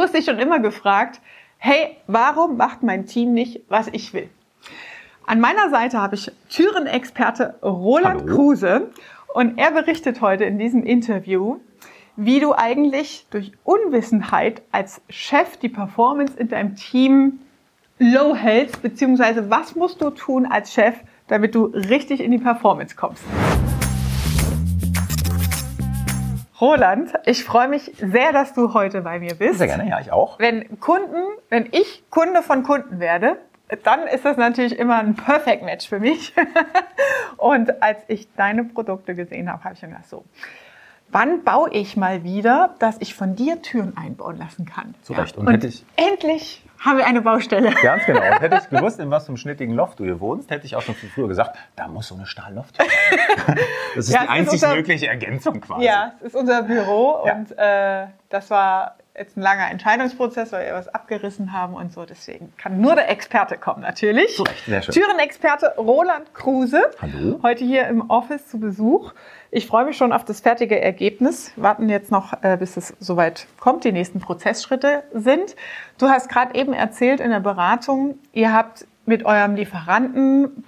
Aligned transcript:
Du 0.00 0.04
hast 0.04 0.14
dich 0.14 0.24
schon 0.24 0.38
immer 0.38 0.60
gefragt, 0.60 1.20
hey, 1.58 1.98
warum 2.06 2.56
macht 2.56 2.82
mein 2.82 3.04
Team 3.04 3.34
nicht, 3.34 3.60
was 3.68 3.86
ich 3.88 4.14
will? 4.14 4.30
An 5.26 5.40
meiner 5.40 5.68
Seite 5.68 6.00
habe 6.00 6.14
ich 6.14 6.32
Türenexperte 6.48 7.56
Roland 7.62 8.22
Hallo. 8.22 8.34
Kruse 8.34 8.90
und 9.34 9.58
er 9.58 9.72
berichtet 9.72 10.22
heute 10.22 10.44
in 10.44 10.58
diesem 10.58 10.84
Interview, 10.84 11.58
wie 12.16 12.40
du 12.40 12.54
eigentlich 12.54 13.26
durch 13.28 13.52
Unwissenheit 13.62 14.62
als 14.72 15.02
Chef 15.10 15.58
die 15.58 15.68
Performance 15.68 16.32
in 16.34 16.48
deinem 16.48 16.76
Team 16.76 17.40
low 17.98 18.34
hältst, 18.34 18.80
beziehungsweise 18.80 19.50
was 19.50 19.76
musst 19.76 20.00
du 20.00 20.08
tun 20.08 20.46
als 20.46 20.72
Chef, 20.72 20.94
damit 21.28 21.54
du 21.54 21.66
richtig 21.66 22.20
in 22.20 22.30
die 22.30 22.38
Performance 22.38 22.96
kommst. 22.96 23.22
Roland, 26.60 27.12
ich 27.24 27.44
freue 27.44 27.68
mich 27.68 27.92
sehr, 27.98 28.32
dass 28.32 28.52
du 28.52 28.74
heute 28.74 29.00
bei 29.00 29.18
mir 29.18 29.34
bist. 29.34 29.58
Sehr 29.58 29.66
gerne, 29.66 29.88
ja, 29.88 30.00
ich 30.00 30.12
auch. 30.12 30.38
Wenn 30.38 30.78
Kunden, 30.80 31.22
wenn 31.48 31.66
ich 31.72 32.04
Kunde 32.10 32.42
von 32.42 32.62
Kunden 32.62 33.00
werde, 33.00 33.38
dann 33.84 34.06
ist 34.06 34.24
das 34.24 34.36
natürlich 34.36 34.78
immer 34.78 34.98
ein 34.98 35.14
Perfect 35.14 35.62
Match 35.62 35.88
für 35.88 36.00
mich. 36.00 36.34
Und 37.36 37.82
als 37.82 37.98
ich 38.08 38.28
deine 38.34 38.64
Produkte 38.64 39.14
gesehen 39.14 39.50
habe, 39.50 39.64
habe 39.64 39.74
ich 39.74 39.82
mir 39.82 39.88
gedacht, 39.88 40.08
so, 40.08 40.24
wann 41.08 41.44
baue 41.44 41.70
ich 41.70 41.96
mal 41.96 42.24
wieder, 42.24 42.74
dass 42.78 42.96
ich 43.00 43.14
von 43.14 43.36
dir 43.36 43.62
Türen 43.62 43.96
einbauen 43.96 44.36
lassen 44.36 44.66
kann? 44.66 44.94
Zu 45.02 45.14
Recht. 45.14 45.36
Und, 45.36 45.46
Und 45.46 45.54
hätte 45.54 45.68
ich 45.68 45.84
endlich 45.96 46.64
haben 46.80 46.98
wir 46.98 47.06
eine 47.06 47.20
Baustelle. 47.20 47.72
Ganz 47.82 48.04
genau. 48.06 48.20
Und 48.32 48.40
hätte 48.40 48.60
ich 48.62 48.68
gewusst, 48.70 48.98
in 48.98 49.10
was 49.10 49.24
für 49.24 49.28
einem 49.28 49.36
schnittigen 49.36 49.74
Loft 49.74 50.00
du 50.00 50.04
hier 50.04 50.18
wohnst, 50.18 50.50
hätte 50.50 50.66
ich 50.66 50.74
auch 50.76 50.82
schon 50.82 50.94
viel 50.94 51.10
früher 51.10 51.28
gesagt, 51.28 51.56
da 51.76 51.86
muss 51.88 52.08
so 52.08 52.14
eine 52.14 52.26
Stahllofttür 52.26 52.86
Das 53.94 54.08
ist 54.08 54.14
ja, 54.14 54.22
die 54.22 54.28
einzig 54.28 54.54
ist 54.54 54.62
unser, 54.64 54.76
mögliche 54.76 55.06
Ergänzung 55.06 55.60
quasi. 55.60 55.84
Ja, 55.84 56.14
es 56.20 56.28
ist 56.28 56.36
unser 56.36 56.62
Büro 56.62 57.22
ja. 57.26 57.34
und 57.34 57.58
äh, 57.58 58.06
das 58.28 58.50
war 58.50 58.96
jetzt 59.20 59.36
ein 59.36 59.42
langer 59.42 59.70
Entscheidungsprozess, 59.70 60.50
weil 60.50 60.66
wir 60.66 60.74
was 60.74 60.88
abgerissen 60.88 61.52
haben 61.52 61.74
und 61.74 61.92
so. 61.92 62.06
Deswegen 62.06 62.52
kann 62.56 62.80
nur 62.80 62.94
der 62.94 63.10
Experte 63.10 63.58
kommen, 63.58 63.82
natürlich. 63.82 64.40
Sehr 64.66 64.82
schön. 64.82 64.94
Türenexperte 64.94 65.74
Roland 65.76 66.32
Kruse. 66.32 66.80
Hallo. 67.00 67.38
Heute 67.42 67.64
hier 67.64 67.86
im 67.86 68.08
Office 68.08 68.48
zu 68.48 68.58
Besuch. 68.58 69.12
Ich 69.50 69.66
freue 69.66 69.84
mich 69.84 69.98
schon 69.98 70.12
auf 70.12 70.24
das 70.24 70.40
fertige 70.40 70.80
Ergebnis. 70.80 71.52
Warten 71.56 71.90
jetzt 71.90 72.10
noch, 72.10 72.42
äh, 72.42 72.56
bis 72.58 72.78
es 72.78 72.94
soweit 72.98 73.46
kommt, 73.58 73.84
die 73.84 73.92
nächsten 73.92 74.20
Prozessschritte 74.20 75.02
sind. 75.12 75.54
Du 75.98 76.08
hast 76.08 76.30
gerade 76.30 76.54
eben 76.54 76.72
erzählt 76.72 77.20
in 77.20 77.30
der 77.30 77.40
Beratung, 77.40 78.18
ihr 78.32 78.54
habt 78.54 78.86
mit 79.04 79.26
eurem 79.26 79.54
Lieferanten 79.54 80.62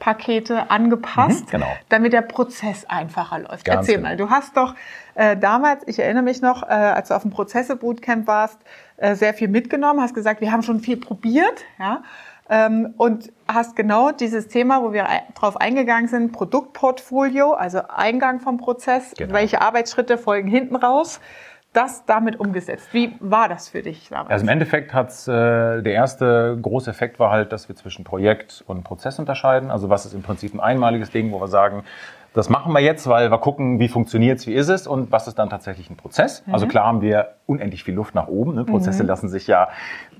Produktpreispakete 0.00 0.70
angepasst, 0.70 1.46
mhm, 1.46 1.50
genau. 1.50 1.66
damit 1.88 2.12
der 2.12 2.22
Prozess 2.22 2.84
einfacher 2.86 3.38
läuft. 3.40 3.64
Ganz 3.64 3.80
Erzähl 3.80 3.96
genau. 3.96 4.08
mal, 4.08 4.16
du 4.16 4.30
hast 4.30 4.56
doch 4.56 4.74
äh, 5.14 5.36
damals, 5.36 5.86
ich 5.86 5.98
erinnere 5.98 6.24
mich 6.24 6.42
noch, 6.42 6.62
äh, 6.62 6.66
als 6.66 7.08
du 7.08 7.14
auf 7.14 7.22
dem 7.22 7.30
Prozesse-Bootcamp 7.30 8.26
warst, 8.26 8.58
äh, 8.96 9.14
sehr 9.14 9.34
viel 9.34 9.48
mitgenommen, 9.48 10.00
hast 10.00 10.14
gesagt, 10.14 10.40
wir 10.40 10.50
haben 10.50 10.62
schon 10.62 10.80
viel 10.80 10.96
probiert, 10.96 11.64
ja, 11.78 12.02
ähm, 12.48 12.94
und 12.96 13.32
hast 13.46 13.76
genau 13.76 14.10
dieses 14.10 14.48
Thema, 14.48 14.82
wo 14.82 14.92
wir 14.92 15.06
drauf 15.34 15.56
eingegangen 15.56 16.08
sind, 16.08 16.32
Produktportfolio, 16.32 17.52
also 17.52 17.82
Eingang 17.88 18.40
vom 18.40 18.56
Prozess, 18.56 19.14
genau. 19.16 19.34
welche 19.34 19.60
Arbeitsschritte 19.60 20.18
folgen 20.18 20.48
hinten 20.48 20.74
raus, 20.74 21.20
das 21.72 22.04
damit 22.04 22.40
umgesetzt. 22.40 22.88
Wie 22.92 23.14
war 23.20 23.48
das 23.48 23.68
für 23.68 23.82
dich 23.82 24.08
damals? 24.08 24.30
Also 24.30 24.44
im 24.44 24.48
Endeffekt 24.48 24.92
hat's 24.92 25.28
äh, 25.28 25.82
der 25.82 25.92
erste 25.92 26.58
große 26.60 26.90
Effekt 26.90 27.18
war 27.18 27.30
halt, 27.30 27.52
dass 27.52 27.68
wir 27.68 27.76
zwischen 27.76 28.04
Projekt 28.04 28.64
und 28.66 28.82
Prozess 28.82 29.18
unterscheiden. 29.18 29.70
Also 29.70 29.88
was 29.88 30.04
ist 30.06 30.14
im 30.14 30.22
Prinzip 30.22 30.52
ein 30.54 30.60
einmaliges 30.60 31.10
Ding, 31.10 31.30
wo 31.30 31.40
wir 31.40 31.48
sagen, 31.48 31.84
das 32.32 32.48
machen 32.48 32.72
wir 32.72 32.80
jetzt, 32.80 33.08
weil 33.08 33.30
wir 33.30 33.38
gucken, 33.38 33.80
wie 33.80 33.88
funktioniert's, 33.88 34.46
wie 34.46 34.54
ist 34.54 34.68
es 34.68 34.86
und 34.86 35.10
was 35.10 35.26
ist 35.26 35.38
dann 35.38 35.50
tatsächlich 35.50 35.90
ein 35.90 35.96
Prozess. 35.96 36.44
Mhm. 36.46 36.54
Also 36.54 36.66
klar 36.66 36.86
haben 36.86 37.02
wir 37.02 37.34
unendlich 37.46 37.82
viel 37.82 37.94
Luft 37.94 38.14
nach 38.14 38.28
oben. 38.28 38.54
Ne? 38.54 38.64
Prozesse 38.64 39.02
mhm. 39.02 39.08
lassen 39.08 39.28
sich 39.28 39.46
ja 39.46 39.68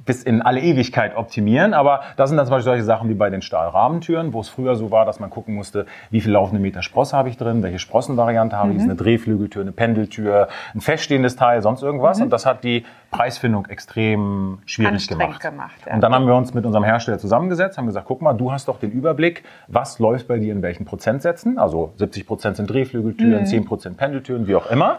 bis 0.05 0.23
in 0.23 0.43
alle 0.43 0.61
Ewigkeit 0.61 1.17
optimieren, 1.17 1.75
aber 1.75 2.01
das 2.17 2.31
sind 2.31 2.37
dann 2.37 2.47
zum 2.47 2.55
Beispiel 2.55 2.73
solche 2.73 2.85
Sachen 2.85 3.09
wie 3.09 3.15
bei 3.15 3.31
den 3.31 3.43
Stahlrahmentüren, 3.43 4.33
wo 4.33 4.41
es 4.41 4.49
früher 4.49 4.77
so 4.77 4.91
war, 4.91 5.05
dass 5.05 5.21
man 5.21 5.31
gucken 5.31 5.55
musste, 5.55 5.87
wie 6.11 6.21
viel 6.21 6.33
laufende 6.33 6.61
Meter 6.61 6.83
Sprosse 6.83 7.17
habe 7.17 7.29
ich 7.29 7.37
drin, 7.37 7.63
welche 7.63 7.79
Sprossenvariante 7.79 8.57
habe 8.57 8.71
mhm. 8.71 8.77
ich, 8.77 8.83
ist 8.83 8.85
eine 8.85 8.97
Drehflügeltür, 8.97 9.63
eine 9.63 9.73
Pendeltür, 9.73 10.49
ein 10.75 10.81
feststehendes 10.81 11.37
Teil, 11.37 11.63
sonst 11.63 11.83
irgendwas 11.83 12.19
mhm. 12.19 12.25
und 12.25 12.31
das 12.31 12.47
hat 12.47 12.65
die 12.65 12.85
Preisfindung 13.11 13.67
extrem 13.67 14.59
schwierig 14.67 15.09
gemacht. 15.09 15.41
gemacht 15.41 15.81
ja. 15.87 15.95
Und 15.95 16.01
dann 16.01 16.15
haben 16.15 16.27
wir 16.27 16.35
uns 16.35 16.55
mit 16.55 16.65
unserem 16.65 16.85
Hersteller 16.85 17.19
zusammengesetzt, 17.19 17.77
haben 17.77 17.87
gesagt, 17.87 18.07
guck 18.07 18.23
mal, 18.23 18.33
du 18.33 18.53
hast 18.53 18.69
doch 18.69 18.79
den 18.79 18.93
Überblick, 18.93 19.43
was 19.69 19.99
läuft 19.99 20.29
bei 20.29 20.39
dir 20.39 20.53
in 20.53 20.63
welchen 20.63 20.85
Prozentsätzen, 20.85 21.59
also 21.59 21.93
70 21.97 22.27
Prozent 22.27 22.57
sind 22.57 22.71
Drehflügeltüren, 22.71 23.43
mhm. 23.43 23.47
10 23.47 23.65
Prozent 23.65 23.97
Pendeltüren, 23.97 24.47
wie 24.47 24.55
auch 24.55 24.71
immer. 24.71 24.99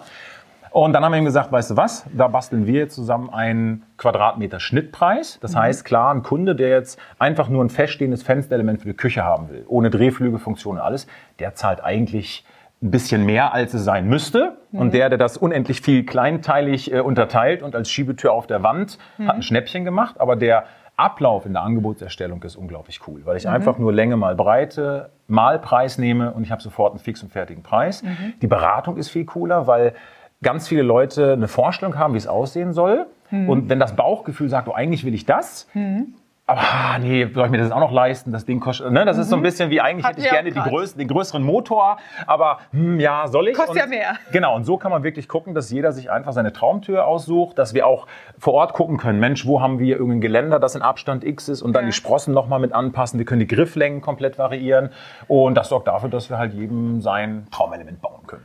Und 0.72 0.94
dann 0.94 1.04
haben 1.04 1.12
wir 1.12 1.20
ihm 1.20 1.26
gesagt, 1.26 1.52
weißt 1.52 1.72
du 1.72 1.78
was, 1.78 2.06
da 2.14 2.30
basteln 2.30 2.66
wir 2.66 2.80
jetzt 2.80 2.96
zusammen 2.96 3.30
einen 3.30 3.84
Quadratmeter 3.98 4.62
Schnittpreis. 4.62 5.38
Das 5.42 5.54
mhm. 5.54 5.60
heißt, 5.60 5.86
klar, 5.86 6.14
ein 6.14 6.24
Kunde, 6.24 6.56
der 6.56 6.70
jetzt 6.70 6.98
einfach 7.20 7.50
nur 7.50 7.64
ein 7.64 7.70
feststehendes 7.70 8.24
Fensterelement 8.24 8.82
für 8.82 8.88
die 8.88 8.96
Küche 8.96 9.24
haben 9.24 9.50
will, 9.50 9.66
ohne 9.68 9.90
Drehflügelfunktion 9.90 10.78
und 10.78 10.82
alles, 10.82 11.08
der 11.40 11.56
zahlt 11.56 11.84
eigentlich 11.84 12.46
ein 12.82 12.90
bisschen 12.90 13.26
mehr, 13.26 13.54
als 13.54 13.74
es 13.74 13.84
sein 13.84 14.08
müsste. 14.08 14.58
Mhm. 14.72 14.80
Und 14.80 14.94
der, 14.94 15.10
der 15.10 15.18
das 15.18 15.36
unendlich 15.36 15.82
viel 15.82 16.06
kleinteilig 16.06 16.94
äh, 16.94 17.02
unterteilt 17.02 17.64
und 17.64 17.76
als 17.76 17.90
Schiebetür 17.92 18.32
auf 18.32 18.48
der 18.48 18.64
Wand, 18.64 18.98
mhm. 19.18 19.28
hat 19.28 19.36
ein 19.36 19.44
Schnäppchen 19.44 19.84
gemacht. 19.84 20.22
Aber 20.22 20.38
der 20.38 20.64
Ablauf 20.96 21.46
in 21.46 21.54
der 21.54 21.64
Angebotserstellung 21.64 22.42
ist 22.44 22.56
unglaublich 22.56 23.02
cool, 23.08 23.26
weil 23.26 23.36
ich 23.36 23.46
mhm. 23.46 23.52
einfach 23.52 23.78
nur 23.78 23.92
Länge 23.92 24.16
mal 24.16 24.36
Breite 24.36 25.10
mal 25.28 25.60
Preis 25.60 25.98
nehme 25.98 26.32
und 26.34 26.44
ich 26.44 26.52
habe 26.52 26.62
sofort 26.62 26.92
einen 26.92 27.00
fix 27.00 27.24
und 27.24 27.30
fertigen 27.30 27.64
Preis. 27.64 28.04
Mhm. 28.04 28.34
Die 28.42 28.48
Beratung 28.48 28.98
ist 28.98 29.10
viel 29.10 29.26
cooler, 29.26 29.66
weil 29.66 29.94
ganz 30.44 30.68
viele 30.68 30.82
Leute 30.82 31.34
eine 31.34 31.48
Vorstellung 31.48 31.98
haben, 31.98 32.14
wie 32.14 32.18
es 32.18 32.28
aussehen 32.28 32.74
soll. 32.74 33.08
Mhm. 33.30 33.50
Und 33.50 33.70
wenn 33.70 33.80
das 33.80 33.96
Bauchgefühl 33.96 34.50
sagt, 34.50 34.68
oh, 34.68 34.74
eigentlich 34.74 35.06
will 35.06 35.14
ich 35.14 35.26
das, 35.26 35.68
mhm 35.74 36.16
aber 36.52 36.62
ah, 36.62 37.00
nee, 37.00 37.28
soll 37.34 37.46
ich 37.46 37.52
mir 37.52 37.60
das 37.60 37.72
auch 37.72 37.80
noch 37.80 37.94
leisten? 37.94 38.34
Das 38.34 38.46
Ding 38.46 38.60
kostet, 38.60 38.92
ne? 38.92 39.06
Das 39.06 39.16
mhm. 39.16 39.22
ist 39.22 39.30
so 39.30 39.36
ein 39.38 39.40
mhm. 39.40 39.44
bisschen 39.44 39.70
wie 39.70 39.80
eigentlich 39.80 40.06
Hat 40.06 40.18
hätte 40.18 40.26
ich 40.26 40.30
gerne 40.30 40.52
die 40.52 40.60
größten, 40.60 41.00
den 41.00 41.08
größeren 41.08 41.42
Motor, 41.42 41.98
aber 42.28 42.60
hm, 42.72 43.00
ja, 43.00 43.28
soll 43.28 43.48
ich? 43.48 43.56
Kostet 43.56 43.76
und, 43.76 43.78
ja 43.78 43.86
mehr. 43.86 44.16
Genau, 44.34 44.56
und 44.56 44.66
so 44.66 44.78
kann 44.78 44.92
man 44.92 45.04
wirklich 45.04 45.30
gucken, 45.30 45.54
dass 45.54 45.72
jeder 45.72 45.94
sich 45.94 46.12
einfach 46.12 46.34
seine 46.34 46.52
Traumtür 46.52 47.06
aussucht, 47.08 47.58
dass 47.58 47.74
wir 47.74 47.88
auch 47.88 48.06
vor 48.38 48.54
Ort 48.56 48.74
gucken 48.74 48.98
können, 48.98 49.20
Mensch, 49.20 49.46
wo 49.46 49.62
haben 49.62 49.80
wir 49.80 49.96
irgendein 49.96 50.20
Geländer, 50.20 50.60
das 50.60 50.76
in 50.76 50.82
Abstand 50.82 51.24
X 51.24 51.48
ist 51.48 51.62
und 51.62 51.74
dann 51.74 51.84
ja. 51.84 51.88
die 51.88 51.94
Sprossen 51.94 52.34
nochmal 52.34 52.60
mit 52.60 52.74
anpassen. 52.74 53.18
Wir 53.18 53.26
können 53.26 53.40
die 53.40 53.48
Grifflängen 53.48 54.02
komplett 54.02 54.38
variieren 54.38 54.90
und 55.30 55.56
das 55.56 55.70
sorgt 55.70 55.88
dafür, 55.88 56.10
dass 56.10 56.30
wir 56.30 56.38
halt 56.38 56.54
jedem 56.54 57.02
sein 57.02 57.48
Traumelement 57.52 58.02
bauen 58.02 58.28
können. 58.28 58.44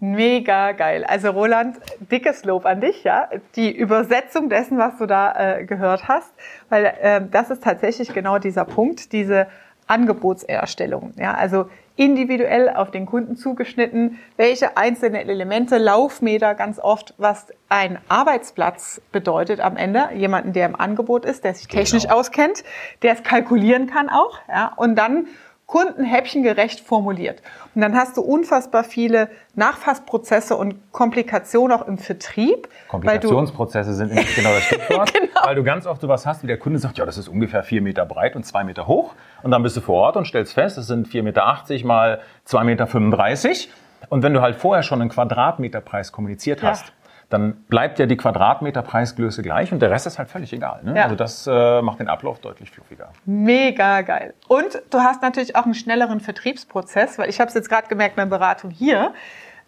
Mega 0.00 0.72
geil. 0.72 1.04
Also 1.04 1.30
Roland, 1.30 1.76
dickes 1.98 2.44
Lob 2.44 2.66
an 2.66 2.80
dich, 2.80 3.02
ja. 3.02 3.28
Die 3.56 3.76
Übersetzung 3.76 4.48
dessen, 4.48 4.78
was 4.78 4.96
du 4.98 5.06
da 5.06 5.58
äh, 5.58 5.64
gehört 5.64 6.06
hast, 6.06 6.32
weil 6.68 6.84
äh, 6.84 7.20
das 7.30 7.50
ist 7.50 7.64
tatsächlich 7.64 8.14
genau 8.14 8.38
dieser 8.38 8.64
Punkt, 8.64 9.12
diese 9.12 9.48
Angebotserstellung. 9.88 11.14
Ja, 11.16 11.34
also 11.34 11.68
individuell 11.96 12.70
auf 12.70 12.92
den 12.92 13.06
Kunden 13.06 13.36
zugeschnitten, 13.36 14.20
welche 14.36 14.76
einzelnen 14.76 15.28
Elemente, 15.28 15.78
Laufmeter 15.78 16.54
ganz 16.54 16.78
oft, 16.78 17.12
was 17.18 17.48
ein 17.68 17.98
Arbeitsplatz 18.06 19.00
bedeutet 19.10 19.58
am 19.58 19.76
Ende, 19.76 20.10
jemanden, 20.14 20.52
der 20.52 20.66
im 20.66 20.78
Angebot 20.78 21.24
ist, 21.24 21.42
der 21.42 21.54
sich 21.54 21.66
technisch 21.66 22.04
genau. 22.04 22.18
auskennt, 22.18 22.62
der 23.02 23.14
es 23.14 23.24
kalkulieren 23.24 23.88
kann 23.88 24.08
auch, 24.08 24.38
ja, 24.48 24.72
und 24.76 24.94
dann 24.94 25.26
Kunden 25.68 26.02
häppchengerecht 26.02 26.80
formuliert. 26.80 27.42
Und 27.74 27.82
dann 27.82 27.94
hast 27.94 28.16
du 28.16 28.22
unfassbar 28.22 28.84
viele 28.84 29.28
Nachfassprozesse 29.54 30.56
und 30.56 30.92
Komplikationen 30.92 31.78
auch 31.78 31.86
im 31.86 31.98
Vertrieb. 31.98 32.68
Komplikationsprozesse 32.88 33.92
sind 33.92 34.08
nämlich 34.08 34.34
genau 34.34 34.48
das 34.48 34.62
Stichwort. 34.64 35.12
genau. 35.20 35.28
Weil 35.44 35.54
du 35.56 35.62
ganz 35.62 35.86
oft 35.86 36.00
sowas 36.00 36.24
hast, 36.24 36.42
wie 36.42 36.46
der 36.46 36.58
Kunde 36.58 36.78
sagt, 36.78 36.96
ja, 36.96 37.04
das 37.04 37.18
ist 37.18 37.28
ungefähr 37.28 37.62
vier 37.62 37.82
Meter 37.82 38.06
breit 38.06 38.34
und 38.34 38.44
zwei 38.44 38.64
Meter 38.64 38.86
hoch. 38.86 39.14
Und 39.42 39.50
dann 39.50 39.62
bist 39.62 39.76
du 39.76 39.82
vor 39.82 39.96
Ort 39.96 40.16
und 40.16 40.24
stellst 40.24 40.54
fest, 40.54 40.78
es 40.78 40.86
sind 40.86 41.06
vier 41.06 41.22
Meter 41.22 41.46
achtzig 41.46 41.84
mal 41.84 42.20
zwei 42.44 42.64
Meter. 42.64 42.86
fünfunddreißig. 42.86 43.70
Und 44.08 44.22
wenn 44.22 44.32
du 44.32 44.40
halt 44.40 44.56
vorher 44.56 44.82
schon 44.82 45.02
einen 45.02 45.10
Quadratmeterpreis 45.10 46.12
kommuniziert 46.12 46.62
hast, 46.62 46.86
ja 46.86 46.92
dann 47.30 47.64
bleibt 47.68 47.98
ja 47.98 48.06
die 48.06 48.16
Quadratmeterpreisgröße 48.16 49.42
gleich 49.42 49.72
und 49.72 49.80
der 49.80 49.90
Rest 49.90 50.06
ist 50.06 50.18
halt 50.18 50.30
völlig 50.30 50.52
egal. 50.52 50.80
Ne? 50.82 50.96
Ja. 50.96 51.04
Also 51.04 51.14
das 51.14 51.46
äh, 51.46 51.82
macht 51.82 52.00
den 52.00 52.08
Ablauf 52.08 52.40
deutlich 52.40 52.70
fluffiger. 52.70 53.10
Mega 53.26 54.00
geil. 54.00 54.34
Und 54.48 54.82
du 54.90 55.00
hast 55.00 55.20
natürlich 55.20 55.54
auch 55.54 55.64
einen 55.64 55.74
schnelleren 55.74 56.20
Vertriebsprozess, 56.20 57.18
weil 57.18 57.28
ich 57.28 57.38
habe 57.38 57.48
es 57.48 57.54
jetzt 57.54 57.68
gerade 57.68 57.88
gemerkt 57.88 58.16
bei 58.16 58.22
der 58.22 58.30
Beratung 58.30 58.70
hier. 58.70 59.12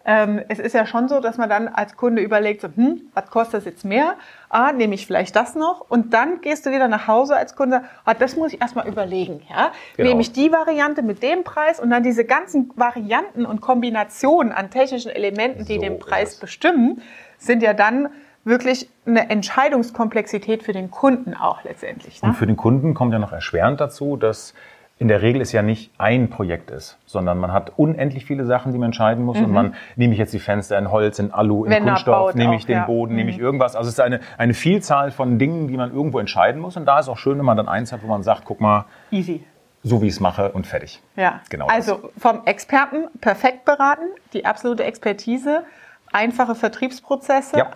Ähm, 0.03 0.41
es 0.47 0.57
ist 0.57 0.73
ja 0.73 0.87
schon 0.87 1.07
so, 1.07 1.19
dass 1.19 1.37
man 1.37 1.49
dann 1.49 1.67
als 1.67 1.95
Kunde 1.95 2.23
überlegt, 2.23 2.61
so, 2.61 2.69
hm, 2.75 3.03
was 3.13 3.29
kostet 3.29 3.59
das 3.59 3.65
jetzt 3.65 3.85
mehr? 3.85 4.15
Ah, 4.49 4.71
nehme 4.71 4.95
ich 4.95 5.05
vielleicht 5.05 5.35
das 5.35 5.53
noch? 5.53 5.85
Und 5.89 6.13
dann 6.15 6.41
gehst 6.41 6.65
du 6.65 6.71
wieder 6.71 6.87
nach 6.87 7.07
Hause 7.07 7.35
als 7.35 7.55
Kunde, 7.55 7.83
ah, 8.05 8.15
das 8.15 8.35
muss 8.35 8.53
ich 8.53 8.61
erstmal 8.61 8.87
überlegen. 8.87 9.41
Ja? 9.49 9.71
Genau. 9.97 10.09
Nehme 10.09 10.21
ich 10.21 10.31
die 10.31 10.51
Variante 10.51 11.03
mit 11.03 11.21
dem 11.21 11.43
Preis 11.43 11.79
und 11.79 11.91
dann 11.91 12.01
diese 12.01 12.25
ganzen 12.25 12.71
Varianten 12.75 13.45
und 13.45 13.61
Kombinationen 13.61 14.51
an 14.51 14.71
technischen 14.71 15.11
Elementen, 15.11 15.65
die 15.65 15.75
so 15.75 15.81
den 15.81 15.99
Preis 15.99 16.37
bestimmen, 16.37 17.03
sind 17.41 17.63
ja 17.63 17.73
dann 17.73 18.09
wirklich 18.43 18.89
eine 19.05 19.29
Entscheidungskomplexität 19.29 20.63
für 20.63 20.73
den 20.73 20.89
Kunden 20.89 21.33
auch 21.35 21.63
letztendlich. 21.63 22.21
Ne? 22.21 22.29
Und 22.29 22.35
für 22.35 22.47
den 22.47 22.57
Kunden 22.57 22.93
kommt 22.93 23.13
ja 23.13 23.19
noch 23.19 23.31
erschwerend 23.31 23.79
dazu, 23.79 24.17
dass 24.17 24.53
in 24.97 25.07
der 25.07 25.23
Regel 25.23 25.41
es 25.41 25.51
ja 25.51 25.63
nicht 25.63 25.91
ein 25.97 26.29
Projekt 26.29 26.69
ist, 26.69 26.99
sondern 27.07 27.39
man 27.39 27.51
hat 27.51 27.71
unendlich 27.75 28.25
viele 28.25 28.45
Sachen, 28.45 28.71
die 28.71 28.77
man 28.77 28.89
entscheiden 28.89 29.25
muss. 29.25 29.37
Mhm. 29.37 29.45
Und 29.45 29.51
man, 29.51 29.75
nehme 29.95 30.13
ich 30.13 30.19
jetzt 30.19 30.31
die 30.31 30.39
Fenster 30.39 30.77
in 30.77 30.91
Holz, 30.91 31.17
in 31.17 31.31
Alu, 31.31 31.65
in 31.65 31.71
Wenn 31.71 31.85
Kunststoff, 31.85 32.35
nehme 32.35 32.55
ich 32.55 32.63
auch, 32.63 32.67
den 32.67 32.77
ja. 32.77 32.85
Boden, 32.85 33.13
mhm. 33.13 33.17
nehme 33.17 33.31
ich 33.31 33.37
mhm. 33.37 33.43
irgendwas. 33.43 33.75
Also 33.75 33.87
es 33.87 33.95
ist 33.95 33.99
eine, 33.99 34.19
eine 34.37 34.53
Vielzahl 34.53 35.09
von 35.09 35.39
Dingen, 35.39 35.67
die 35.67 35.75
man 35.75 35.91
irgendwo 35.91 36.19
entscheiden 36.19 36.61
muss. 36.61 36.77
Und 36.77 36.85
da 36.85 36.99
ist 36.99 37.09
auch 37.09 37.17
schön, 37.17 37.39
wenn 37.39 37.45
man 37.45 37.57
dann 37.57 37.67
eins 37.67 37.91
hat, 37.91 38.03
wo 38.03 38.07
man 38.07 38.21
sagt, 38.21 38.45
guck 38.45 38.61
mal, 38.61 38.85
easy. 39.09 39.43
So 39.81 40.03
wie 40.03 40.05
ich 40.05 40.13
es 40.13 40.19
mache 40.19 40.51
und 40.51 40.67
fertig. 40.67 41.01
Ja, 41.15 41.41
genau. 41.49 41.65
Also 41.65 41.95
das. 41.95 42.11
vom 42.21 42.45
Experten 42.45 43.07
perfekt 43.19 43.65
beraten, 43.65 44.05
die 44.33 44.45
absolute 44.45 44.83
Expertise, 44.83 45.63
einfache 46.11 46.55
Vertriebsprozesse, 46.55 47.57
ja. 47.57 47.71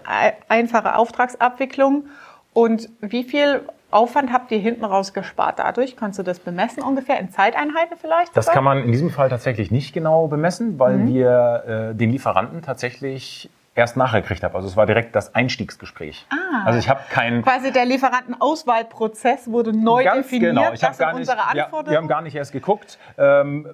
einfache 0.47 0.95
Auftragsabwicklung 0.95 2.05
und 2.53 2.89
wie 3.01 3.23
viel 3.23 3.61
Aufwand 3.91 4.33
habt 4.33 4.51
ihr 4.51 4.59
hinten 4.59 4.83
raus 4.83 5.13
gespart 5.13 5.59
dadurch? 5.59 5.95
Kannst 5.95 6.19
du 6.19 6.23
das 6.23 6.39
bemessen 6.39 6.83
ungefähr 6.83 7.19
in 7.19 7.29
Zeiteinheiten 7.29 7.97
vielleicht? 7.99 8.35
Das 8.35 8.45
sogar? 8.45 8.55
kann 8.55 8.63
man 8.63 8.83
in 8.83 8.91
diesem 8.91 9.09
Fall 9.09 9.29
tatsächlich 9.29 9.71
nicht 9.71 9.93
genau 9.93 10.27
bemessen, 10.27 10.77
weil 10.79 10.97
mhm. 10.97 11.07
wir 11.07 11.91
äh, 11.91 11.95
den 11.95 12.11
Lieferanten 12.11 12.61
tatsächlich 12.61 13.49
erst 13.75 13.97
nachher 13.97 14.21
gekriegt 14.21 14.43
habe. 14.43 14.55
Also 14.55 14.67
es 14.67 14.77
war 14.77 14.85
direkt 14.85 15.15
das 15.15 15.35
Einstiegsgespräch. 15.35 16.25
Ah, 16.29 16.65
also 16.65 16.79
ich 16.79 16.89
habe 16.89 17.01
keinen 17.09 17.41
quasi 17.41 17.71
der 17.71 17.85
Lieferantenauswahlprozess 17.85 19.51
wurde 19.51 19.77
neu 19.77 20.03
ganz 20.03 20.27
definiert. 20.27 20.55
Genau, 20.55 20.73
ich 20.73 20.83
habe 20.83 20.97
gar 20.97 21.13
nicht. 21.13 21.27
Ja, 21.53 21.69
wir 21.85 21.97
haben 21.97 22.07
gar 22.07 22.21
nicht 22.21 22.35
erst 22.35 22.53
geguckt. 22.53 22.97
Ähm, 23.17 23.67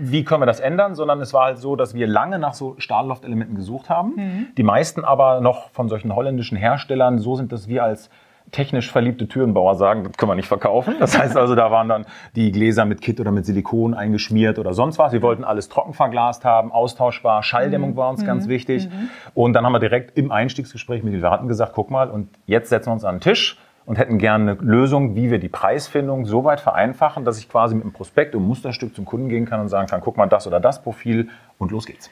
wie 0.00 0.24
können 0.24 0.42
wir 0.42 0.46
das 0.46 0.60
ändern, 0.60 0.94
sondern 0.94 1.20
es 1.20 1.32
war 1.32 1.44
halt 1.44 1.58
so, 1.58 1.76
dass 1.76 1.94
wir 1.94 2.06
lange 2.06 2.38
nach 2.38 2.54
so 2.54 2.74
Stahlloft-Elementen 2.78 3.54
gesucht 3.54 3.90
haben. 3.90 4.14
Mhm. 4.16 4.46
Die 4.56 4.62
meisten 4.62 5.04
aber 5.04 5.40
noch 5.40 5.70
von 5.70 5.88
solchen 5.88 6.14
holländischen 6.14 6.56
Herstellern 6.56 7.18
so 7.18 7.36
sind, 7.36 7.52
dass 7.52 7.68
wir 7.68 7.84
als 7.84 8.10
technisch 8.50 8.90
verliebte 8.90 9.28
Türenbauer 9.28 9.74
sagen, 9.74 10.04
das 10.04 10.16
können 10.16 10.30
wir 10.30 10.36
nicht 10.36 10.48
verkaufen. 10.48 10.94
Das 11.00 11.18
heißt 11.18 11.36
also, 11.36 11.54
da 11.54 11.70
waren 11.70 11.88
dann 11.88 12.06
die 12.34 12.50
Gläser 12.50 12.84
mit 12.84 13.00
Kit 13.00 13.20
oder 13.20 13.30
mit 13.30 13.46
Silikon 13.46 13.94
eingeschmiert 13.94 14.58
oder 14.58 14.72
sonst 14.72 14.98
was. 14.98 15.12
Wir 15.12 15.22
wollten 15.22 15.44
alles 15.44 15.68
trocken 15.68 15.92
verglast 15.92 16.44
haben, 16.44 16.72
austauschbar, 16.72 17.42
Schalldämmung 17.42 17.96
war 17.96 18.10
uns 18.10 18.22
mhm. 18.22 18.26
ganz 18.26 18.48
wichtig. 18.48 18.88
Mhm. 18.88 19.10
Und 19.34 19.52
dann 19.52 19.64
haben 19.64 19.72
wir 19.72 19.80
direkt 19.80 20.16
im 20.16 20.32
Einstiegsgespräch 20.32 21.02
mit 21.02 21.12
den 21.12 21.16
Lieferanten 21.16 21.48
gesagt, 21.48 21.72
guck 21.74 21.90
mal, 21.90 22.10
und 22.10 22.30
jetzt 22.46 22.70
setzen 22.70 22.88
wir 22.88 22.92
uns 22.94 23.04
an 23.04 23.16
den 23.16 23.20
Tisch 23.20 23.58
und 23.88 23.96
hätten 23.96 24.18
gerne 24.18 24.50
eine 24.50 24.60
Lösung, 24.60 25.14
wie 25.14 25.30
wir 25.30 25.38
die 25.38 25.48
Preisfindung 25.48 26.26
so 26.26 26.44
weit 26.44 26.60
vereinfachen, 26.60 27.24
dass 27.24 27.38
ich 27.38 27.48
quasi 27.48 27.74
mit 27.74 27.84
einem 27.84 27.94
Prospekt 27.94 28.34
und 28.34 28.46
Musterstück 28.46 28.94
zum 28.94 29.06
Kunden 29.06 29.30
gehen 29.30 29.46
kann 29.46 29.60
und 29.60 29.70
sagen 29.70 29.88
kann, 29.88 30.02
guck 30.02 30.18
mal, 30.18 30.26
das 30.26 30.46
oder 30.46 30.60
das 30.60 30.82
Profil 30.82 31.30
und 31.56 31.70
los 31.70 31.86
geht's. 31.86 32.10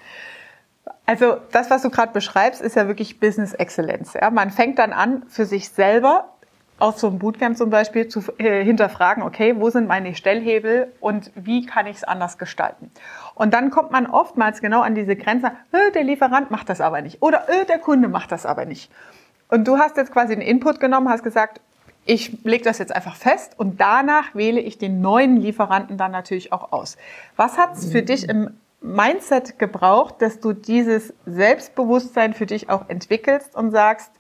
Also 1.05 1.37
das, 1.53 1.69
was 1.69 1.83
du 1.83 1.91
gerade 1.91 2.15
beschreibst, 2.15 2.63
ist 2.63 2.77
ja 2.77 2.89
wirklich 2.89 3.21
Business 3.21 3.53
Excellence. 3.53 4.15
Ja? 4.15 4.31
Man 4.31 4.51
fängt 4.51 4.79
dann 4.79 4.95
an, 4.95 5.25
für 5.29 5.45
sich 5.45 5.69
selber 5.69 6.25
aus 6.79 6.99
so 6.99 7.09
einem 7.09 7.19
Bootcamp 7.19 7.59
zum 7.59 7.69
Beispiel 7.69 8.09
zu 8.09 8.23
äh, 8.39 8.65
hinterfragen, 8.65 9.23
okay, 9.23 9.57
wo 9.59 9.69
sind 9.69 9.87
meine 9.87 10.15
Stellhebel 10.15 10.91
und 11.01 11.31
wie 11.35 11.67
kann 11.67 11.87
ich 11.87 11.99
es 11.99 12.05
anders 12.05 12.39
gestalten? 12.39 12.91
Und 13.35 13.53
dann 13.53 13.71
kommt 13.71 13.93
man 13.93 14.07
oftmals 14.07 14.63
genau 14.63 14.81
an 14.81 14.95
diese 14.95 15.15
Grenze, 15.15 15.49
äh, 15.73 15.93
der 15.93 16.05
Lieferant 16.05 16.51
macht 16.51 16.71
das 16.71 16.81
aber 16.81 17.03
nicht 17.03 17.21
oder 17.21 17.51
äh, 17.51 17.67
der 17.67 17.79
Kunde 17.79 18.09
macht 18.09 18.33
das 18.33 18.47
aber 18.47 18.65
nicht. 18.65 18.91
Und 19.49 19.67
du 19.69 19.79
hast 19.79 19.97
jetzt 19.97 20.13
quasi 20.13 20.33
einen 20.33 20.43
Input 20.43 20.81
genommen, 20.81 21.09
hast 21.09 21.23
gesagt, 21.23 21.61
ich 22.05 22.45
lege 22.45 22.65
das 22.65 22.79
jetzt 22.79 22.95
einfach 22.95 23.17
fest 23.17 23.59
und 23.59 23.81
danach 23.81 24.35
wähle 24.35 24.61
ich 24.61 24.79
den 24.79 25.01
neuen 25.01 25.37
Lieferanten 25.37 25.99
dann 25.99 26.13
natürlich 26.13 26.53
auch 26.53 26.73
aus. 26.73 26.97
Was 27.35 27.59
hat 27.59 27.75
es 27.75 27.91
für 27.91 28.03
dich 28.03 28.29
im 28.29 28.51
Mindset 28.81 29.59
gebraucht, 29.59 30.17
dass 30.23 30.39
du 30.39 30.53
dieses 30.53 31.13
Selbstbewusstsein 31.27 32.35
für 32.35 32.47
dich 32.47 32.71
auch 32.71 32.89
entwickelst 32.89 33.57
und 33.57 33.73
sagst, 33.73 34.13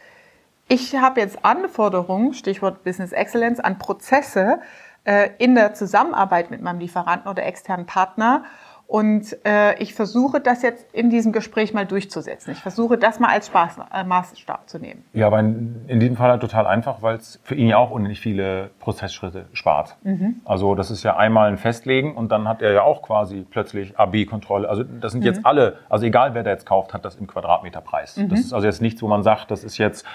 ich 0.69 0.96
habe 0.96 1.20
jetzt 1.20 1.44
Anforderungen, 1.44 2.34
Stichwort 2.34 2.82
Business 2.82 3.12
Excellence, 3.12 3.61
an 3.61 3.78
Prozesse 3.78 4.58
äh, 5.05 5.31
in 5.38 5.55
der 5.55 5.75
Zusammenarbeit 5.75 6.50
mit 6.50 6.61
meinem 6.61 6.81
Lieferanten 6.81 7.31
oder 7.31 7.44
externen 7.44 7.87
Partner. 7.87 8.44
Und 8.88 9.37
äh, 9.44 9.77
ich 9.83 9.94
versuche 9.94 10.41
das 10.41 10.62
jetzt 10.62 10.87
in 10.93 11.11
diesem 11.11 11.33
Gespräch 11.33 11.75
mal 11.75 11.87
durchzusetzen. 11.87 12.53
Ich 12.53 12.61
versuche 12.61 12.97
das 12.97 13.19
mal 13.19 13.31
als 13.31 13.49
Spaß, 13.49 13.79
äh, 13.93 14.05
Maßstab 14.05 14.69
zu 14.69 14.79
nehmen. 14.79 15.05
Ja, 15.12 15.27
aber 15.27 15.41
in, 15.41 15.85
in 15.88 15.99
diesem 15.99 16.17
Fall 16.17 16.31
halt 16.31 16.41
total 16.41 16.69
einfach, 16.69 17.03
weil 17.03 17.17
es 17.17 17.41
für 17.43 17.56
ihn 17.56 17.69
ja 17.69 17.79
auch 17.79 17.91
unendlich 17.91 18.21
viele 18.21 18.71
Prozessschritte 18.79 19.47
spart. 19.53 19.97
Mhm. 20.05 20.41
Also 20.44 20.77
das 20.77 20.93
ist 20.93 21.03
ja 21.03 21.17
einmal 21.17 21.49
ein 21.49 21.59
Festlegen 21.59 22.15
und 22.15 22.31
dann 22.31 22.49
hat 22.49 22.62
er 22.62 22.73
ja 22.73 22.83
auch 22.83 23.03
quasi 23.03 23.44
plötzlich 23.50 23.99
AB-Kontrolle. 23.99 24.69
Also 24.69 24.85
das 24.85 25.12
sind 25.12 25.23
mhm. 25.23 25.27
jetzt 25.27 25.44
alle, 25.44 25.79
also 25.88 26.06
egal 26.06 26.35
wer 26.35 26.44
da 26.44 26.50
jetzt 26.50 26.67
kauft, 26.67 26.94
hat 26.94 27.05
das 27.05 27.17
im 27.17 27.27
Quadratmeterpreis. 27.27 28.17
Mhm. 28.17 28.29
Das 28.29 28.38
ist 28.38 28.53
also 28.53 28.67
jetzt 28.67 28.83
nichts, 28.83 29.03
wo 29.03 29.09
man 29.09 29.25
sagt, 29.25 29.50
das 29.50 29.65
ist 29.65 29.79
jetzt 29.79 30.06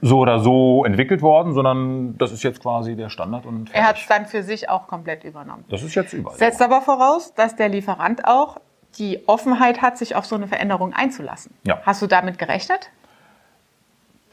so 0.00 0.18
oder 0.18 0.38
so 0.38 0.84
entwickelt 0.84 1.22
worden, 1.22 1.52
sondern 1.54 2.16
das 2.18 2.32
ist 2.32 2.42
jetzt 2.42 2.62
quasi 2.62 2.94
der 2.94 3.10
Standard. 3.10 3.46
Und 3.46 3.74
er 3.74 3.88
hat 3.88 3.96
es 3.96 4.06
dann 4.06 4.26
für 4.26 4.42
sich 4.42 4.68
auch 4.68 4.86
komplett 4.86 5.24
übernommen. 5.24 5.64
Das 5.68 5.82
ist 5.82 5.94
jetzt 5.94 6.12
überall. 6.12 6.36
Setzt 6.36 6.62
aber 6.62 6.80
voraus, 6.80 7.34
dass 7.34 7.56
der 7.56 7.68
Lieferant 7.68 8.24
auch 8.26 8.60
die 8.98 9.26
Offenheit 9.26 9.82
hat, 9.82 9.98
sich 9.98 10.14
auf 10.14 10.26
so 10.26 10.36
eine 10.36 10.46
Veränderung 10.46 10.92
einzulassen. 10.92 11.54
Ja. 11.66 11.80
Hast 11.84 12.02
du 12.02 12.06
damit 12.06 12.38
gerechnet? 12.38 12.90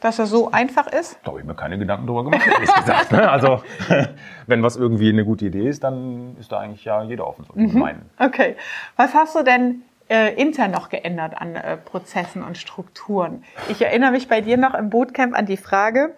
Dass 0.00 0.18
er 0.18 0.26
so 0.26 0.50
einfach 0.50 0.86
ist? 0.86 1.18
Da 1.24 1.30
habe 1.30 1.40
ich 1.40 1.46
mir 1.46 1.54
keine 1.54 1.78
Gedanken 1.78 2.06
drüber 2.06 2.24
gemacht, 2.24 2.46
ehrlich 2.46 2.72
gesagt. 2.74 3.12
Ne? 3.12 3.28
Also, 3.28 3.62
wenn 4.46 4.62
was 4.62 4.76
irgendwie 4.76 5.08
eine 5.08 5.24
gute 5.24 5.46
Idee 5.46 5.68
ist, 5.68 5.82
dann 5.84 6.36
ist 6.38 6.52
da 6.52 6.60
eigentlich 6.60 6.84
ja 6.84 7.02
jeder 7.02 7.26
offen, 7.26 7.44
so 7.44 7.58
mhm. 7.58 7.78
meinen. 7.78 8.10
Okay. 8.18 8.56
Was 8.96 9.14
hast 9.14 9.34
du 9.34 9.42
denn 9.42 9.82
äh, 10.08 10.34
intern 10.34 10.70
noch 10.70 10.88
geändert 10.88 11.34
an 11.36 11.56
äh, 11.56 11.76
Prozessen 11.76 12.42
und 12.42 12.56
Strukturen. 12.58 13.44
Ich 13.68 13.82
erinnere 13.82 14.12
mich 14.12 14.28
bei 14.28 14.40
dir 14.40 14.56
noch 14.56 14.74
im 14.74 14.90
Bootcamp 14.90 15.36
an 15.36 15.46
die 15.46 15.56
Frage, 15.56 16.14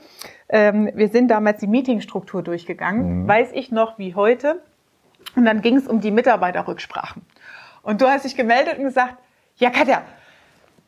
ähm, 0.49 0.91
wir 0.95 1.09
sind 1.09 1.29
damals 1.29 1.61
die 1.61 1.67
Meetingstruktur 1.67 2.43
durchgegangen, 2.43 3.23
mhm. 3.23 3.29
weiß 3.29 3.51
ich 3.53 3.71
noch 3.71 3.99
wie 3.99 4.15
heute. 4.15 4.63
Und 5.37 5.45
dann 5.45 5.61
ging 5.61 5.77
es 5.77 5.87
um 5.87 6.01
die 6.01 6.11
Mitarbeiterrücksprachen. 6.11 7.23
Und 7.83 8.01
du 8.01 8.09
hast 8.09 8.25
dich 8.25 8.37
gemeldet 8.37 8.79
und 8.79 8.85
gesagt, 8.85 9.17
ja 9.57 9.71
Katja, 9.71 10.03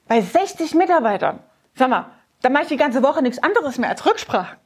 bei 0.09 0.21
60 0.21 0.75
Mitarbeitern, 0.75 1.41
sag 1.75 1.91
mal, 1.91 2.07
da 2.43 2.49
mache 2.49 2.65
ich 2.65 2.69
die 2.69 2.77
ganze 2.77 3.03
Woche 3.03 3.23
nichts 3.23 3.43
anderes 3.43 3.79
mehr 3.79 3.91
als 3.91 4.05
Rücksprachen. 4.07 4.57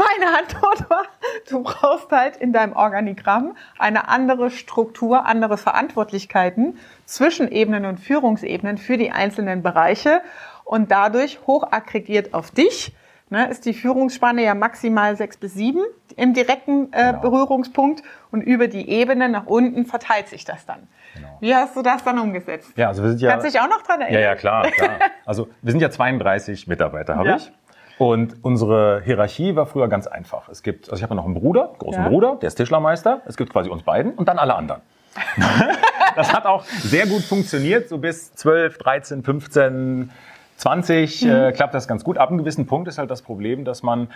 Meine 0.00 0.38
Antwort 0.38 0.88
war, 0.88 1.02
du 1.50 1.62
brauchst 1.62 2.10
halt 2.10 2.36
in 2.36 2.54
deinem 2.54 2.72
Organigramm 2.72 3.54
eine 3.78 4.08
andere 4.08 4.50
Struktur, 4.50 5.26
andere 5.26 5.58
Verantwortlichkeiten 5.58 6.78
zwischen 7.04 7.50
Ebenen 7.52 7.84
und 7.84 8.00
Führungsebenen 8.00 8.78
für 8.78 8.96
die 8.96 9.10
einzelnen 9.10 9.62
Bereiche 9.62 10.22
und 10.64 10.90
dadurch 10.90 11.40
hoch 11.46 11.68
aggregiert 11.70 12.32
auf 12.32 12.50
dich. 12.50 12.94
Ne, 13.32 13.48
ist 13.48 13.64
die 13.64 13.74
Führungsspanne 13.74 14.42
ja 14.42 14.54
maximal 14.54 15.14
sechs 15.16 15.36
bis 15.36 15.54
sieben 15.54 15.84
im 16.16 16.34
direkten 16.34 16.92
äh, 16.92 17.10
genau. 17.10 17.20
Berührungspunkt 17.20 18.02
und 18.32 18.40
über 18.40 18.66
die 18.66 18.88
Ebene 18.88 19.28
nach 19.28 19.46
unten 19.46 19.86
verteilt 19.86 20.26
sich 20.26 20.44
das 20.44 20.66
dann. 20.66 20.88
Genau. 21.14 21.38
Wie 21.38 21.54
hast 21.54 21.76
du 21.76 21.82
das 21.82 22.02
dann 22.02 22.18
umgesetzt? 22.18 22.72
Ja, 22.76 22.88
also 22.88 23.04
wir 23.04 23.10
sind 23.10 23.20
ja. 23.20 23.30
Kannst 23.30 23.46
du 23.46 23.50
dich 23.52 23.60
auch 23.60 23.68
noch 23.68 23.82
dran 23.82 24.00
erinnern? 24.00 24.20
Ja, 24.20 24.30
ja, 24.30 24.34
klar, 24.34 24.68
klar. 24.72 24.98
Also 25.24 25.48
wir 25.62 25.70
sind 25.70 25.80
ja 25.80 25.90
32 25.90 26.66
Mitarbeiter, 26.66 27.14
habe 27.14 27.28
ja. 27.28 27.36
ich. 27.36 27.52
Und 28.00 28.36
unsere 28.42 29.02
Hierarchie 29.04 29.56
war 29.56 29.66
früher 29.66 29.86
ganz 29.88 30.06
einfach. 30.06 30.48
Es 30.48 30.62
gibt, 30.62 30.88
also 30.88 30.96
ich 30.96 31.02
habe 31.02 31.14
noch 31.14 31.26
einen 31.26 31.34
Bruder, 31.34 31.74
großen 31.76 32.02
ja. 32.02 32.08
Bruder, 32.08 32.38
der 32.40 32.46
ist 32.46 32.54
Tischlermeister. 32.54 33.20
Es 33.26 33.36
gibt 33.36 33.52
quasi 33.52 33.68
uns 33.68 33.82
beiden 33.82 34.14
und 34.14 34.26
dann 34.26 34.38
alle 34.38 34.54
anderen. 34.54 34.80
das 36.16 36.32
hat 36.32 36.46
auch 36.46 36.64
sehr 36.64 37.06
gut 37.06 37.20
funktioniert, 37.20 37.90
so 37.90 37.98
bis 37.98 38.32
12, 38.32 38.78
13, 38.78 39.22
15, 39.22 40.10
20 40.56 41.22
mhm. 41.22 41.30
äh, 41.30 41.52
klappt 41.52 41.74
das 41.74 41.86
ganz 41.86 42.02
gut. 42.02 42.16
Ab 42.16 42.30
einem 42.30 42.38
gewissen 42.38 42.66
Punkt 42.66 42.88
ist 42.88 42.96
halt 42.96 43.10
das 43.10 43.20
Problem, 43.20 43.66
dass 43.66 43.82
man, 43.82 44.08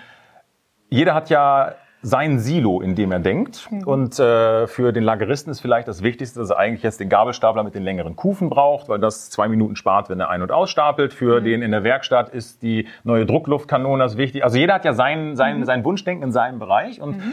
jeder 0.88 1.12
hat 1.12 1.28
ja 1.28 1.74
sein 2.04 2.38
Silo, 2.38 2.80
in 2.80 2.94
dem 2.94 3.10
er 3.10 3.18
denkt. 3.18 3.68
Mhm. 3.70 3.82
Und 3.84 4.18
äh, 4.18 4.66
für 4.66 4.92
den 4.92 5.02
Lageristen 5.02 5.50
ist 5.50 5.60
vielleicht 5.60 5.88
das 5.88 6.02
Wichtigste, 6.02 6.38
dass 6.38 6.50
er 6.50 6.58
eigentlich 6.58 6.82
jetzt 6.82 7.00
den 7.00 7.08
Gabelstapler 7.08 7.64
mit 7.64 7.74
den 7.74 7.82
längeren 7.82 8.14
Kufen 8.14 8.50
braucht, 8.50 8.88
weil 8.88 8.98
das 8.98 9.30
zwei 9.30 9.48
Minuten 9.48 9.74
spart, 9.76 10.08
wenn 10.10 10.20
er 10.20 10.30
ein- 10.30 10.42
und 10.42 10.52
ausstapelt. 10.52 11.12
Für 11.12 11.40
mhm. 11.40 11.44
den 11.44 11.62
in 11.62 11.70
der 11.70 11.82
Werkstatt 11.82 12.28
ist 12.28 12.62
die 12.62 12.86
neue 13.02 13.26
Druckluftkanone 13.26 14.02
das 14.02 14.16
wichtig. 14.16 14.44
Also 14.44 14.58
jeder 14.58 14.74
hat 14.74 14.84
ja 14.84 14.92
sein, 14.92 15.34
sein, 15.36 15.58
mhm. 15.58 15.64
sein 15.64 15.84
Wunschdenken 15.84 16.24
in 16.24 16.32
seinem 16.32 16.58
Bereich. 16.58 17.00
Und 17.00 17.16
mhm. 17.16 17.32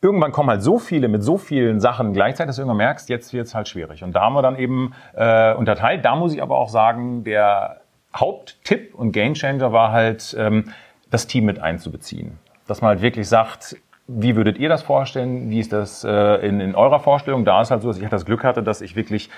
irgendwann 0.00 0.32
kommen 0.32 0.50
halt 0.50 0.62
so 0.62 0.78
viele 0.78 1.08
mit 1.08 1.22
so 1.22 1.38
vielen 1.38 1.80
Sachen 1.80 2.12
gleichzeitig, 2.12 2.50
dass 2.50 2.56
du 2.56 2.62
irgendwann 2.62 2.78
merkst, 2.78 3.08
jetzt 3.08 3.32
wird 3.32 3.46
es 3.46 3.54
halt 3.54 3.68
schwierig. 3.68 4.04
Und 4.04 4.12
da 4.12 4.20
haben 4.20 4.34
wir 4.34 4.42
dann 4.42 4.58
eben 4.58 4.92
äh, 5.14 5.54
unterteilt. 5.54 6.04
Da 6.04 6.14
muss 6.14 6.34
ich 6.34 6.42
aber 6.42 6.56
auch 6.56 6.68
sagen, 6.68 7.24
der 7.24 7.80
Haupttipp 8.14 8.94
und 8.94 9.12
Gamechanger 9.12 9.72
war 9.72 9.92
halt, 9.92 10.36
ähm, 10.38 10.66
das 11.14 11.28
Team 11.28 11.44
mit 11.44 11.60
einzubeziehen. 11.60 12.38
Dass 12.66 12.80
man 12.80 12.88
halt 12.88 13.02
wirklich 13.02 13.28
sagt, 13.28 13.76
wie 14.06 14.36
würdet 14.36 14.58
ihr 14.58 14.68
das 14.68 14.82
vorstellen? 14.82 15.50
Wie 15.50 15.60
ist 15.60 15.72
das 15.72 16.04
äh, 16.04 16.46
in, 16.46 16.60
in 16.60 16.74
eurer 16.74 17.00
Vorstellung? 17.00 17.44
Da 17.44 17.62
ist 17.62 17.70
halt 17.70 17.82
so, 17.82 17.88
dass 17.88 17.98
ich 17.98 18.08
das 18.08 18.26
Glück 18.26 18.44
hatte, 18.44 18.62
dass 18.62 18.80
ich 18.80 18.96
wirklich 18.96 19.30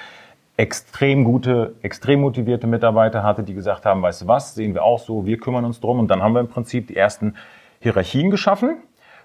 extrem 0.56 1.25
gute, 1.25 1.75
extrem 1.82 2.20
motivierte 2.20 2.66
Mitarbeiter 2.66 3.23
hatte, 3.23 3.42
die 3.42 3.54
gesagt 3.54 3.85
haben, 3.85 4.02
weißt 4.02 4.23
du 4.23 4.26
was, 4.26 4.54
sehen 4.54 4.75
wir 4.75 4.82
auch 4.82 4.99
so, 4.99 5.26
wir 5.26 5.38
kümmern 5.38 5.64
uns 5.64 5.80
drum. 5.80 5.99
Und 5.99 6.08
dann 6.08 6.23
haben 6.23 6.32
wir 6.32 6.40
im 6.40 6.49
Prinzip 6.49 6.88
die 6.88 6.96
ersten 6.96 7.35
Hierarchien 7.80 8.30
geschaffen. 8.30 8.78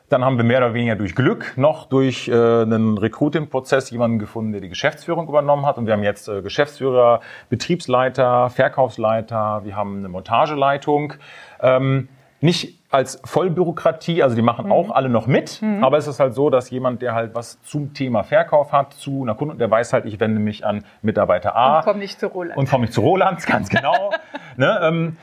Dann 0.09 0.25
haben 0.25 0.35
wir 0.35 0.43
mehr 0.43 0.57
oder 0.57 0.73
weniger 0.73 0.97
durch 0.97 1.15
Glück 1.15 1.53
noch 1.55 1.85
durch 1.85 2.27
äh, 2.27 2.33
einen 2.33 2.97
Recruiting-Prozess 2.97 3.89
jemanden 3.91 4.19
gefunden, 4.19 4.51
der 4.51 4.59
die 4.59 4.67
Geschäftsführung 4.67 5.29
übernommen 5.29 5.65
hat. 5.65 5.77
Und 5.77 5.85
wir 5.85 5.93
haben 5.93 6.03
jetzt 6.03 6.27
äh, 6.27 6.41
Geschäftsführer, 6.41 7.21
Betriebsleiter, 7.49 8.49
Verkaufsleiter, 8.49 9.61
wir 9.63 9.75
haben 9.75 9.99
eine 9.99 10.09
Montageleitung. 10.09 11.13
Ähm, 11.61 12.09
nicht 12.41 12.79
als 12.89 13.21
Vollbürokratie, 13.23 14.21
also 14.23 14.35
die 14.35 14.41
machen 14.41 14.65
Mhm. 14.65 14.71
auch 14.71 14.89
alle 14.91 15.07
noch 15.09 15.27
mit, 15.27 15.61
aber 15.81 15.97
es 15.97 16.07
ist 16.07 16.19
halt 16.19 16.33
so, 16.33 16.49
dass 16.49 16.69
jemand, 16.71 17.01
der 17.01 17.13
halt 17.13 17.33
was 17.35 17.61
zum 17.61 17.93
Thema 17.93 18.23
Verkauf 18.23 18.71
hat, 18.73 18.93
zu 18.93 19.21
einer 19.23 19.35
Kunde, 19.35 19.55
der 19.55 19.69
weiß 19.71 19.93
halt, 19.93 20.05
ich 20.05 20.19
wende 20.19 20.39
mich 20.39 20.65
an 20.65 20.83
Mitarbeiter 21.01 21.55
A 21.55 21.81
Komm 21.83 21.99
nicht 21.99 22.19
zu 22.19 22.27
Roland. 22.27 22.57
und 22.57 22.69
komme 22.69 22.81
nicht 22.81 22.93
zu 22.93 23.01
Roland, 23.01 23.45
ganz 23.45 23.69
genau. 23.69 24.11
ne, 24.57 24.79
ähm, 24.83 25.17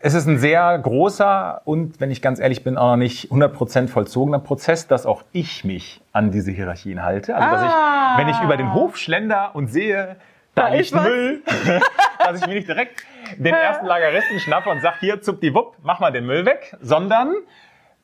es 0.00 0.14
ist 0.14 0.26
ein 0.28 0.38
sehr 0.38 0.78
großer 0.78 1.62
und, 1.64 2.00
wenn 2.00 2.12
ich 2.12 2.22
ganz 2.22 2.38
ehrlich 2.38 2.62
bin, 2.62 2.78
auch 2.78 2.90
noch 2.92 2.96
nicht 2.96 3.32
100% 3.32 3.88
vollzogener 3.88 4.38
Prozess, 4.38 4.86
dass 4.86 5.04
auch 5.06 5.24
ich 5.32 5.64
mich 5.64 6.00
an 6.12 6.30
diese 6.30 6.52
Hierarchien 6.52 7.02
halte. 7.02 7.34
Also, 7.34 7.50
dass 7.50 7.62
Ah. 7.64 8.12
ich, 8.16 8.20
wenn 8.24 8.28
ich 8.32 8.40
über 8.40 8.56
den 8.56 8.72
Hof 8.74 8.96
schlender 8.96 9.50
und 9.54 9.66
sehe, 9.66 10.14
da, 10.54 10.68
Da 10.70 10.74
liegt. 10.74 10.94
Müll, 10.94 11.42
dass 12.20 12.40
ich 12.40 12.46
mir 12.46 12.54
nicht 12.54 12.68
direkt 12.68 13.02
den 13.36 13.54
ersten 13.54 13.86
Lageristen 13.86 14.40
schnappe 14.40 14.70
und 14.70 14.80
sage, 14.80 14.96
hier, 15.00 15.20
zuppdiwupp, 15.20 15.76
mach 15.82 16.00
mal 16.00 16.10
den 16.12 16.26
Müll 16.26 16.46
weg, 16.46 16.76
sondern 16.80 17.34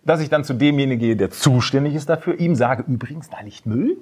dass 0.04 0.20
ich 0.20 0.28
dann 0.28 0.44
zu 0.44 0.54
demjenigen 0.54 0.98
gehe, 1.00 1.16
der 1.16 1.30
zuständig 1.30 1.94
ist 1.94 2.08
dafür, 2.10 2.38
ihm 2.38 2.54
sage, 2.54 2.84
übrigens, 2.86 3.30
da 3.30 3.40
liegt 3.40 3.64
Müll. 3.66 3.96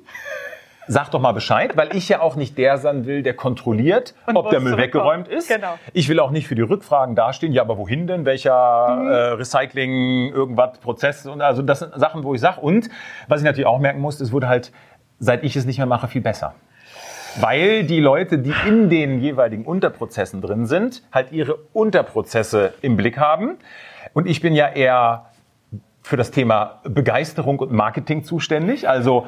Sag 0.89 1.13
doch 1.13 1.21
mal 1.21 1.31
Bescheid, 1.31 1.77
weil 1.77 1.95
ich 1.95 2.09
ja 2.09 2.21
auch 2.21 2.35
nicht 2.35 2.59
der 2.59 2.77
sein 2.77 3.07
will, 3.07 3.23
der 3.23 3.35
kontrolliert, 3.35 4.15
Und 4.27 4.37
ob 4.37 4.51
der 4.51 4.59
Müll 4.59 4.77
weggeräumt 4.77 5.29
ist. 5.29 5.49
Genau. 5.49 5.79
Ich 5.93 6.09
will 6.09 6.19
auch 6.19 6.33
nicht 6.33 6.49
für 6.49 6.57
die 6.57 6.63
Rückfragen 6.63 7.15
dastehen. 7.15 7.53
Ja, 7.53 7.63
aber 7.63 7.79
wohin 7.79 8.09
denn? 8.09 8.25
Welcher 8.25 8.97
Mhm. 8.97 9.09
äh, 9.09 9.15
Recycling, 9.35 10.33
irgendwas, 10.33 10.79
Prozess? 10.81 11.25
Und 11.27 11.41
also 11.41 11.63
das 11.63 11.79
sind 11.79 11.93
Sachen, 11.95 12.25
wo 12.25 12.35
ich 12.35 12.41
sage. 12.41 12.61
Und 12.61 12.91
was 13.29 13.41
ich 13.41 13.45
natürlich 13.45 13.67
auch 13.67 13.79
merken 13.79 14.01
muss, 14.01 14.21
es 14.21 14.33
wurde 14.33 14.49
halt, 14.49 14.73
seit 15.21 15.45
ich 15.45 15.55
es 15.55 15.67
nicht 15.67 15.79
mehr 15.79 15.87
mache, 15.87 16.09
viel 16.09 16.21
besser. 16.21 16.55
Weil 17.41 17.85
die 17.85 18.01
Leute, 18.01 18.39
die 18.39 18.53
in 18.67 18.91
den 18.91 19.21
jeweiligen 19.21 19.65
Unterprozessen 19.65 20.41
drin 20.41 20.67
sind, 20.67 21.03
halt 21.13 21.33
ihre 21.33 21.59
Unterprozesse 21.73 22.75
im 22.83 22.97
Blick 22.97 23.19
haben. 23.19 23.57
Und 24.13 24.27
ich 24.27 24.41
bin 24.41 24.55
ja 24.55 24.69
eher 24.69 25.27
für 26.03 26.17
das 26.17 26.31
Thema 26.31 26.81
Begeisterung 26.85 27.59
und 27.61 27.73
Marketing 27.73 28.25
zuständig. 28.25 28.89
Also 28.89 29.27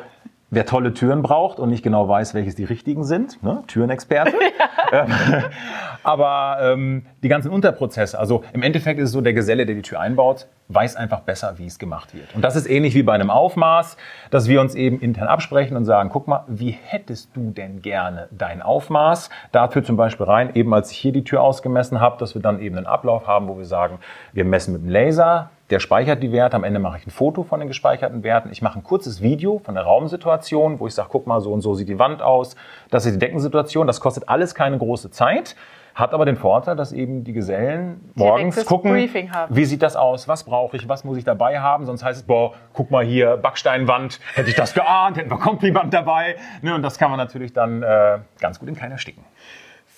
wer 0.50 0.66
tolle 0.66 0.92
Türen 0.92 1.23
braucht 1.23 1.58
und 1.58 1.70
nicht 1.70 1.82
genau 1.82 2.08
weiß, 2.08 2.34
welches 2.34 2.54
die 2.54 2.64
richtigen 2.64 3.04
sind, 3.04 3.42
ne? 3.42 3.62
Türenexperte. 3.66 4.34
Aber 6.04 6.58
ähm, 6.60 7.06
die 7.22 7.28
ganzen 7.28 7.50
Unterprozesse, 7.50 8.18
also 8.18 8.44
im 8.52 8.62
Endeffekt 8.62 9.00
ist 9.00 9.06
es 9.06 9.12
so, 9.12 9.22
der 9.22 9.32
Geselle, 9.32 9.64
der 9.64 9.74
die 9.74 9.82
Tür 9.82 10.00
einbaut, 10.00 10.46
weiß 10.68 10.96
einfach 10.96 11.20
besser, 11.20 11.54
wie 11.56 11.66
es 11.66 11.78
gemacht 11.78 12.14
wird. 12.14 12.34
Und 12.34 12.42
das 12.42 12.56
ist 12.56 12.68
ähnlich 12.68 12.94
wie 12.94 13.02
bei 13.02 13.14
einem 13.14 13.30
Aufmaß, 13.30 13.96
dass 14.30 14.48
wir 14.48 14.60
uns 14.60 14.74
eben 14.74 15.00
intern 15.00 15.28
absprechen 15.28 15.76
und 15.76 15.84
sagen, 15.86 16.10
guck 16.10 16.28
mal, 16.28 16.44
wie 16.46 16.70
hättest 16.70 17.34
du 17.34 17.50
denn 17.50 17.80
gerne 17.80 18.28
dein 18.30 18.62
Aufmaß? 18.62 19.30
Dafür 19.52 19.82
zum 19.82 19.96
Beispiel 19.96 20.26
rein, 20.26 20.50
eben 20.54 20.72
als 20.74 20.90
ich 20.90 20.98
hier 20.98 21.12
die 21.12 21.24
Tür 21.24 21.42
ausgemessen 21.42 22.00
habe, 22.00 22.18
dass 22.18 22.34
wir 22.34 22.42
dann 22.42 22.60
eben 22.60 22.76
einen 22.76 22.86
Ablauf 22.86 23.26
haben, 23.26 23.48
wo 23.48 23.56
wir 23.56 23.66
sagen, 23.66 23.98
wir 24.32 24.44
messen 24.44 24.72
mit 24.74 24.82
dem 24.82 24.90
Laser, 24.90 25.50
der 25.70 25.80
speichert 25.80 26.22
die 26.22 26.30
Werte, 26.30 26.56
am 26.56 26.64
Ende 26.64 26.78
mache 26.78 26.98
ich 26.98 27.06
ein 27.06 27.10
Foto 27.10 27.42
von 27.42 27.58
den 27.58 27.68
gespeicherten 27.68 28.22
Werten. 28.22 28.50
Ich 28.52 28.60
mache 28.60 28.78
ein 28.78 28.82
kurzes 28.82 29.22
Video 29.22 29.58
von 29.58 29.74
der 29.74 29.84
Raumsituation, 29.84 30.78
wo 30.78 30.86
ich 30.86 30.94
sage, 30.94 31.08
guck 31.10 31.26
mal, 31.26 31.40
so 31.40 31.52
und 31.52 31.62
so 31.62 31.74
sieht 31.74 31.88
die 31.88 31.98
Wand 31.98 32.20
aus, 32.20 32.54
das 32.90 33.06
ist 33.06 33.14
die 33.14 33.18
Deckensituation. 33.18 33.86
Das 33.86 34.00
kostet 34.00 34.28
alles 34.28 34.54
keine 34.54 34.76
große 34.85 35.11
Zeit, 35.11 35.57
hat 35.95 36.12
aber 36.12 36.25
den 36.25 36.37
Vorteil, 36.37 36.76
dass 36.76 36.93
eben 36.93 37.25
die 37.25 37.33
Gesellen 37.33 38.11
morgens 38.14 38.64
gucken, 38.67 38.93
Briefing 38.93 39.33
haben. 39.33 39.55
wie 39.55 39.64
sieht 39.64 39.83
das 39.83 39.95
aus, 39.97 40.26
was 40.26 40.45
brauche 40.45 40.76
ich, 40.76 40.88
was 40.88 41.05
muss 41.05 41.17
ich 41.17 41.25
dabei 41.25 41.61
haben, 41.61 41.87
sonst 41.87 42.05
heißt 42.05 42.21
es, 42.21 42.26
boah, 42.26 42.55
guck 42.73 42.91
mal 42.91 43.05
hier, 43.05 43.37
Backsteinwand, 43.37 44.21
hätte 44.35 44.50
ich 44.50 44.57
das 44.57 44.75
geahnt, 44.75 45.17
hätten 45.17 45.31
wir 45.31 45.38
Kompliment 45.38 45.95
dabei. 45.95 46.37
Ne, 46.62 46.75
und 46.75 46.83
das 46.83 46.99
kann 46.99 47.11
man 47.11 47.19
natürlich 47.19 47.53
dann 47.53 47.83
äh, 47.83 48.19
ganz 48.41 48.59
gut 48.59 48.69
in 48.69 48.75
keiner 48.75 48.99
sticken. 48.99 49.25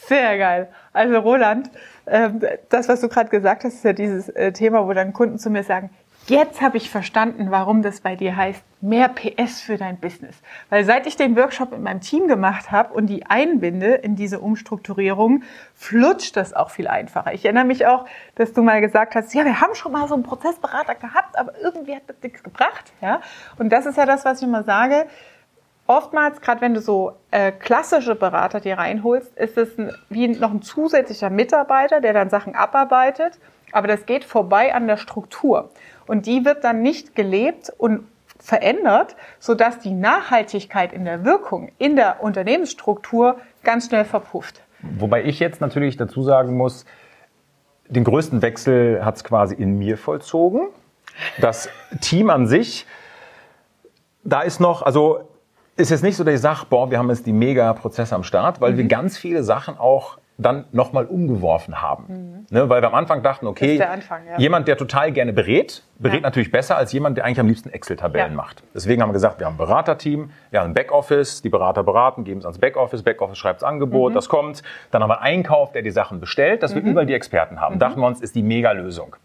Sehr 0.07 0.39
geil. 0.39 0.69
Also 0.93 1.19
Roland, 1.19 1.71
ähm, 2.07 2.41
das, 2.69 2.89
was 2.89 3.01
du 3.01 3.09
gerade 3.09 3.29
gesagt 3.29 3.65
hast, 3.65 3.75
ist 3.75 3.85
ja 3.85 3.93
dieses 3.93 4.29
äh, 4.29 4.53
Thema, 4.53 4.87
wo 4.87 4.93
dann 4.93 5.13
Kunden 5.13 5.39
zu 5.39 5.51
mir 5.51 5.65
sagen, 5.65 5.91
jetzt 6.29 6.61
habe 6.61 6.77
ich 6.77 6.91
verstanden, 6.91 7.51
warum 7.51 7.83
das 7.83 8.01
bei 8.01 8.17
dir 8.17 8.37
heißt, 8.37 8.63
mehr 8.81 9.09
PS 9.09 9.61
für 9.61 9.77
dein 9.77 9.99
Business. 9.99 10.37
Weil 10.71 10.85
seit 10.85 11.07
ich 11.07 11.17
den 11.17 11.37
Workshop 11.37 11.73
mit 11.73 11.81
meinem 11.81 12.01
Team 12.01 12.29
gemacht 12.29 12.71
habe 12.71 12.95
und 12.95 13.07
die 13.07 13.27
einbinde 13.27 13.95
in 13.95 14.17
diese 14.17 14.41
Umstrukturierung, 14.41 15.43
flutscht 15.75 16.37
das 16.37 16.55
auch 16.55 16.71
viel 16.71 16.89
einfacher. 16.89 17.33
Ich 17.33 17.45
erinnere 17.45 17.65
mich 17.65 17.87
auch, 17.87 18.07
dass 18.35 18.53
du 18.53 18.63
mal 18.63 18.81
gesagt 18.81 19.15
hast, 19.15 19.35
ja, 19.35 19.45
wir 19.45 19.61
haben 19.61 19.75
schon 19.75 19.93
mal 19.93 20.07
so 20.09 20.15
einen 20.15 20.23
Prozessberater 20.23 20.95
gehabt, 20.95 21.39
aber 21.39 21.53
irgendwie 21.61 21.97
hat 21.97 22.03
das 22.07 22.17
nichts 22.23 22.43
gebracht. 22.43 22.93
Ja? 23.01 23.21
Und 23.59 23.71
das 23.71 23.87
ist 23.87 23.97
ja 23.97 24.07
das, 24.07 24.25
was 24.25 24.41
ich 24.41 24.47
immer 24.47 24.63
sage 24.63 25.07
oftmals, 25.87 26.41
gerade 26.41 26.61
wenn 26.61 26.75
du 26.75 26.81
so 26.81 27.13
äh, 27.31 27.53
klassische 27.53 28.15
Berater 28.15 28.61
dir 28.61 28.79
reinholst, 28.79 29.37
ist 29.37 29.57
es 29.57 29.79
ein, 29.79 29.93
wie 30.09 30.29
noch 30.29 30.51
ein 30.51 30.63
zusätzlicher 30.63 31.31
Mitarbeiter, 31.31 32.01
der 32.01 32.13
dann 32.13 32.31
Sachen 32.31 32.55
abarbeitet. 32.55 33.39
Aber 33.73 33.89
das 33.89 34.07
geht 34.07 34.25
vorbei 34.25 34.75
an 34.75 34.87
der 34.87 34.97
Struktur. 34.97 35.71
Und 36.07 36.27
die 36.27 36.45
wird 36.45 36.65
dann 36.65 36.83
nicht 36.83 37.15
gelebt 37.15 37.71
und 37.77 38.07
verändert, 38.39 39.17
sodass 39.39 39.79
die 39.81 39.93
Nachhaltigkeit 39.93 40.93
in 40.93 41.05
der 41.05 41.25
Wirkung, 41.25 41.73
in 41.79 41.97
der 41.97 42.23
Unternehmensstruktur 42.23 43.37
ganz 43.63 43.87
schnell 43.87 44.05
verpufft. 44.05 44.63
Wobei 44.83 45.25
ich 45.25 45.41
jetzt 45.41 45.61
natürlich 45.61 45.97
dazu 45.97 46.23
sagen 46.23 46.57
muss, 46.57 46.85
den 47.89 48.05
größten 48.05 48.43
Wechsel 48.43 49.05
hat 49.05 49.17
es 49.17 49.25
quasi 49.25 49.55
in 49.55 49.79
mir 49.79 49.97
vollzogen. 49.97 50.69
Das 51.41 51.69
Team 52.01 52.31
an 52.31 52.47
sich, 52.47 52.87
da 54.23 54.43
ist 54.43 54.61
noch, 54.61 54.83
also 54.83 55.29
ist 55.77 55.91
jetzt 55.91 56.03
nicht 56.03 56.17
so, 56.17 56.25
dass 56.25 56.35
ich 56.35 56.41
sage, 56.41 56.67
boah, 56.69 56.91
wir 56.91 56.99
haben 56.99 57.09
jetzt 57.11 57.27
die 57.27 57.33
Mega-Prozesse 57.33 58.15
am 58.15 58.23
Start, 58.23 58.61
weil 58.61 58.77
wir 58.77 58.85
ganz 58.85 59.17
viele 59.19 59.43
Sachen 59.45 59.79
auch 59.79 60.19
dann 60.39 60.67
nochmal 60.73 61.07
umgeworfen 61.07 61.81
haben. 61.81 62.47
Ne, 62.51 62.69
weil 62.69 62.83
wir 62.83 62.89
am 62.89 62.95
Anfang 62.95 63.23
dachten, 63.23 63.47
okay, 63.47 63.79
der 63.79 63.91
Anfang, 63.91 64.21
ja. 64.27 64.39
jemand, 64.39 64.69
der 64.69 64.77
total 64.77 65.11
gerne 65.13 65.33
berät, 65.33 65.83
berät 65.99 66.17
Ja. 66.17 66.21
natürlich 66.21 66.53
besser 66.53 66.77
als 66.77 66.93
jemand, 66.93 67.17
der 67.17 67.25
eigentlich 67.25 67.41
am 67.41 67.49
liebsten 67.49 67.71
Excel-Tabellen 67.71 68.33
Ja. 68.33 68.37
macht. 68.37 68.63
Deswegen 68.75 69.01
haben 69.01 69.09
wir 69.09 69.15
gesagt, 69.15 69.39
wir 69.39 69.47
haben 69.47 69.55
ein 69.55 69.59
Beraterteam, 69.59 70.31
wir 70.51 70.61
haben 70.61 70.71
ein 70.71 70.75
Backoffice, 70.75 71.41
die 71.41 71.49
Berater 71.49 71.83
beraten, 71.83 72.25
geben 72.25 72.41
es 72.41 72.45
ans 72.45 72.59
Backoffice, 72.59 73.03
Backoffice 73.03 73.39
schreibt 73.39 73.63
das 73.63 73.69
Angebot, 73.69 74.15
das 74.15 74.29
kommt. 74.29 74.63
Dann 74.91 75.03
haben 75.03 75.09
wir 75.09 75.23
einen 75.23 75.39
Einkauf, 75.39 75.73
der 75.73 75.81
die 75.83 75.91
Sachen 75.91 76.21
bestellt, 76.21 76.63
dass 76.63 76.75
wir 76.75 76.83
überall 76.83 77.07
die 77.07 77.15
Experten 77.15 77.61
haben. 77.61 77.79
Dachten 77.79 78.01
wir 78.01 78.07
uns, 78.07 78.21
ist 78.21 78.35
die 78.35 78.43
Mega-Lösung. 78.43 79.17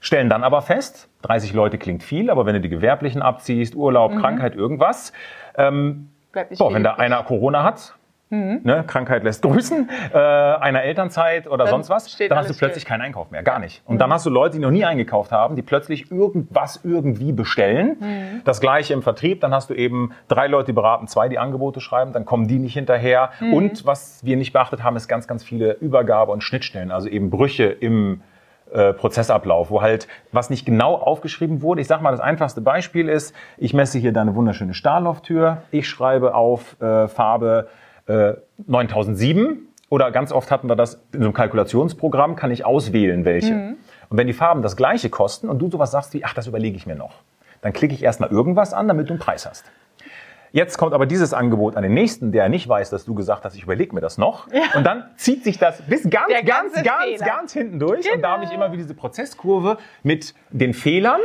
Stellen 0.00 0.28
dann 0.28 0.44
aber 0.44 0.60
fest, 0.60 1.08
30 1.22 1.54
Leute 1.54 1.78
klingt 1.78 2.02
viel, 2.02 2.28
aber 2.30 2.44
wenn 2.46 2.54
du 2.54 2.60
die 2.60 2.68
Gewerblichen 2.68 3.22
abziehst, 3.22 3.74
Urlaub, 3.74 4.14
Krankheit, 4.18 4.54
irgendwas, 4.54 5.12
ähm, 5.56 6.10
boah, 6.58 6.74
wenn 6.74 6.84
da 6.84 6.94
einer 6.96 7.22
Corona 7.24 7.64
hat, 7.64 7.94
ne, 8.30 8.84
Krankheit 8.86 9.22
lässt 9.22 9.42
grüßen, 9.42 9.88
äh, 10.12 10.16
einer 10.16 10.82
Elternzeit 10.82 11.46
oder 11.46 11.64
Dann 11.64 11.68
sonst 11.68 11.90
was, 11.90 12.10
steht 12.10 12.30
dann 12.30 12.38
hast 12.38 12.50
du 12.50 12.54
plötzlich 12.54 12.82
still. 12.82 12.90
keinen 12.90 13.02
Einkauf 13.02 13.30
mehr, 13.30 13.42
gar 13.42 13.58
nicht. 13.58 13.82
Und 13.86 14.00
dann 14.00 14.12
hast 14.12 14.26
du 14.26 14.30
Leute, 14.30 14.56
die 14.56 14.62
noch 14.62 14.70
nie 14.70 14.84
eingekauft 14.84 15.32
haben, 15.32 15.54
die 15.56 15.62
plötzlich 15.62 16.10
irgendwas 16.10 16.80
irgendwie 16.82 17.32
bestellen. 17.32 18.42
Das 18.44 18.60
gleiche 18.60 18.94
im 18.94 19.02
Vertrieb, 19.02 19.40
dann 19.40 19.54
hast 19.54 19.70
du 19.70 19.74
eben 19.74 20.12
drei 20.28 20.48
Leute, 20.48 20.66
die 20.66 20.72
beraten, 20.72 21.06
zwei, 21.06 21.28
die 21.28 21.38
Angebote 21.38 21.80
schreiben, 21.80 22.12
dann 22.12 22.24
kommen 22.24 22.48
die 22.48 22.58
nicht 22.58 22.74
hinterher. 22.74 23.30
Und 23.40 23.86
was 23.86 24.24
wir 24.24 24.36
nicht 24.36 24.52
beachtet 24.52 24.82
haben, 24.82 24.96
ist 24.96 25.08
ganz, 25.08 25.28
ganz 25.28 25.44
viele 25.44 25.72
Übergabe- 25.74 26.32
und 26.32 26.42
Schnittstellen, 26.42 26.90
also 26.90 27.08
eben 27.08 27.30
Brüche 27.30 27.64
im 27.64 28.22
äh, 28.72 28.92
Prozessablauf, 28.92 29.70
wo 29.70 29.80
halt 29.82 30.08
was 30.32 30.50
nicht 30.50 30.66
genau 30.66 30.96
aufgeschrieben 30.96 31.62
wurde. 31.62 31.80
Ich 31.80 31.86
sag 31.86 32.02
mal, 32.02 32.10
das 32.10 32.20
einfachste 32.20 32.60
Beispiel 32.60 33.08
ist, 33.08 33.34
ich 33.56 33.72
messe 33.74 33.98
hier 33.98 34.12
deine 34.12 34.34
wunderschöne 34.34 34.74
Stahllofttür, 34.74 35.62
ich 35.70 35.88
schreibe 35.88 36.34
auf 36.34 36.80
äh, 36.80 37.06
Farbe 37.06 37.68
äh, 38.06 38.34
9007 38.66 39.68
oder 39.88 40.10
ganz 40.10 40.32
oft 40.32 40.50
hatten 40.50 40.68
wir 40.68 40.76
das 40.76 40.94
in 41.12 41.20
so 41.20 41.26
einem 41.26 41.32
Kalkulationsprogramm, 41.34 42.36
kann 42.36 42.50
ich 42.50 42.64
auswählen, 42.64 43.24
welche. 43.24 43.76
Und 44.08 44.16
wenn 44.18 44.26
die 44.26 44.32
Farben 44.32 44.62
das 44.62 44.76
gleiche 44.76 45.10
kosten 45.10 45.48
und 45.48 45.58
du 45.58 45.70
sowas 45.70 45.90
sagst 45.90 46.14
wie, 46.14 46.24
ach, 46.24 46.34
das 46.34 46.46
überlege 46.46 46.76
ich 46.76 46.86
mir 46.86 46.96
noch, 46.96 47.22
dann 47.62 47.72
klicke 47.72 47.94
ich 47.94 48.02
erstmal 48.02 48.30
irgendwas 48.30 48.72
an, 48.72 48.88
damit 48.88 49.08
du 49.08 49.12
einen 49.14 49.20
Preis 49.20 49.46
hast. 49.46 49.64
Jetzt 50.52 50.78
kommt 50.78 50.94
aber 50.94 51.06
dieses 51.06 51.34
Angebot 51.34 51.76
an 51.76 51.82
den 51.82 51.92
nächsten, 51.92 52.32
der 52.32 52.48
nicht 52.48 52.66
weiß, 52.68 52.88
dass 52.90 53.04
du 53.04 53.14
gesagt 53.14 53.44
hast, 53.44 53.56
ich 53.56 53.64
überlege 53.64 53.94
mir 53.94 54.00
das 54.00 54.16
noch. 54.16 54.46
Und 54.74 54.84
dann 54.84 55.04
zieht 55.16 55.44
sich 55.44 55.58
das 55.58 55.82
bis 55.82 56.08
ganz, 56.08 56.28
ganz, 56.32 56.46
ganze 56.46 56.82
ganz, 56.82 57.04
Fehler. 57.04 57.26
ganz 57.26 57.52
hinten 57.52 57.78
durch. 57.78 58.10
Und 58.14 58.22
da 58.22 58.30
habe 58.30 58.44
ich 58.44 58.50
Genau. 58.50 58.64
immer 58.64 58.72
wieder 58.72 58.82
diese 58.84 58.94
Prozesskurve 58.94 59.76
mit 60.02 60.34
den 60.50 60.72
Fehlern 60.72 61.20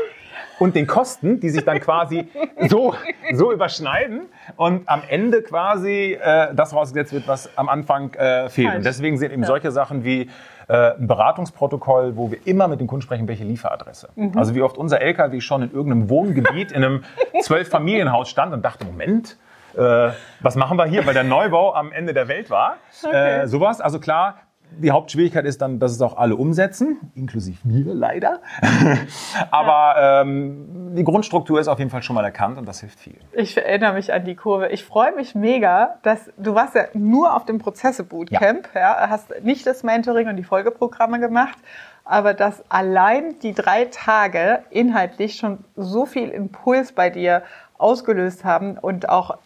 und 0.62 0.76
den 0.76 0.86
Kosten, 0.86 1.40
die 1.40 1.50
sich 1.50 1.66
dann 1.66 1.80
quasi 1.80 2.28
so, 2.68 2.94
so 3.34 3.52
überschneiden 3.52 4.30
und 4.58 4.88
am 4.88 5.02
Ende 5.10 5.42
quasi 5.42 6.16
äh, 6.22 6.54
das 6.54 6.76
rausgesetzt 6.76 7.14
wird, 7.14 7.28
was 7.28 7.50
am 7.58 7.68
Anfang 7.68 8.14
äh, 8.14 8.48
fehlt. 8.48 8.76
Und 8.76 8.86
deswegen 8.86 9.18
sind 9.18 9.32
eben 9.32 9.44
solche 9.44 9.72
Sachen 9.72 10.04
wie 10.04 10.30
äh, 10.68 10.92
ein 10.92 11.08
Beratungsprotokoll, 11.08 12.16
wo 12.16 12.30
wir 12.30 12.38
immer 12.46 12.68
mit 12.68 12.80
den 12.80 12.86
Kunden 12.86 13.02
sprechen, 13.02 13.28
welche 13.28 13.44
Lieferadresse. 13.44 14.10
Mhm. 14.16 14.38
Also 14.38 14.54
wie 14.54 14.62
oft 14.62 14.78
unser 14.78 15.02
LKW 15.02 15.42
schon 15.42 15.64
in 15.64 15.72
irgendeinem 15.72 16.10
Wohngebiet 16.10 16.72
in 16.72 16.84
einem 16.84 17.04
Zwölf-Familienhaus 17.42 18.30
stand 18.30 18.54
und 18.54 18.64
dachte, 18.64 18.86
Moment, 18.86 19.38
äh, 19.76 20.10
was 20.42 20.56
machen 20.56 20.78
wir 20.78 20.86
hier, 20.86 21.08
weil 21.08 21.16
der 21.16 21.24
Neubau 21.24 21.74
am 21.74 21.92
Ende 21.92 22.14
der 22.14 22.28
Welt 22.28 22.52
war. 22.52 22.76
Okay. 23.04 23.42
Äh, 23.42 23.48
sowas, 23.48 23.82
also 23.82 24.00
klar, 24.00 24.36
die 24.78 24.92
Hauptschwierigkeit 24.92 25.46
ist 25.46 25.62
dann, 25.62 25.80
dass 25.80 25.92
es 25.92 26.02
auch 26.02 26.18
alle 26.18 26.36
umsetzen, 26.36 27.12
inklusive 27.16 27.68
mir 27.68 27.94
leider. 27.94 28.40
Aber 29.52 30.22
ähm, 30.22 30.96
die 30.96 31.04
Grundstruktur 31.04 31.60
ist 31.60 31.68
auf 31.68 31.80
jeden 31.80 31.92
Fall 31.92 32.04
schon 32.04 32.16
mal 32.16 32.24
erkannt 32.24 32.58
und 32.58 32.68
das 32.68 32.80
hilft 32.80 33.00
viel. 33.00 33.18
Ich 33.34 33.58
erinnere 33.58 33.94
mich 33.94 34.14
an 34.14 34.26
die 34.26 34.36
Kurve. 34.36 34.70
Ich 34.70 34.84
freue 34.84 35.14
mich 35.16 35.36
mega, 35.36 35.98
dass 36.04 36.32
du 36.38 36.56
warst 36.56 36.76
ja 36.76 36.86
nur 36.94 37.36
auf 37.36 37.46
dem 37.46 37.60
Prozesse 37.60 38.04
Bootcamp, 38.04 38.70
ja. 38.74 39.10
hast 39.10 39.44
nicht 39.44 39.66
das 39.68 39.84
Mentoring 39.84 40.28
und 40.28 40.38
die 40.38 40.44
Folgeprogramme 40.44 41.20
gemacht, 41.20 41.58
aber 42.06 42.34
dass 42.34 42.64
allein 42.70 43.40
die 43.42 43.54
drei 43.54 43.86
Tage 43.86 44.64
inhaltlich 44.70 45.36
schon 45.36 45.60
so 45.76 46.06
viel 46.06 46.30
Impuls 46.30 46.94
bei 46.94 47.10
dir 47.10 47.44
ausgelöst 47.78 48.44
haben 48.44 48.78
und 48.78 49.10
auch 49.10 49.38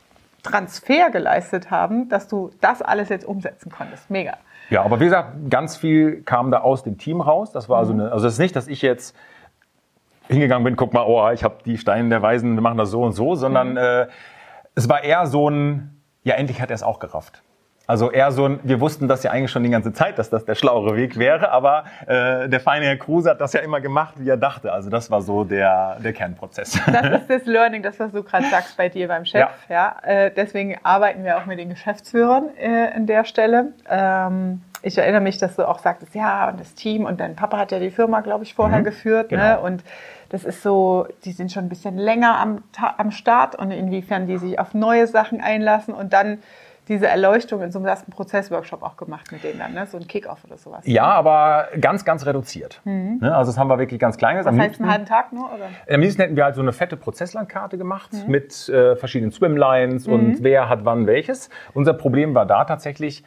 Transfer 0.44 1.10
geleistet 1.10 1.72
haben, 1.72 2.08
dass 2.10 2.28
du 2.28 2.52
das 2.62 2.82
alles 2.82 3.10
jetzt 3.10 3.26
umsetzen 3.26 3.72
konntest. 3.72 4.10
Mega. 4.10 4.38
Ja, 4.70 4.84
aber 4.84 5.00
wie 5.00 5.06
gesagt, 5.06 5.50
ganz 5.50 5.78
viel 5.78 6.24
kam 6.24 6.52
da 6.52 6.62
aus 6.62 6.84
dem 6.84 6.98
Team 6.98 7.22
raus. 7.22 7.52
Das 7.52 7.70
war 7.70 7.78
also 7.78 7.94
eine, 7.94 8.12
also 8.12 8.28
es 8.28 8.34
ist 8.34 8.40
nicht, 8.40 8.56
dass 8.56 8.68
ich 8.68 8.82
jetzt 8.82 9.16
hingegangen 10.28 10.64
bin, 10.64 10.76
guck 10.76 10.94
mal, 10.94 11.06
oh, 11.06 11.30
ich 11.32 11.44
habe 11.44 11.58
die 11.66 11.78
Steine 11.78 12.10
der 12.10 12.22
Weisen, 12.22 12.56
wir 12.56 12.62
machen 12.62 12.78
das 12.78 12.90
so 12.90 13.04
und 13.04 13.14
so, 13.14 13.36
sondern 13.36 13.72
mhm. 13.72 13.78
äh, 13.78 14.08
es 14.74 14.90
war 14.90 15.04
eher 15.04 15.28
so 15.28 15.50
ein, 15.50 16.02
ja, 16.24 16.36
endlich 16.36 16.62
hat 16.62 16.72
er 16.72 16.76
es 16.76 16.84
auch 16.84 17.00
gerafft. 17.00 17.44
Also 17.88 18.12
eher 18.12 18.32
so 18.32 18.46
ein, 18.46 18.60
wir 18.64 18.80
wussten 18.80 19.08
das 19.08 19.24
ja 19.24 19.32
eigentlich 19.32 19.52
schon 19.52 19.64
die 19.64 19.70
ganze 19.70 19.94
Zeit, 19.94 20.18
dass 20.18 20.30
das 20.30 20.46
der 20.46 20.56
schlauere 20.56 20.96
Weg 20.96 21.18
wäre, 21.18 21.52
aber 21.52 21.86
äh, 22.08 22.50
der 22.50 22.60
feine 22.60 22.86
Herr 22.86 22.98
Kruse 22.98 23.30
hat 23.30 23.42
das 23.42 23.54
ja 23.54 23.60
immer 23.62 23.82
gemacht, 23.82 24.16
wie 24.18 24.30
er 24.30 24.38
dachte. 24.38 24.72
Also 24.72 24.90
das 24.90 25.12
war 25.12 25.22
so 25.22 25.44
der, 25.44 25.98
der 26.00 26.14
Kernprozess. 26.14 26.80
Das 26.86 27.22
ist 27.22 27.30
das 27.30 27.46
Learning, 27.46 27.84
das, 27.84 28.00
was 28.00 28.12
du 28.12 28.24
gerade 28.24 28.46
sagst 28.48 28.78
bei 28.78 28.90
dir 28.90 29.08
beim 29.08 29.26
Chef. 29.26 29.50
Ja. 29.70 29.96
ja. 30.04 30.26
Äh, 30.26 30.32
deswegen 30.36 30.78
arbeiten 30.84 31.24
wir 31.24 31.38
auch 31.38 31.46
mit 31.46 31.60
den 31.60 31.70
Geschäftsführern 31.70 32.50
äh, 32.58 32.96
in 32.96 33.06
der 33.06 33.26
Stelle. 33.26 33.74
Ähm, 33.90 34.62
ich 34.82 34.98
erinnere 34.98 35.22
mich, 35.22 35.38
dass 35.38 35.56
du 35.56 35.68
auch 35.68 35.80
sagtest, 35.80 36.14
ja, 36.14 36.50
und 36.50 36.60
das 36.60 36.76
Team 36.76 37.06
und 37.06 37.20
dein 37.20 37.36
Papa 37.36 37.58
hat 37.58 37.72
ja 37.72 37.80
die 37.80 37.90
Firma, 37.90 38.22
glaube 38.22 38.44
ich, 38.44 38.54
vorher 38.54 38.80
mhm, 38.80 38.84
geführt. 38.84 39.32
Ne? 39.32 39.38
Genau. 39.38 39.54
Ne? 39.54 39.60
Und 39.60 39.84
das 40.30 40.44
ist 40.44 40.62
so, 40.62 41.08
die 41.24 41.32
sind 41.32 41.52
schon 41.52 41.66
ein 41.66 41.70
bisschen 41.70 41.98
länger 41.98 42.38
am, 42.40 42.64
am 42.98 43.12
Start 43.12 43.56
und 43.56 43.72
inwiefern 43.72 44.28
die 44.28 44.38
sich 44.38 44.60
auf 44.60 44.74
neue 44.74 45.08
Sachen 45.08 45.42
einlassen 45.42 45.94
und 45.94 46.14
dann 46.14 46.40
diese 46.88 47.08
Erleuchtung 47.08 47.62
in 47.62 47.72
so 47.72 47.80
einem 47.80 47.88
ersten 47.88 48.12
Prozessworkshop 48.12 48.84
auch 48.84 48.98
gemacht 48.98 49.32
mit 49.32 49.44
denen 49.44 49.60
dann, 49.60 49.74
ne? 49.74 49.86
so 49.88 49.98
ein 49.98 50.08
Kickoff 50.08 50.44
oder 50.46 50.58
sowas. 50.58 50.82
Ja, 50.86 51.06
aber 51.06 51.68
ganz, 51.80 52.06
ganz 52.06 52.26
reduziert. 52.26 52.82
Mhm. 52.84 53.20
Ne? 53.22 53.36
Also 53.36 53.52
das 53.52 53.60
haben 53.60 53.70
wir 53.70 53.80
wirklich 53.80 54.00
ganz 54.00 54.18
klein 54.18 54.38
gesagt. 54.38 54.56
Das 54.56 54.64
heißt 54.64 54.80
einen 54.80 54.92
halben 54.92 55.06
Tag 55.06 55.34
nur? 55.34 55.46
Oder? 55.54 55.70
Am 55.90 56.02
liebsten 56.02 56.22
hätten 56.22 56.36
wir 56.36 56.44
halt 56.44 56.56
so 56.56 56.62
eine 56.62 56.74
fette 56.74 56.98
Prozesslandkarte 56.98 57.78
gemacht 57.78 58.12
mhm. 58.14 58.32
mit 58.32 58.70
äh, 58.70 58.96
verschiedenen 58.96 59.32
Swimlines 59.32 60.08
mhm. 60.08 60.14
und 60.14 60.44
wer 60.44 60.70
hat 60.70 60.86
wann 60.86 61.08
welches. 61.08 61.50
Unser 61.74 61.94
Problem 61.94 62.36
war 62.36 62.46
da 62.46 62.66
tatsächlich, 62.66 63.24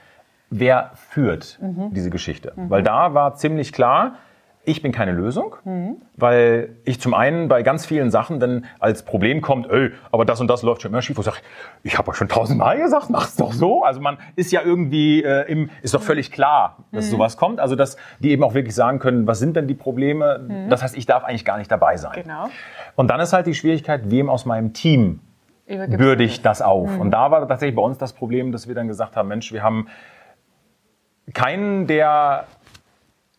wer 0.51 0.93
führt 0.95 1.59
mhm. 1.61 1.93
diese 1.93 2.11
Geschichte. 2.11 2.53
Mhm. 2.55 2.71
Weil 2.71 2.83
da 2.83 3.15
war 3.15 3.35
ziemlich 3.35 3.73
klar, 3.73 4.17
ich 4.65 4.83
bin 4.83 4.93
keine 4.93 5.13
Lösung, 5.13 5.57
mhm. 5.65 5.97
weil 6.17 6.77
ich 6.85 7.01
zum 7.01 7.15
einen 7.15 7.49
bei 7.49 7.63
ganz 7.63 7.87
vielen 7.87 8.11
Sachen 8.11 8.39
dann 8.39 8.67
als 8.79 9.03
Problem 9.03 9.41
kommt, 9.41 9.71
ey, 9.71 9.93
aber 10.13 10.25
das 10.25 10.41
und 10.41 10.49
das 10.49 10.63
läuft 10.63 10.83
schon 10.83 10.93
immer 10.93 11.01
schief, 11.01 11.17
wo 11.17 11.21
ich 11.21 11.27
sage, 11.27 11.39
ich 11.83 11.97
habe 11.97 12.11
euch 12.11 12.17
schon 12.17 12.29
tausendmal 12.29 12.79
gesagt, 12.79 13.09
mach's 13.09 13.37
doch 13.37 13.53
so. 13.53 13.83
Also 13.83 14.01
man 14.01 14.19
ist 14.37 14.53
ja 14.53 14.61
irgendwie 14.63 15.23
äh, 15.23 15.51
im, 15.51 15.71
ist 15.83 15.95
doch 15.95 16.03
völlig 16.03 16.31
klar, 16.31 16.85
dass 16.93 17.07
mhm. 17.07 17.11
sowas 17.13 17.37
kommt. 17.37 17.61
Also 17.61 17.77
dass 17.77 17.97
die 18.19 18.31
eben 18.31 18.45
auch 18.45 18.55
wirklich 18.55 18.75
sagen 18.75 18.99
können, 18.99 19.27
was 19.27 19.39
sind 19.39 19.57
denn 19.57 19.67
die 19.69 19.75
Probleme? 19.75 20.39
Mhm. 20.47 20.69
Das 20.69 20.83
heißt, 20.83 20.97
ich 20.97 21.07
darf 21.07 21.25
eigentlich 21.25 21.45
gar 21.45 21.59
nicht 21.59 21.71
dabei 21.71 21.97
sein. 21.97 22.23
Genau. 22.23 22.49
Und 22.95 23.09
dann 23.09 23.21
ist 23.21 23.33
halt 23.33 23.47
die 23.47 23.55
Schwierigkeit, 23.55 24.11
wem 24.11 24.29
aus 24.29 24.45
meinem 24.45 24.75
Team 24.75 25.21
bürde 25.67 26.25
ich 26.25 26.43
das 26.43 26.63
auf? 26.63 26.91
Mhm. 26.91 27.01
Und 27.01 27.11
da 27.11 27.31
war 27.31 27.47
tatsächlich 27.47 27.77
bei 27.77 27.83
uns 27.83 27.99
das 27.99 28.13
Problem, 28.13 28.53
dass 28.53 28.69
wir 28.69 28.75
dann 28.75 28.89
gesagt 28.89 29.17
haben, 29.17 29.29
Mensch, 29.29 29.53
wir 29.53 29.63
haben 29.63 29.89
keinen, 31.35 31.87
der 31.87 32.45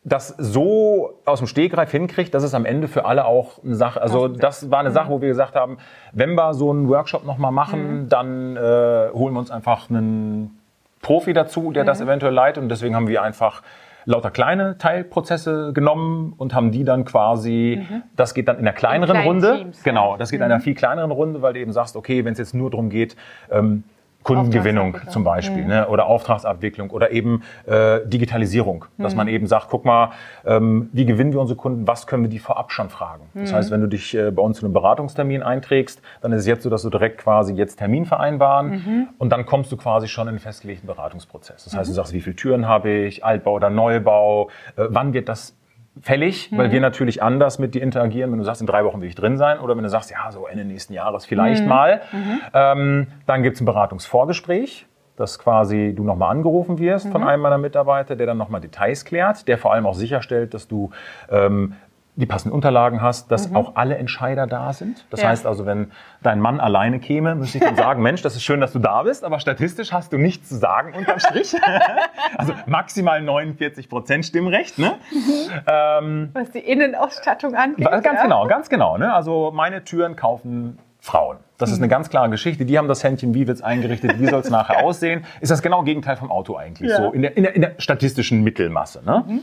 das 0.03 0.29
so 0.37 1.19
aus 1.25 1.39
dem 1.39 1.47
Stegreif 1.47 1.91
hinkriegt, 1.91 2.33
dass 2.33 2.43
es 2.43 2.53
am 2.53 2.65
Ende 2.65 2.87
für 2.87 3.05
alle 3.05 3.25
auch 3.25 3.63
eine 3.63 3.75
Sache, 3.75 4.01
also 4.01 4.27
das 4.27 4.71
war 4.71 4.79
eine 4.79 4.91
Sache, 4.91 5.09
wo 5.09 5.21
wir 5.21 5.27
gesagt 5.27 5.55
haben, 5.55 5.77
wenn 6.13 6.35
wir 6.35 6.53
so 6.53 6.71
einen 6.71 6.87
Workshop 6.87 7.25
nochmal 7.25 7.51
machen, 7.51 8.03
mhm. 8.03 8.09
dann 8.09 8.55
äh, 8.55 9.09
holen 9.13 9.33
wir 9.33 9.39
uns 9.39 9.51
einfach 9.51 9.89
einen 9.89 10.57
Profi 11.01 11.33
dazu, 11.33 11.71
der 11.71 11.83
mhm. 11.83 11.87
das 11.87 12.01
eventuell 12.01 12.33
leitet 12.33 12.63
und 12.63 12.69
deswegen 12.69 12.95
haben 12.95 13.07
wir 13.07 13.21
einfach 13.21 13.61
lauter 14.05 14.31
kleine 14.31 14.77
Teilprozesse 14.77 15.73
genommen 15.73 16.33
und 16.37 16.53
haben 16.53 16.71
die 16.71 16.85
dann 16.85 17.03
quasi, 17.03 17.81
mhm. 17.81 18.03
das 18.15 18.33
geht 18.33 18.47
dann 18.47 18.57
in 18.57 18.61
einer 18.61 18.73
kleineren 18.73 19.17
in 19.17 19.23
Runde. 19.23 19.57
Teams, 19.57 19.83
genau, 19.83 20.15
das 20.17 20.31
geht 20.31 20.39
in 20.39 20.45
einer 20.45 20.57
mhm. 20.57 20.61
viel 20.61 20.75
kleineren 20.75 21.11
Runde, 21.11 21.41
weil 21.41 21.53
du 21.53 21.59
eben 21.59 21.73
sagst, 21.73 21.97
okay, 21.97 22.23
wenn 22.23 22.33
es 22.33 22.39
jetzt 22.39 22.53
nur 22.53 22.71
darum 22.71 22.89
geht, 22.89 23.17
ähm, 23.51 23.83
Kundengewinnung 24.23 24.97
zum 25.09 25.23
Beispiel 25.23 25.63
mhm. 25.63 25.69
ne? 25.69 25.87
oder 25.87 26.05
Auftragsabwicklung 26.05 26.89
oder 26.91 27.11
eben 27.11 27.43
äh, 27.65 28.01
Digitalisierung, 28.05 28.85
dass 28.97 29.13
mhm. 29.13 29.17
man 29.17 29.27
eben 29.29 29.47
sagt, 29.47 29.67
guck 29.69 29.85
mal, 29.85 30.11
ähm, 30.45 30.89
wie 30.91 31.05
gewinnen 31.05 31.31
wir 31.31 31.39
unsere 31.39 31.57
Kunden, 31.57 31.87
was 31.87 32.05
können 32.05 32.23
wir 32.23 32.29
die 32.29 32.39
vorab 32.39 32.71
schon 32.71 32.89
fragen. 32.89 33.23
Mhm. 33.33 33.41
Das 33.41 33.53
heißt, 33.53 33.71
wenn 33.71 33.81
du 33.81 33.87
dich 33.87 34.15
äh, 34.15 34.31
bei 34.31 34.41
uns 34.41 34.59
zu 34.59 34.65
einem 34.65 34.73
Beratungstermin 34.73 35.41
einträgst, 35.41 36.01
dann 36.21 36.33
ist 36.33 36.41
es 36.41 36.47
jetzt 36.47 36.63
so, 36.63 36.69
dass 36.69 36.81
du 36.81 36.89
direkt 36.89 37.19
quasi 37.19 37.53
jetzt 37.53 37.77
Termin 37.77 38.05
vereinbaren 38.05 38.69
mhm. 38.71 39.07
und 39.17 39.29
dann 39.29 39.45
kommst 39.45 39.71
du 39.71 39.77
quasi 39.77 40.07
schon 40.07 40.27
in 40.27 40.35
den 40.35 40.39
festgelegten 40.39 40.87
Beratungsprozess. 40.87 41.63
Das 41.63 41.75
heißt, 41.75 41.87
du 41.87 41.93
mhm. 41.93 41.95
sagst, 41.95 42.13
wie 42.13 42.21
viele 42.21 42.35
Türen 42.35 42.67
habe 42.67 42.89
ich, 42.89 43.23
Altbau 43.23 43.53
oder 43.53 43.69
Neubau, 43.69 44.49
äh, 44.75 44.85
wann 44.89 45.13
wird 45.13 45.29
das 45.29 45.55
fällig, 46.01 46.51
mhm. 46.51 46.57
weil 46.57 46.71
wir 46.71 46.81
natürlich 46.81 47.21
anders 47.21 47.59
mit 47.59 47.75
dir 47.75 47.81
interagieren, 47.81 48.31
wenn 48.31 48.39
du 48.39 48.45
sagst, 48.45 48.61
in 48.61 48.67
drei 48.67 48.85
Wochen 48.85 49.01
will 49.01 49.07
ich 49.07 49.15
drin 49.15 49.37
sein 49.37 49.59
oder 49.59 49.75
wenn 49.75 49.83
du 49.83 49.89
sagst, 49.89 50.11
ja, 50.11 50.31
so 50.31 50.47
Ende 50.47 50.65
nächsten 50.65 50.93
Jahres 50.93 51.25
vielleicht 51.25 51.63
mhm. 51.63 51.69
mal. 51.69 52.01
Mhm. 52.11 52.41
Ähm, 52.53 53.07
dann 53.25 53.43
gibt's 53.43 53.61
ein 53.61 53.65
Beratungsvorgespräch, 53.65 54.85
dass 55.15 55.39
quasi 55.39 55.93
du 55.95 56.03
nochmal 56.03 56.31
angerufen 56.31 56.79
wirst 56.79 57.09
von 57.09 57.21
mhm. 57.21 57.27
einem 57.27 57.41
meiner 57.41 57.57
Mitarbeiter, 57.57 58.15
der 58.15 58.27
dann 58.27 58.37
nochmal 58.37 58.61
Details 58.61 59.05
klärt, 59.05 59.47
der 59.47 59.57
vor 59.57 59.73
allem 59.73 59.85
auch 59.85 59.95
sicherstellt, 59.95 60.53
dass 60.53 60.67
du 60.67 60.91
ähm, 61.29 61.73
die 62.19 62.25
passenden 62.25 62.53
Unterlagen 62.53 63.01
hast, 63.01 63.31
dass 63.31 63.49
mhm. 63.49 63.55
auch 63.55 63.75
alle 63.75 63.97
Entscheider 63.97 64.45
da 64.45 64.73
sind. 64.73 65.05
Das 65.09 65.21
ja. 65.21 65.29
heißt 65.29 65.45
also, 65.45 65.65
wenn 65.65 65.91
dein 66.21 66.41
Mann 66.41 66.59
alleine 66.59 66.99
käme, 66.99 67.33
müsste 67.35 67.59
ich 67.59 67.63
dann 67.63 67.77
sagen, 67.77 68.01
Mensch, 68.03 68.21
das 68.21 68.35
ist 68.35 68.43
schön, 68.43 68.59
dass 68.59 68.73
du 68.73 68.79
da 68.79 69.03
bist, 69.03 69.23
aber 69.23 69.39
statistisch 69.39 69.93
hast 69.93 70.11
du 70.11 70.17
nichts 70.17 70.49
zu 70.49 70.57
sagen 70.57 70.93
unterm 70.93 71.19
Strich. 71.19 71.55
also 72.37 72.53
maximal 72.65 73.21
49 73.21 73.87
Prozent 73.89 74.25
Stimmrecht. 74.25 74.77
Ne? 74.77 74.95
Mhm. 75.11 75.51
Ähm, 75.65 76.29
Was 76.33 76.51
die 76.51 76.59
Innenausstattung 76.59 77.55
angeht. 77.55 77.89
Ganz 77.89 78.05
ja? 78.05 78.23
genau, 78.23 78.47
ganz 78.47 78.69
genau. 78.69 78.97
Ne? 78.97 79.13
Also 79.13 79.51
meine 79.53 79.85
Türen 79.85 80.17
kaufen 80.17 80.77
Frauen. 80.99 81.37
Das 81.57 81.71
ist 81.71 81.77
eine 81.77 81.87
mhm. 81.87 81.91
ganz 81.91 82.09
klare 82.09 82.29
Geschichte. 82.29 82.65
Die 82.65 82.77
haben 82.77 82.89
das 82.89 83.03
Händchen, 83.03 83.33
wie 83.33 83.47
wird's 83.47 83.61
eingerichtet, 83.61 84.19
wie 84.19 84.27
soll 84.27 84.41
es 84.41 84.49
nachher 84.49 84.83
aussehen. 84.83 85.25
Ist 85.39 85.51
das 85.51 85.61
genau 85.61 85.83
Gegenteil 85.83 86.17
vom 86.17 86.31
Auto 86.31 86.57
eigentlich, 86.57 86.89
ja. 86.89 86.97
so 86.97 87.11
in 87.11 87.21
der, 87.21 87.37
in, 87.37 87.43
der, 87.43 87.55
in 87.55 87.61
der 87.61 87.75
statistischen 87.77 88.43
Mittelmasse. 88.43 89.01
Ne? 89.05 89.23
Mhm. 89.25 89.41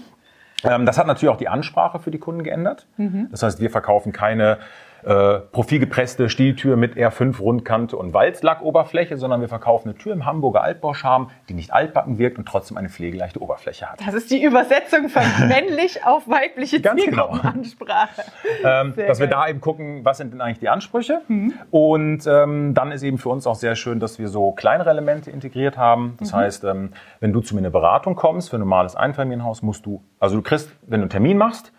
Ähm, 0.64 0.86
das 0.86 0.98
hat 0.98 1.06
natürlich 1.06 1.32
auch 1.32 1.38
die 1.38 1.48
Ansprache 1.48 1.98
für 1.98 2.10
die 2.10 2.18
Kunden 2.18 2.42
geändert. 2.42 2.86
Mhm. 2.96 3.28
Das 3.30 3.42
heißt, 3.42 3.60
wir 3.60 3.70
verkaufen 3.70 4.12
keine 4.12 4.58
äh, 5.06 5.38
profilgepresste 5.52 6.28
Stieltür 6.28 6.76
mit 6.76 6.96
R5 6.96 7.38
Rundkante 7.38 7.96
und 7.96 8.12
Walzlackoberfläche, 8.12 9.16
sondern 9.16 9.40
wir 9.40 9.48
verkaufen 9.48 9.90
eine 9.90 9.98
Tür 9.98 10.12
im 10.12 10.26
Hamburger 10.26 10.62
Altbauscham, 10.62 11.30
die 11.48 11.54
nicht 11.54 11.72
altbacken 11.72 12.18
wirkt 12.18 12.38
und 12.38 12.48
trotzdem 12.48 12.76
eine 12.76 12.88
pflegeleichte 12.88 13.40
Oberfläche 13.40 13.88
hat. 13.88 14.00
Das 14.04 14.14
ist 14.14 14.32
die 14.32 14.42
Übersetzung 14.42 15.08
von 15.08 15.22
männlich 15.48 16.04
auf 16.04 16.28
weibliche 16.28 16.80
Ganz 16.80 17.04
genau. 17.04 17.28
Ansprache. 17.28 18.22
ähm, 18.64 18.94
dass 18.96 19.20
wir 19.20 19.28
da 19.28 19.46
eben 19.46 19.60
gucken, 19.60 20.04
was 20.04 20.18
sind 20.18 20.32
denn 20.32 20.40
eigentlich 20.40 20.58
die 20.58 20.68
Ansprüche. 20.68 21.22
Mhm. 21.28 21.54
Und 21.70 22.26
ähm, 22.26 22.74
dann 22.74 22.90
ist 22.90 23.04
eben 23.04 23.18
für 23.18 23.28
uns 23.28 23.46
auch 23.46 23.54
sehr 23.54 23.76
schön, 23.76 24.00
dass 24.00 24.18
wir 24.18 24.26
so 24.26 24.50
kleinere 24.50 24.90
Elemente 24.90 25.30
integriert 25.30 25.78
haben. 25.78 26.16
Das 26.18 26.32
mhm. 26.32 26.36
heißt, 26.36 26.64
ähm, 26.64 26.90
wenn 27.20 27.32
du 27.32 27.40
zu 27.42 27.54
mir 27.54 27.60
eine 27.60 27.70
Beratung 27.70 28.16
kommst 28.16 28.50
für 28.50 28.56
ein 28.56 28.60
normales 28.60 28.96
Einfamilienhaus, 28.96 29.62
musst 29.62 29.86
du, 29.86 30.02
also 30.18 30.34
du 30.34 30.42
kriegst, 30.42 30.68
wenn 30.82 30.98
du 30.98 31.04
einen 31.04 31.10
Termin 31.10 31.38
machst, 31.38 31.72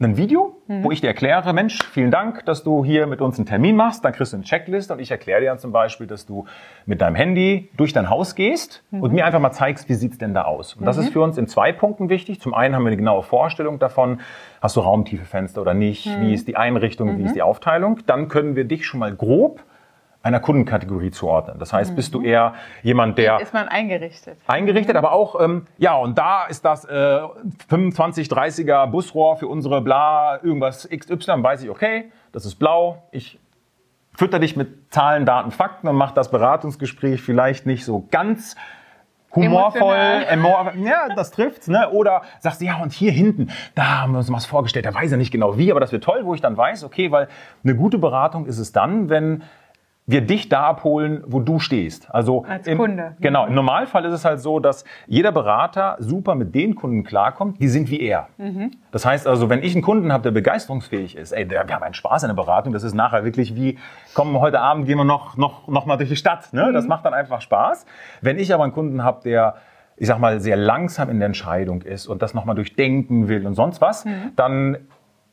ein 0.00 0.16
Video, 0.16 0.56
mhm. 0.66 0.84
wo 0.84 0.90
ich 0.90 1.00
dir 1.00 1.06
erkläre, 1.06 1.52
Mensch, 1.52 1.78
vielen 1.92 2.10
Dank, 2.10 2.44
dass 2.44 2.64
du 2.64 2.84
hier 2.84 3.06
mit 3.06 3.20
uns 3.20 3.38
einen 3.38 3.46
Termin 3.46 3.76
machst. 3.76 4.04
Dann 4.04 4.12
kriegst 4.12 4.32
du 4.32 4.36
eine 4.36 4.44
Checkliste 4.44 4.92
und 4.92 4.98
ich 4.98 5.10
erkläre 5.10 5.40
dir 5.40 5.46
dann 5.46 5.58
zum 5.58 5.72
Beispiel, 5.72 6.06
dass 6.06 6.26
du 6.26 6.46
mit 6.86 7.00
deinem 7.00 7.14
Handy 7.14 7.70
durch 7.76 7.92
dein 7.92 8.10
Haus 8.10 8.34
gehst 8.34 8.82
mhm. 8.90 9.02
und 9.02 9.12
mir 9.12 9.24
einfach 9.24 9.40
mal 9.40 9.52
zeigst, 9.52 9.88
wie 9.88 9.94
sieht's 9.94 10.18
denn 10.18 10.34
da 10.34 10.42
aus. 10.42 10.74
Und 10.74 10.84
das 10.84 10.96
mhm. 10.96 11.04
ist 11.04 11.12
für 11.12 11.20
uns 11.20 11.38
in 11.38 11.46
zwei 11.46 11.72
Punkten 11.72 12.08
wichtig. 12.08 12.40
Zum 12.40 12.54
einen 12.54 12.74
haben 12.74 12.82
wir 12.82 12.88
eine 12.88 12.96
genaue 12.96 13.22
Vorstellung 13.22 13.78
davon, 13.78 14.20
hast 14.60 14.76
du 14.76 14.80
raumtiefe 14.80 15.24
Fenster 15.24 15.60
oder 15.60 15.74
nicht, 15.74 16.06
wie 16.06 16.26
mhm. 16.26 16.34
ist 16.34 16.48
die 16.48 16.56
Einrichtung, 16.56 17.18
wie 17.18 17.22
ist 17.22 17.30
mhm. 17.30 17.34
die 17.34 17.42
Aufteilung. 17.42 18.00
Dann 18.06 18.28
können 18.28 18.56
wir 18.56 18.64
dich 18.64 18.86
schon 18.86 19.00
mal 19.00 19.14
grob 19.14 19.62
einer 20.22 20.40
Kundenkategorie 20.40 21.10
zuordnen. 21.10 21.58
Das 21.58 21.72
heißt, 21.72 21.96
bist 21.96 22.14
du 22.14 22.20
mhm. 22.20 22.26
eher 22.26 22.54
jemand, 22.82 23.18
der... 23.18 23.40
Ist 23.40 23.52
man 23.52 23.68
eingerichtet. 23.68 24.38
Eingerichtet, 24.46 24.96
aber 24.96 25.12
auch, 25.12 25.40
ähm, 25.40 25.66
ja, 25.78 25.96
und 25.96 26.16
da 26.16 26.46
ist 26.46 26.64
das 26.64 26.84
äh, 26.84 27.20
25, 27.68 28.28
30er 28.28 28.86
Busrohr 28.86 29.36
für 29.36 29.48
unsere 29.48 29.80
bla, 29.80 30.38
irgendwas 30.42 30.88
XY, 30.88 31.42
weiß 31.42 31.62
ich, 31.64 31.70
okay, 31.70 32.12
das 32.30 32.46
ist 32.46 32.56
blau, 32.56 33.02
ich 33.10 33.40
fütter 34.14 34.38
dich 34.38 34.56
mit 34.56 34.92
Zahlen, 34.92 35.26
Daten, 35.26 35.50
Fakten 35.50 35.88
und 35.88 35.96
mach 35.96 36.12
das 36.12 36.30
Beratungsgespräch 36.30 37.20
vielleicht 37.20 37.66
nicht 37.66 37.84
so 37.84 38.06
ganz 38.10 38.56
humorvoll, 39.34 40.24
emor, 40.28 40.72
ja, 40.84 41.08
das 41.14 41.30
trifft's, 41.30 41.68
ne? 41.68 41.90
Oder 41.90 42.22
sagst 42.40 42.60
du, 42.60 42.66
ja, 42.66 42.82
und 42.82 42.92
hier 42.92 43.12
hinten, 43.12 43.50
da 43.74 44.02
haben 44.02 44.12
wir 44.12 44.18
uns 44.18 44.30
was 44.30 44.44
vorgestellt, 44.44 44.86
da 44.86 44.94
weiß 44.94 45.12
er 45.12 45.18
nicht 45.18 45.30
genau 45.30 45.56
wie, 45.56 45.70
aber 45.70 45.80
das 45.80 45.92
wird 45.92 46.04
toll, 46.04 46.20
wo 46.24 46.34
ich 46.34 46.40
dann 46.40 46.56
weiß, 46.56 46.84
okay, 46.84 47.10
weil 47.10 47.28
eine 47.64 47.74
gute 47.74 47.98
Beratung 47.98 48.46
ist 48.46 48.58
es 48.58 48.72
dann, 48.72 49.08
wenn 49.08 49.42
wir 50.12 50.20
dich 50.20 50.48
da 50.48 50.62
abholen, 50.62 51.24
wo 51.26 51.40
du 51.40 51.58
stehst. 51.58 52.14
Also 52.14 52.44
als 52.44 52.66
im, 52.66 52.78
Kunde. 52.78 53.16
Genau. 53.20 53.46
Im 53.46 53.54
Normalfall 53.54 54.04
ist 54.04 54.14
es 54.14 54.24
halt 54.24 54.40
so, 54.40 54.60
dass 54.60 54.84
jeder 55.06 55.32
Berater 55.32 55.96
super 55.98 56.34
mit 56.34 56.54
den 56.54 56.74
Kunden 56.74 57.02
klarkommt, 57.02 57.60
die 57.60 57.68
sind 57.68 57.90
wie 57.90 58.00
er. 58.00 58.28
Mhm. 58.36 58.72
Das 58.92 59.04
heißt 59.04 59.26
also, 59.26 59.48
wenn 59.50 59.62
ich 59.62 59.74
einen 59.74 59.82
Kunden 59.82 60.12
habe, 60.12 60.22
der 60.22 60.30
begeisterungsfähig 60.30 61.16
ist, 61.16 61.32
ey, 61.32 61.46
der, 61.46 61.66
wir 61.66 61.74
haben 61.74 61.82
einen 61.82 61.94
Spaß 61.94 62.22
in 62.22 62.28
der 62.28 62.34
Beratung, 62.34 62.72
das 62.72 62.84
ist 62.84 62.94
nachher 62.94 63.24
wirklich 63.24 63.56
wie, 63.56 63.78
komm, 64.14 64.38
heute 64.38 64.60
Abend 64.60 64.86
gehen 64.86 64.98
wir 64.98 65.04
noch, 65.04 65.36
noch, 65.36 65.66
noch 65.66 65.86
mal 65.86 65.96
durch 65.96 66.10
die 66.10 66.16
Stadt. 66.16 66.52
Ne? 66.52 66.66
Mhm. 66.66 66.74
Das 66.74 66.86
macht 66.86 67.04
dann 67.04 67.14
einfach 67.14 67.40
Spaß. 67.40 67.86
Wenn 68.20 68.38
ich 68.38 68.54
aber 68.54 68.62
einen 68.62 68.72
Kunden 68.72 69.02
habe, 69.02 69.22
der 69.24 69.56
ich 69.96 70.08
sag 70.08 70.18
mal, 70.18 70.40
sehr 70.40 70.56
langsam 70.56 71.10
in 71.10 71.18
der 71.18 71.26
Entscheidung 71.26 71.82
ist 71.82 72.06
und 72.06 72.22
das 72.22 72.34
nochmal 72.34 72.56
durchdenken 72.56 73.28
will 73.28 73.46
und 73.46 73.54
sonst 73.54 73.80
was, 73.80 74.04
mhm. 74.04 74.32
dann 74.36 74.78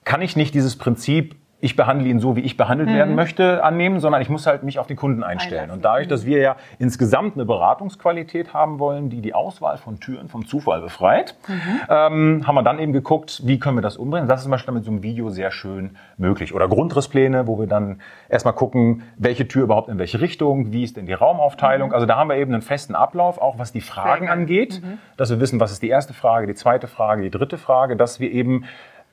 kann 0.03 0.21
ich 0.21 0.35
nicht 0.35 0.53
dieses 0.53 0.77
Prinzip 0.77 1.35
ich 1.61 1.75
behandle 1.75 2.07
ihn 2.07 2.19
so, 2.19 2.35
wie 2.35 2.41
ich 2.41 2.55
behandelt 2.55 2.89
mhm. 2.89 2.95
werden 2.95 3.15
möchte, 3.15 3.63
annehmen, 3.63 3.99
sondern 3.99 4.21
ich 4.21 4.29
muss 4.29 4.47
halt 4.47 4.63
mich 4.63 4.79
auf 4.79 4.87
den 4.87 4.95
Kunden 4.95 5.23
einstellen. 5.23 5.63
Einlassen. 5.63 5.77
Und 5.77 5.85
dadurch, 5.85 6.07
dass 6.07 6.25
wir 6.25 6.39
ja 6.39 6.55
insgesamt 6.77 7.35
eine 7.35 7.45
Beratungsqualität 7.45 8.53
haben 8.53 8.79
wollen, 8.79 9.09
die 9.09 9.21
die 9.21 9.33
Auswahl 9.33 9.77
von 9.77 9.99
Türen 9.99 10.29
vom 10.29 10.45
Zufall 10.45 10.81
befreit, 10.81 11.35
mhm. 11.47 11.55
ähm, 11.89 12.47
haben 12.47 12.55
wir 12.55 12.63
dann 12.63 12.79
eben 12.79 12.93
geguckt, 12.93 13.41
wie 13.43 13.59
können 13.59 13.77
wir 13.77 13.81
das 13.81 13.97
umbringen. 13.97 14.29
Das 14.29 14.39
ist 14.39 14.43
zum 14.43 14.51
Beispiel 14.51 14.73
mit 14.73 14.85
so 14.85 14.91
einem 14.91 15.03
Video 15.03 15.29
sehr 15.29 15.51
schön 15.51 15.97
möglich. 16.17 16.53
Oder 16.53 16.69
Grundrisspläne, 16.69 17.45
wo 17.47 17.59
wir 17.59 17.67
dann 17.67 18.01
erstmal 18.29 18.53
gucken, 18.53 19.03
welche 19.17 19.47
Tür 19.47 19.63
überhaupt 19.63 19.89
in 19.89 19.97
welche 19.97 20.21
Richtung, 20.21 20.71
wie 20.71 20.83
ist 20.83 20.95
denn 20.95 21.07
die 21.07 21.13
Raumaufteilung. 21.13 21.89
Mhm. 21.89 21.93
Also 21.93 22.05
da 22.05 22.15
haben 22.15 22.29
wir 22.29 22.37
eben 22.37 22.53
einen 22.53 22.61
festen 22.61 22.95
Ablauf, 22.95 23.37
auch 23.37 23.59
was 23.59 23.73
die 23.73 23.81
Fragen 23.81 24.29
angeht, 24.29 24.81
mhm. 24.81 24.97
dass 25.17 25.29
wir 25.29 25.41
wissen, 25.41 25.59
was 25.59 25.71
ist 25.71 25.81
die 25.81 25.89
erste 25.89 26.13
Frage, 26.13 26.47
die 26.47 26.55
zweite 26.55 26.87
Frage, 26.87 27.21
die 27.21 27.31
dritte 27.31 27.57
Frage, 27.57 27.97
dass 27.97 28.21
wir 28.21 28.31
eben 28.31 28.63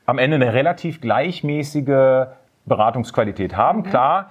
am 0.07 0.19
Ende 0.19 0.37
eine 0.37 0.53
relativ 0.53 1.01
gleichmäßige 1.01 2.27
Beratungsqualität 2.65 3.57
haben. 3.57 3.83
Klar, 3.83 4.31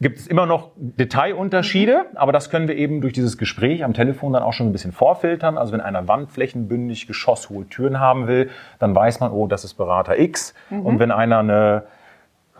gibt 0.00 0.18
es 0.18 0.26
immer 0.26 0.46
noch 0.46 0.70
Detailunterschiede, 0.76 2.06
mhm. 2.10 2.16
aber 2.16 2.32
das 2.32 2.50
können 2.50 2.68
wir 2.68 2.76
eben 2.76 3.00
durch 3.00 3.12
dieses 3.12 3.38
Gespräch 3.38 3.84
am 3.84 3.94
Telefon 3.94 4.32
dann 4.32 4.42
auch 4.42 4.52
schon 4.52 4.68
ein 4.68 4.72
bisschen 4.72 4.92
vorfiltern. 4.92 5.56
Also 5.56 5.72
wenn 5.72 5.80
einer 5.80 6.08
wandflächenbündig 6.08 7.06
geschosshohe 7.06 7.68
Türen 7.68 8.00
haben 8.00 8.26
will, 8.26 8.50
dann 8.78 8.94
weiß 8.94 9.20
man, 9.20 9.30
oh, 9.30 9.46
das 9.46 9.64
ist 9.64 9.74
Berater 9.74 10.18
X. 10.18 10.54
Mhm. 10.70 10.80
Und 10.80 10.98
wenn 10.98 11.12
einer 11.12 11.38
eine 11.38 11.84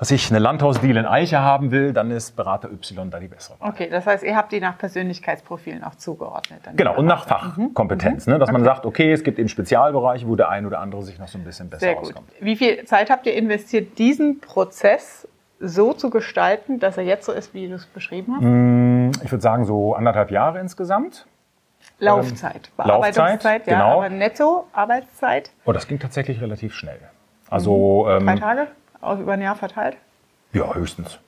was 0.03 0.11
ich 0.11 0.33
eine 0.33 0.41
Landhausdeal 0.41 0.97
in 0.97 1.07
Eiche 1.07 1.39
haben 1.39 1.71
will, 1.71 1.93
dann 1.93 2.11
ist 2.11 2.35
Berater 2.35 2.69
Y 2.73 3.09
da 3.09 3.21
die 3.21 3.29
bessere 3.29 3.61
Wahl. 3.61 3.71
Okay, 3.71 3.89
das 3.89 4.05
heißt, 4.05 4.25
ihr 4.25 4.35
habt 4.35 4.51
die 4.51 4.59
nach 4.59 4.77
Persönlichkeitsprofilen 4.77 5.85
auch 5.85 5.95
zugeordnet. 5.95 6.61
genau, 6.75 6.97
und 6.97 7.07
nach 7.07 7.25
Fachkompetenz, 7.29 8.27
mhm. 8.27 8.33
ne, 8.33 8.39
dass 8.41 8.49
okay. 8.49 8.59
man 8.59 8.65
sagt, 8.65 8.85
okay, 8.85 9.13
es 9.13 9.23
gibt 9.23 9.39
eben 9.39 9.49
Spezialbereiche, 9.49 10.27
wo 10.27 10.35
der 10.35 10.49
ein 10.49 10.67
oder 10.67 10.81
andere 10.81 11.05
sich 11.05 11.21
noch 11.21 11.29
so 11.29 11.39
ein 11.39 11.45
bisschen 11.45 11.71
besser 11.71 11.87
Sehr 11.87 12.01
auskommt. 12.01 12.27
Gut. 12.31 12.37
Wie 12.41 12.57
viel 12.57 12.85
Zeit 12.85 13.11
habt 13.11 13.27
ihr 13.27 13.35
investiert, 13.35 13.97
diesen 13.97 14.41
Prozess 14.41 15.29
so 15.61 15.93
zu 15.93 16.11
gestalten, 16.11 16.81
dass 16.81 16.99
er 16.99 17.05
jetzt 17.05 17.25
so 17.25 17.31
ist, 17.31 17.55
wie 17.55 17.69
du 17.69 17.77
es 17.77 17.87
beschrieben 17.87 18.35
hast? 18.35 18.43
Mm, 18.43 19.11
ich 19.25 19.31
würde 19.31 19.43
sagen, 19.43 19.65
so 19.67 19.95
anderthalb 19.95 20.33
Jahre 20.33 20.59
insgesamt. 20.59 21.27
Laufzeit, 22.01 22.73
ähm, 22.77 22.85
Bearbeitungszeit, 22.89 23.69
ja, 23.69 23.75
genau. 23.75 23.99
aber 23.99 24.09
netto 24.09 24.67
Arbeitszeit? 24.73 25.53
Oh, 25.65 25.71
das 25.71 25.87
ging 25.87 26.01
tatsächlich 26.01 26.41
relativ 26.41 26.75
schnell. 26.75 26.99
Also, 27.49 28.09
mhm. 28.09 28.25
Drei 28.25 28.33
ähm, 28.33 28.41
Tage? 28.41 28.67
Auch 29.03 29.19
über 29.19 29.33
ein 29.33 29.43
Jahr 29.43 29.57
verteilt? 29.57 29.97
Ja, 30.53 30.75
höchstens. 30.75 31.19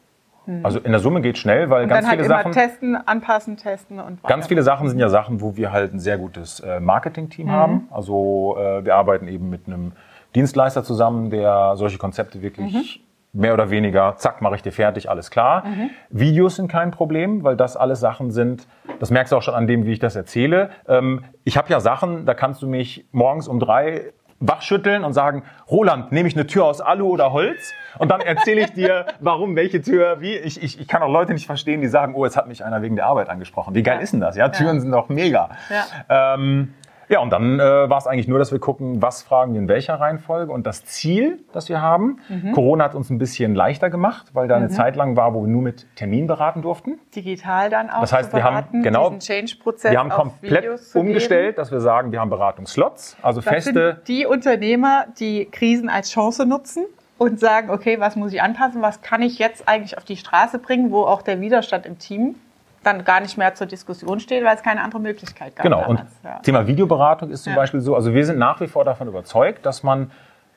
Hm. 0.46 0.64
Also 0.64 0.78
in 0.78 0.92
der 0.92 1.00
Summe 1.00 1.20
geht 1.20 1.38
schnell, 1.38 1.70
weil 1.70 1.84
und 1.84 1.88
ganz 1.88 2.06
dann 2.06 2.18
viele 2.18 2.34
halt 2.34 2.44
Sachen. 2.44 2.52
testen, 2.52 2.96
anpassen, 2.96 3.56
testen 3.56 3.98
und 3.98 4.22
weiter. 4.22 4.28
Ganz 4.28 4.46
viele 4.46 4.62
Sachen 4.62 4.88
sind 4.88 4.98
ja 4.98 5.08
Sachen, 5.08 5.40
wo 5.40 5.56
wir 5.56 5.72
halt 5.72 5.92
ein 5.92 5.98
sehr 5.98 6.18
gutes 6.18 6.60
äh, 6.60 6.80
Marketing-Team 6.80 7.46
mhm. 7.46 7.52
haben. 7.52 7.88
Also 7.90 8.56
äh, 8.58 8.84
wir 8.84 8.94
arbeiten 8.94 9.28
eben 9.28 9.50
mit 9.50 9.66
einem 9.66 9.92
Dienstleister 10.34 10.84
zusammen, 10.84 11.30
der 11.30 11.76
solche 11.76 11.98
Konzepte 11.98 12.42
wirklich 12.42 13.02
mhm. 13.32 13.40
mehr 13.40 13.54
oder 13.54 13.70
weniger, 13.70 14.16
zack, 14.18 14.42
mache 14.42 14.56
ich 14.56 14.62
dir 14.62 14.72
fertig, 14.72 15.08
alles 15.08 15.30
klar. 15.30 15.64
Mhm. 15.64 15.90
Videos 16.10 16.56
sind 16.56 16.68
kein 16.68 16.90
Problem, 16.90 17.42
weil 17.42 17.56
das 17.56 17.76
alles 17.76 18.00
Sachen 18.00 18.30
sind, 18.30 18.66
das 19.00 19.10
merkst 19.10 19.32
du 19.32 19.36
auch 19.36 19.42
schon 19.42 19.54
an 19.54 19.66
dem, 19.66 19.86
wie 19.86 19.92
ich 19.92 19.98
das 20.00 20.14
erzähle. 20.14 20.70
Ähm, 20.86 21.24
ich 21.44 21.56
habe 21.56 21.70
ja 21.70 21.80
Sachen, 21.80 22.26
da 22.26 22.34
kannst 22.34 22.62
du 22.62 22.68
mich 22.68 23.06
morgens 23.12 23.48
um 23.48 23.60
drei 23.60 24.12
wachschütteln 24.40 25.04
und 25.04 25.12
sagen, 25.12 25.42
Roland, 25.70 26.12
nehme 26.12 26.28
ich 26.28 26.34
eine 26.34 26.46
Tür 26.46 26.64
aus 26.64 26.80
Alu 26.80 27.08
oder 27.08 27.32
Holz? 27.32 27.72
Und 27.98 28.10
dann 28.10 28.20
erzähle 28.20 28.62
ich 28.62 28.72
dir, 28.72 29.06
warum, 29.20 29.56
welche 29.56 29.80
Tür, 29.80 30.20
wie. 30.20 30.36
Ich, 30.36 30.62
ich, 30.62 30.80
ich 30.80 30.88
kann 30.88 31.02
auch 31.02 31.10
Leute 31.10 31.32
nicht 31.32 31.46
verstehen, 31.46 31.80
die 31.80 31.88
sagen, 31.88 32.14
oh, 32.14 32.24
jetzt 32.24 32.36
hat 32.36 32.48
mich 32.48 32.64
einer 32.64 32.82
wegen 32.82 32.96
der 32.96 33.06
Arbeit 33.06 33.28
angesprochen. 33.28 33.74
Wie 33.74 33.82
geil 33.82 33.96
ja. 33.96 34.02
ist 34.02 34.12
denn 34.12 34.20
das? 34.20 34.36
Ja, 34.36 34.48
Türen 34.48 34.76
ja. 34.76 34.80
sind 34.80 34.92
doch 34.92 35.08
mega. 35.08 35.50
Ja. 35.70 36.34
Ähm, 36.34 36.74
ja, 37.08 37.20
und 37.20 37.30
dann 37.30 37.60
äh, 37.60 37.62
war 37.62 37.98
es 37.98 38.06
eigentlich 38.06 38.28
nur, 38.28 38.38
dass 38.38 38.52
wir 38.52 38.58
gucken, 38.58 39.02
was 39.02 39.22
fragen 39.22 39.52
wir 39.52 39.60
in 39.60 39.68
welcher 39.68 39.94
Reihenfolge. 39.94 40.52
Und 40.52 40.66
das 40.66 40.84
Ziel, 40.84 41.38
das 41.52 41.68
wir 41.68 41.80
haben, 41.80 42.18
mhm. 42.28 42.52
Corona 42.52 42.84
hat 42.84 42.94
uns 42.94 43.10
ein 43.10 43.18
bisschen 43.18 43.54
leichter 43.54 43.90
gemacht, 43.90 44.28
weil 44.32 44.48
da 44.48 44.56
eine 44.56 44.66
mhm. 44.66 44.70
Zeit 44.70 44.96
lang 44.96 45.16
war, 45.16 45.34
wo 45.34 45.42
wir 45.42 45.48
nur 45.48 45.62
mit 45.62 45.86
Termin 45.96 46.26
beraten 46.26 46.62
durften. 46.62 46.98
Digital 47.14 47.70
dann 47.70 47.90
auch. 47.90 48.00
Das 48.00 48.12
heißt, 48.12 48.32
wir 48.32 48.44
haben 48.44 48.82
genau, 48.82 49.12
wir 49.12 49.98
haben 49.98 50.10
komplett 50.10 50.94
umgestellt, 50.94 51.58
dass 51.58 51.70
wir 51.70 51.80
sagen, 51.80 52.12
wir 52.12 52.20
haben 52.20 52.30
Beratungsslots, 52.30 53.16
also 53.22 53.40
das 53.40 53.48
feste. 53.48 54.00
die 54.06 54.26
Unternehmer, 54.26 55.06
die 55.18 55.46
Krisen 55.50 55.88
als 55.88 56.10
Chance 56.10 56.46
nutzen 56.46 56.84
und 57.18 57.38
sagen, 57.40 57.70
okay, 57.70 58.00
was 58.00 58.16
muss 58.16 58.32
ich 58.32 58.42
anpassen, 58.42 58.82
was 58.82 59.02
kann 59.02 59.22
ich 59.22 59.38
jetzt 59.38 59.68
eigentlich 59.68 59.96
auf 59.96 60.04
die 60.04 60.16
Straße 60.16 60.58
bringen, 60.58 60.90
wo 60.90 61.04
auch 61.04 61.22
der 61.22 61.40
Widerstand 61.40 61.86
im 61.86 61.98
Team 61.98 62.36
dann 62.86 63.04
gar 63.04 63.20
nicht 63.20 63.36
mehr 63.36 63.54
zur 63.54 63.66
Diskussion 63.66 64.20
steht, 64.20 64.44
weil 64.44 64.54
es 64.54 64.62
keine 64.62 64.82
andere 64.82 65.00
Möglichkeit 65.00 65.56
gab. 65.56 65.64
Genau. 65.64 65.80
Damals. 65.80 66.00
Und 66.00 66.08
ja. 66.24 66.38
Thema 66.40 66.66
Videoberatung 66.66 67.30
ist 67.30 67.44
zum 67.44 67.52
ja. 67.52 67.58
Beispiel 67.58 67.80
so, 67.80 67.94
also 67.94 68.14
wir 68.14 68.24
sind 68.24 68.38
nach 68.38 68.60
wie 68.60 68.66
vor 68.66 68.84
davon 68.84 69.08
überzeugt, 69.08 69.66
dass 69.66 69.82
man 69.82 70.10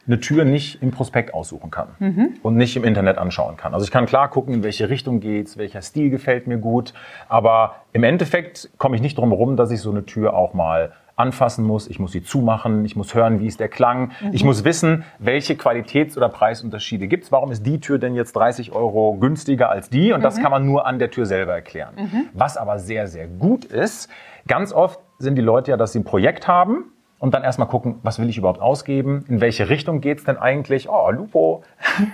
eine 0.07 0.19
Tür 0.19 0.45
nicht 0.45 0.81
im 0.81 0.91
Prospekt 0.91 1.33
aussuchen 1.33 1.69
kann 1.69 1.89
mhm. 1.99 2.37
und 2.41 2.55
nicht 2.55 2.75
im 2.77 2.83
Internet 2.83 3.17
anschauen 3.17 3.57
kann. 3.57 3.73
Also 3.73 3.83
ich 3.83 3.91
kann 3.91 4.05
klar 4.05 4.29
gucken, 4.29 4.53
in 4.53 4.63
welche 4.63 4.89
Richtung 4.89 5.19
geht's, 5.19 5.57
welcher 5.57 5.81
Stil 5.81 6.09
gefällt 6.09 6.47
mir 6.47 6.57
gut, 6.57 6.93
aber 7.27 7.75
im 7.91 8.03
Endeffekt 8.03 8.69
komme 8.77 8.95
ich 8.95 9.01
nicht 9.01 9.17
drum 9.17 9.29
herum, 9.29 9.57
dass 9.57 9.69
ich 9.69 9.81
so 9.81 9.91
eine 9.91 10.05
Tür 10.05 10.33
auch 10.33 10.53
mal 10.53 10.93
anfassen 11.17 11.65
muss, 11.65 11.87
ich 11.87 11.99
muss 11.99 12.11
sie 12.13 12.23
zumachen, 12.23 12.85
ich 12.85 12.95
muss 12.95 13.13
hören, 13.13 13.39
wie 13.39 13.47
ist 13.47 13.59
der 13.59 13.67
Klang, 13.67 14.11
mhm. 14.21 14.29
ich 14.31 14.43
muss 14.43 14.63
wissen, 14.63 15.03
welche 15.19 15.55
Qualitäts- 15.55 16.15
oder 16.15 16.29
Preisunterschiede 16.29 17.07
gibt 17.07 17.25
es. 17.25 17.31
Warum 17.31 17.51
ist 17.51 17.65
die 17.65 17.79
Tür 17.79 17.97
denn 17.97 18.15
jetzt 18.15 18.33
30 18.33 18.71
Euro 18.71 19.17
günstiger 19.19 19.69
als 19.69 19.89
die? 19.89 20.13
Und 20.13 20.19
mhm. 20.19 20.23
das 20.23 20.39
kann 20.39 20.51
man 20.51 20.65
nur 20.65 20.85
an 20.85 20.99
der 20.99 21.11
Tür 21.11 21.25
selber 21.25 21.53
erklären. 21.53 21.95
Mhm. 21.97 22.29
Was 22.33 22.55
aber 22.55 22.79
sehr, 22.79 23.07
sehr 23.07 23.27
gut 23.27 23.65
ist, 23.65 24.09
ganz 24.47 24.71
oft 24.71 24.99
sind 25.17 25.35
die 25.35 25.41
Leute 25.41 25.71
ja, 25.71 25.77
dass 25.77 25.91
sie 25.91 25.99
ein 25.99 26.05
Projekt 26.05 26.47
haben 26.47 26.85
und 27.19 27.33
dann 27.33 27.43
erstmal 27.43 27.67
gucken, 27.67 27.99
was 28.03 28.19
will 28.19 28.29
ich 28.29 28.37
überhaupt 28.37 28.61
ausgeben, 28.61 29.25
in 29.27 29.41
welche 29.41 29.69
Richtung 29.69 30.01
geht's 30.01 30.23
denn 30.23 30.37
eigentlich, 30.37 30.87
oh, 30.87 31.09
Lupo, 31.09 31.63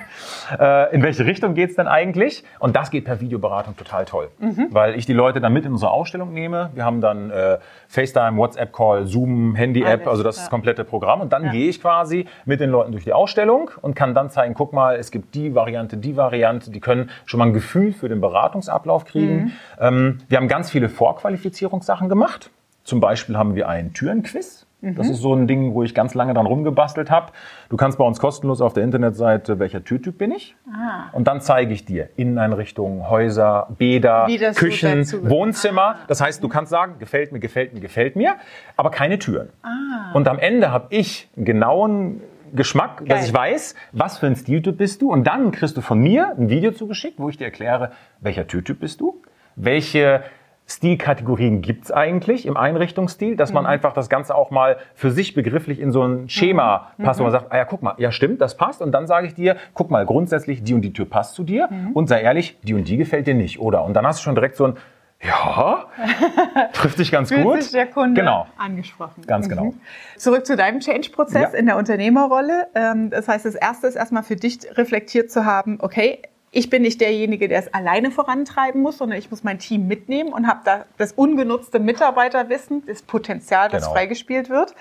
äh, 0.60 0.96
in 0.96 1.04
welche 1.04 1.26
Richtung 1.26 1.56
geht's 1.56 1.76
denn 1.76 1.88
eigentlich? 1.88 2.44
Und 2.60 2.76
das 2.76 2.90
geht 2.90 3.04
per 3.04 3.20
Videoberatung 3.20 3.76
total 3.76 4.06
toll, 4.06 4.30
mhm. 4.40 4.68
weil 4.72 4.96
ich 4.96 5.06
die 5.06 5.14
Leute 5.14 5.42
dann 5.42 5.52
mit 5.52 5.66
in 5.66 5.74
unsere 5.74 5.92
Ausstellung 5.92 6.34
nehme. 6.34 6.70
Wir 6.74 6.86
haben 6.86 7.02
dann 7.02 7.32
äh, 7.32 7.58
FaceTime, 7.90 8.38
WhatsApp-Call, 8.38 9.06
Zoom, 9.06 9.56
Handy-App, 9.56 10.08
also 10.08 10.24
das, 10.24 10.38
ja. 10.38 10.44
das 10.44 10.50
komplette 10.50 10.86
Programm. 10.86 11.20
Und 11.20 11.34
dann 11.34 11.46
ja. 11.46 11.52
gehe 11.52 11.70
ich 11.70 11.82
quasi 11.82 12.26
mit 12.46 12.62
den 12.62 12.70
Leuten 12.70 12.94
durch 12.94 13.04
die 13.04 13.14
Ausstellung 13.14 13.72
und 13.82 13.96
kann 13.96 14.16
dann 14.16 14.30
zeigen, 14.30 14.54
guck 14.54 14.72
mal, 14.72 14.96
es 14.96 15.12
gibt 15.12 15.36
die 15.36 15.54
Variante, 15.54 15.98
die 15.98 16.16
Variante, 16.16 16.72
die 16.72 16.80
können 16.80 17.10
schon 17.26 17.40
mal 17.40 17.48
ein 17.48 17.54
Gefühl 17.54 17.92
für 17.92 18.08
den 18.08 18.22
Beratungsablauf 18.22 19.04
kriegen. 19.04 19.36
Mhm. 19.36 19.52
Ähm, 19.80 20.18
wir 20.30 20.38
haben 20.38 20.48
ganz 20.48 20.72
viele 20.72 20.88
Vorqualifizierungssachen 20.88 22.08
gemacht. 22.08 22.52
Zum 22.86 23.00
Beispiel 23.00 23.38
haben 23.38 23.56
wir 23.56 23.68
ein 23.68 23.94
Türenquiz. 23.94 24.63
Das 24.84 25.10
ist 25.10 25.22
so 25.22 25.34
ein 25.34 25.48
Ding, 25.48 25.74
wo 25.74 25.84
ich 25.84 25.96
ganz 25.96 26.14
lange 26.14 26.34
dran 26.34 26.46
rumgebastelt 26.46 27.10
habe. 27.10 27.32
Du 27.70 27.78
kannst 27.78 27.98
bei 27.98 28.04
uns 28.04 28.20
kostenlos 28.20 28.60
auf 28.60 28.74
der 28.74 28.84
Internetseite, 28.84 29.58
welcher 29.58 29.84
Türtyp 29.84 30.18
bin 30.18 30.32
ich? 30.32 30.56
Ah. 30.68 31.06
Und 31.14 31.28
dann 31.28 31.40
zeige 31.40 31.74
ich 31.74 31.86
dir 31.86 32.10
Inneneinrichtungen, 32.18 33.10
Häuser, 33.10 33.68
Bäder, 33.78 34.28
Küchen, 34.56 35.06
Wohnzimmer. 35.30 35.96
Das 36.08 36.20
heißt, 36.20 36.44
du 36.44 36.50
kannst 36.50 36.70
sagen, 36.70 36.96
gefällt 37.00 37.32
mir, 37.32 37.40
gefällt 37.40 37.74
mir, 37.74 37.80
gefällt 37.80 38.18
mir, 38.18 38.36
aber 38.76 38.92
keine 38.92 39.20
Türen. 39.20 39.50
Ah. 39.62 40.12
Und 40.14 40.28
am 40.28 40.38
Ende 40.38 40.72
habe 40.72 40.88
ich 40.90 41.30
einen 41.38 41.46
genauen 41.46 42.22
Geschmack, 42.54 42.98
Geil. 42.98 43.08
dass 43.08 43.28
ich 43.28 43.34
weiß, 43.34 43.76
was 43.94 44.18
für 44.18 44.28
ein 44.28 44.36
Stiltyp 44.36 44.78
bist 44.78 45.02
du. 45.02 45.12
Und 45.12 45.26
dann 45.26 45.52
kriegst 45.52 45.78
du 45.78 45.82
von 45.82 46.00
mir 46.00 46.36
ein 46.38 46.50
Video 46.50 46.72
zugeschickt, 46.72 47.20
wo 47.20 47.30
ich 47.30 47.38
dir 47.38 47.46
erkläre, 47.46 47.92
welcher 48.20 48.48
Türtyp 48.48 48.80
bist 48.80 49.02
du, 49.02 49.22
welche 49.56 50.24
Stilkategorien 50.66 51.62
gibt's 51.62 51.92
eigentlich 51.92 52.46
im 52.46 52.56
Einrichtungsstil, 52.56 53.36
dass 53.36 53.52
man 53.52 53.64
mhm. 53.64 53.70
einfach 53.70 53.94
das 53.94 54.10
Ganze 54.10 54.34
auch 54.34 54.50
mal 54.50 54.78
für 54.96 55.12
sich 55.12 55.34
begrifflich 55.34 55.80
in 55.80 55.92
so 55.92 56.04
ein 56.04 56.30
Schema 56.30 56.92
mhm. 56.98 57.04
passt, 57.04 57.20
wo 57.20 57.24
man 57.24 57.32
mhm. 57.32 57.38
sagt, 57.38 57.52
ah 57.52 57.58
ja, 57.58 57.66
guck 57.66 57.84
mal, 57.84 57.96
ja 57.98 58.12
stimmt, 58.12 58.40
das 58.42 58.56
passt. 58.56 58.82
Und 58.82 58.92
dann 58.92 59.06
sage 59.06 59.28
ich 59.28 59.34
dir, 59.34 59.58
guck 59.74 59.92
mal, 59.92 60.06
grundsätzlich, 60.06 60.64
die 60.64 60.74
und 60.74 60.82
die 60.82 60.94
Tür 60.94 61.06
passt 61.06 61.36
zu 61.36 61.44
dir 61.44 61.68
mhm. 61.70 61.92
und 61.92 62.08
sei 62.08 62.22
ehrlich, 62.22 62.58
die 62.64 62.74
und 62.74 62.88
die 62.88 62.98
gefällt 62.98 63.28
dir 63.28 63.36
nicht, 63.36 63.60
oder? 63.60 63.84
Und 63.84 63.94
dann 63.94 64.08
hast 64.08 64.20
du 64.20 64.24
schon 64.24 64.36
direkt 64.36 64.56
so 64.56 64.68
ein, 64.68 64.78
ja, 65.22 65.86
trifft 66.74 67.00
dich 67.00 67.12
ganz 67.12 67.34
gut. 67.34 67.64
Sich 67.64 67.72
der 67.72 67.88
Kunde 67.88 68.20
genau. 68.20 68.48
angesprochen. 68.58 69.24
Ganz 69.26 69.48
genau. 69.48 69.66
Mhm. 69.66 69.80
Zurück 70.18 70.46
zu 70.46 70.56
deinem 70.56 70.80
Change-Prozess 70.80 71.54
ja. 71.54 71.60
in 71.60 71.66
der 71.66 71.78
Unternehmerrolle. 71.78 72.68
Ähm, 72.76 73.10
das 73.10 73.28
heißt, 73.28 73.46
das 73.46 73.56
erste 73.56 73.88
ist 73.88 73.96
erstmal 73.96 74.24
für 74.24 74.36
dich 74.36 74.60
reflektiert 74.78 75.32
zu 75.32 75.46
haben, 75.46 75.78
okay, 75.82 76.22
ich 76.56 76.70
bin 76.70 76.84
nicht 76.84 77.02
derjenige, 77.02 77.48
der 77.48 77.60
es 77.60 77.74
alleine 77.74 78.12
vorantreiben 78.12 78.82
muss, 78.82 79.00
sondern 79.00 79.18
ich 79.18 79.32
muss 79.32 79.44
mein 79.44 79.58
Team 79.58 79.88
mitnehmen 79.88 80.32
und 80.32 80.48
habe 80.48 80.62
da 80.64 80.86
das 80.98 81.12
ungenutzte 81.12 81.80
Mitarbeiterwissen, 81.80 82.86
das 82.86 83.02
Potenzial, 83.02 83.70
das 83.70 83.82
genau. 83.82 83.94
freigespielt 83.94 84.52
wird. 84.52 84.76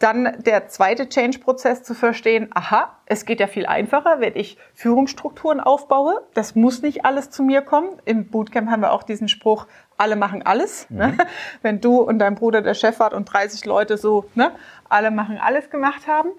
Dann 0.00 0.42
der 0.42 0.66
zweite 0.66 1.08
Change-Prozess 1.08 1.84
zu 1.84 1.94
verstehen, 1.94 2.48
aha, 2.52 2.96
es 3.06 3.24
geht 3.24 3.38
ja 3.38 3.46
viel 3.46 3.66
einfacher, 3.66 4.18
wenn 4.18 4.34
ich 4.34 4.58
Führungsstrukturen 4.74 5.60
aufbaue. 5.60 6.22
Das 6.34 6.56
muss 6.56 6.82
nicht 6.82 7.04
alles 7.04 7.30
zu 7.30 7.44
mir 7.44 7.62
kommen. 7.62 7.90
Im 8.04 8.26
Bootcamp 8.26 8.68
haben 8.68 8.82
wir 8.82 8.90
auch 8.90 9.04
diesen 9.04 9.28
Spruch, 9.28 9.68
alle 9.96 10.16
machen 10.16 10.42
alles. 10.42 10.90
Mhm. 10.90 10.96
Ne? 10.96 11.18
Wenn 11.62 11.80
du 11.80 12.00
und 12.00 12.18
dein 12.18 12.34
Bruder 12.34 12.62
der 12.62 12.74
Chef 12.74 12.98
wart 12.98 13.14
und 13.14 13.26
30 13.26 13.64
Leute 13.64 13.96
so, 13.96 14.24
ne, 14.34 14.50
alle 14.88 15.12
machen 15.12 15.38
alles 15.40 15.70
gemacht 15.70 16.08
haben. 16.08 16.30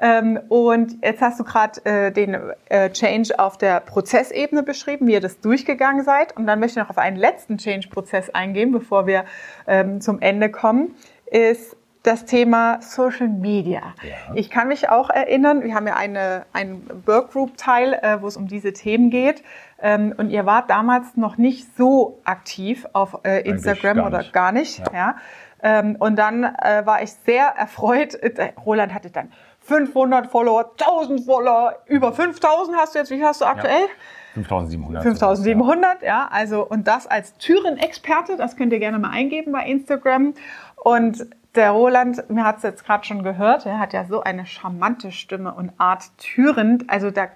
Ähm, 0.00 0.40
und 0.48 1.02
jetzt 1.02 1.20
hast 1.20 1.38
du 1.38 1.44
gerade 1.44 1.84
äh, 1.84 2.10
den 2.10 2.36
äh, 2.68 2.90
Change 2.90 3.38
auf 3.38 3.58
der 3.58 3.80
Prozessebene 3.80 4.62
beschrieben, 4.62 5.06
wie 5.06 5.12
ihr 5.12 5.20
das 5.20 5.40
durchgegangen 5.40 6.04
seid. 6.04 6.36
Und 6.36 6.46
dann 6.46 6.60
möchte 6.60 6.80
ich 6.80 6.84
noch 6.84 6.90
auf 6.90 6.98
einen 6.98 7.16
letzten 7.16 7.58
Change-Prozess 7.58 8.30
eingehen, 8.30 8.72
bevor 8.72 9.06
wir 9.06 9.24
ähm, 9.66 10.00
zum 10.00 10.20
Ende 10.20 10.50
kommen. 10.50 10.96
ist 11.30 11.76
das 12.04 12.26
Thema 12.26 12.82
Social 12.82 13.28
Media. 13.28 13.94
Ja. 14.02 14.34
Ich 14.34 14.50
kann 14.50 14.68
mich 14.68 14.90
auch 14.90 15.08
erinnern, 15.08 15.64
wir 15.64 15.74
haben 15.74 15.86
ja 15.86 15.96
eine, 15.96 16.44
einen 16.52 16.86
Workgroup-Teil, 17.06 17.94
äh, 17.94 18.20
wo 18.20 18.26
es 18.26 18.36
um 18.36 18.46
diese 18.46 18.74
Themen 18.74 19.08
geht. 19.08 19.42
Ähm, 19.80 20.14
und 20.16 20.28
ihr 20.28 20.44
wart 20.44 20.68
damals 20.68 21.16
noch 21.16 21.38
nicht 21.38 21.66
so 21.78 22.20
aktiv 22.24 22.86
auf 22.92 23.20
äh, 23.24 23.40
Instagram 23.48 23.96
gar 23.96 24.06
oder 24.06 24.18
nicht. 24.18 24.32
gar 24.34 24.52
nicht. 24.52 24.78
Ja. 24.80 24.92
Ja. 24.92 25.16
Ähm, 25.62 25.96
und 25.98 26.16
dann 26.16 26.44
äh, 26.44 26.82
war 26.84 27.02
ich 27.02 27.10
sehr 27.24 27.46
erfreut. 27.46 28.14
Äh, 28.16 28.52
Roland 28.64 28.92
hatte 28.92 29.10
dann 29.10 29.32
500 29.64 30.30
Follower, 30.30 30.70
1000 30.78 31.24
Follower, 31.24 31.74
über 31.86 32.12
5000 32.12 32.76
hast 32.76 32.94
du 32.94 32.98
jetzt. 32.98 33.10
Wie 33.10 33.24
hast 33.24 33.40
du 33.40 33.46
aktuell? 33.46 33.86
5700. 34.34 35.02
5700, 35.02 36.02
ja, 36.02 36.28
also 36.30 36.66
und 36.66 36.86
das 36.88 37.06
als 37.06 37.36
Türen-Experte, 37.38 38.36
das 38.36 38.56
könnt 38.56 38.72
ihr 38.72 38.80
gerne 38.80 38.98
mal 38.98 39.10
eingeben 39.10 39.52
bei 39.52 39.64
Instagram. 39.64 40.34
Und 40.76 41.26
der 41.54 41.70
Roland, 41.70 42.28
mir 42.30 42.44
hat 42.44 42.58
es 42.58 42.62
jetzt 42.64 42.84
gerade 42.84 43.04
schon 43.04 43.22
gehört, 43.22 43.64
er 43.64 43.78
hat 43.78 43.92
ja 43.92 44.04
so 44.04 44.22
eine 44.22 44.44
charmante 44.44 45.12
Stimme 45.12 45.54
und 45.54 45.72
Art 45.78 46.10
Türen, 46.18 46.84
also 46.88 47.10
da 47.10 47.28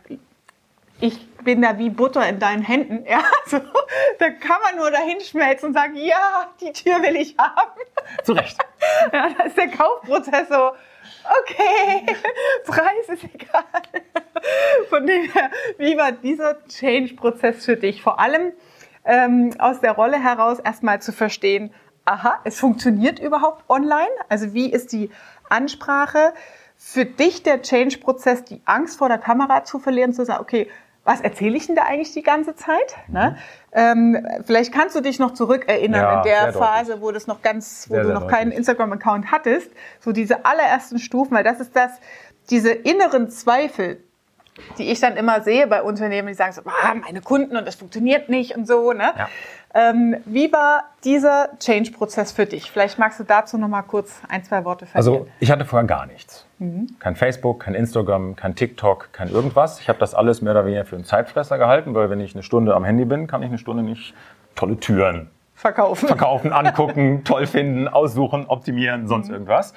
ich 1.00 1.28
bin 1.44 1.62
da 1.62 1.78
wie 1.78 1.90
Butter 1.90 2.28
in 2.28 2.40
deinen 2.40 2.62
Händen, 2.62 3.04
ja, 3.08 3.22
also, 3.44 3.60
da 4.18 4.30
kann 4.30 4.56
man 4.64 4.76
nur 4.76 4.90
dahin 4.90 5.20
schmelzen 5.20 5.68
und 5.68 5.74
sagen, 5.74 5.94
ja, 5.94 6.48
die 6.60 6.72
Tür 6.72 7.00
will 7.02 7.16
ich 7.16 7.36
haben. 7.38 7.80
Zu 8.24 8.32
Recht. 8.32 8.58
Ja, 9.12 9.28
da 9.36 9.44
ist 9.44 9.56
der 9.56 9.68
Kaufprozess 9.68 10.48
so, 10.48 10.72
okay, 11.40 12.06
Preis 12.66 13.08
ist 13.08 13.24
egal. 13.24 13.64
Von 14.88 15.06
dem 15.06 15.30
her, 15.32 15.50
wie 15.78 15.96
war 15.96 16.12
dieser 16.12 16.64
Change-Prozess 16.66 17.64
für 17.64 17.76
dich? 17.76 18.02
Vor 18.02 18.20
allem 18.20 18.52
ähm, 19.04 19.50
aus 19.58 19.80
der 19.80 19.92
Rolle 19.92 20.22
heraus 20.22 20.58
erstmal 20.60 21.00
zu 21.00 21.12
verstehen, 21.12 21.72
aha, 22.04 22.40
es 22.44 22.58
funktioniert 22.58 23.18
überhaupt 23.18 23.68
online? 23.68 24.08
Also 24.28 24.54
wie 24.54 24.70
ist 24.70 24.92
die 24.92 25.10
Ansprache? 25.48 26.32
Für 26.76 27.04
dich 27.04 27.42
der 27.42 27.62
Change-Prozess, 27.62 28.44
die 28.44 28.62
Angst 28.64 28.98
vor 28.98 29.08
der 29.08 29.18
Kamera 29.18 29.64
zu 29.64 29.78
verlieren, 29.78 30.12
zu 30.12 30.24
sagen, 30.24 30.40
okay, 30.40 30.68
was 31.04 31.20
erzähle 31.20 31.56
ich 31.56 31.66
denn 31.66 31.76
da 31.76 31.82
eigentlich 31.84 32.12
die 32.12 32.22
ganze 32.22 32.54
Zeit? 32.54 32.96
Ne? 33.08 33.36
Ähm, 33.72 34.26
vielleicht 34.44 34.72
kannst 34.72 34.94
du 34.94 35.00
dich 35.00 35.18
noch 35.18 35.32
zurückerinnern 35.32 36.00
Ja, 36.00 36.18
in 36.18 36.22
der 36.24 36.34
sehr 36.34 36.52
deutlich. 36.52 36.62
Phase, 36.62 37.00
wo 37.00 37.10
das 37.12 37.26
noch 37.26 37.40
ganz, 37.42 37.86
wo 37.88 37.94
Sehr, 37.94 38.02
du 38.02 38.08
sehr 38.10 38.14
noch 38.20 38.28
keinen 38.28 38.50
deutlich. 38.50 38.58
Instagram-Account 38.58 39.30
hattest, 39.32 39.70
so 40.00 40.12
diese 40.12 40.44
allerersten 40.44 40.98
Stufen, 40.98 41.34
weil 41.34 41.44
das 41.44 41.60
ist 41.60 41.74
das, 41.74 41.92
diese 42.50 42.70
inneren 42.72 43.30
Zweifel, 43.30 44.02
die 44.76 44.90
ich 44.90 45.00
dann 45.00 45.16
immer 45.16 45.40
sehe 45.42 45.66
bei 45.66 45.82
Unternehmen, 45.82 46.28
die 46.28 46.34
sagen 46.34 46.52
so, 46.52 46.62
ah, 46.64 46.94
meine 46.94 47.20
Kunden 47.20 47.56
und 47.56 47.66
das 47.66 47.76
funktioniert 47.76 48.28
nicht 48.28 48.56
und 48.56 48.66
so. 48.66 48.92
Ne? 48.92 49.12
Ja. 49.16 49.28
Ähm, 49.74 50.16
wie 50.24 50.50
war 50.52 50.84
dieser 51.04 51.50
Change-Prozess 51.58 52.32
für 52.32 52.46
dich? 52.46 52.70
Vielleicht 52.70 52.98
magst 52.98 53.20
du 53.20 53.24
dazu 53.24 53.58
noch 53.58 53.68
mal 53.68 53.82
kurz 53.82 54.20
ein, 54.28 54.42
zwei 54.42 54.64
Worte 54.64 54.86
verlieren. 54.86 55.22
Also 55.22 55.28
ich 55.40 55.50
hatte 55.50 55.64
vorher 55.64 55.86
gar 55.86 56.06
nichts. 56.06 56.46
Mhm. 56.58 56.86
Kein 56.98 57.16
Facebook, 57.16 57.60
kein 57.60 57.74
Instagram, 57.74 58.34
kein 58.34 58.54
TikTok, 58.54 59.10
kein 59.12 59.28
irgendwas. 59.28 59.80
Ich 59.80 59.88
habe 59.88 59.98
das 59.98 60.14
alles 60.14 60.40
mehr 60.40 60.52
oder 60.52 60.64
weniger 60.64 60.84
für 60.84 60.96
einen 60.96 61.04
Zeitfresser 61.04 61.58
gehalten, 61.58 61.94
weil 61.94 62.08
wenn 62.08 62.20
ich 62.20 62.34
eine 62.34 62.42
Stunde 62.42 62.74
am 62.74 62.84
Handy 62.84 63.04
bin, 63.04 63.26
kann 63.26 63.42
ich 63.42 63.48
eine 63.48 63.58
Stunde 63.58 63.82
nicht 63.82 64.14
tolle 64.54 64.80
Türen 64.80 65.30
verkaufen. 65.54 66.06
verkaufen, 66.06 66.52
angucken, 66.52 67.22
toll 67.24 67.46
finden, 67.46 67.88
aussuchen, 67.88 68.46
optimieren, 68.46 69.06
sonst 69.06 69.28
irgendwas. 69.28 69.74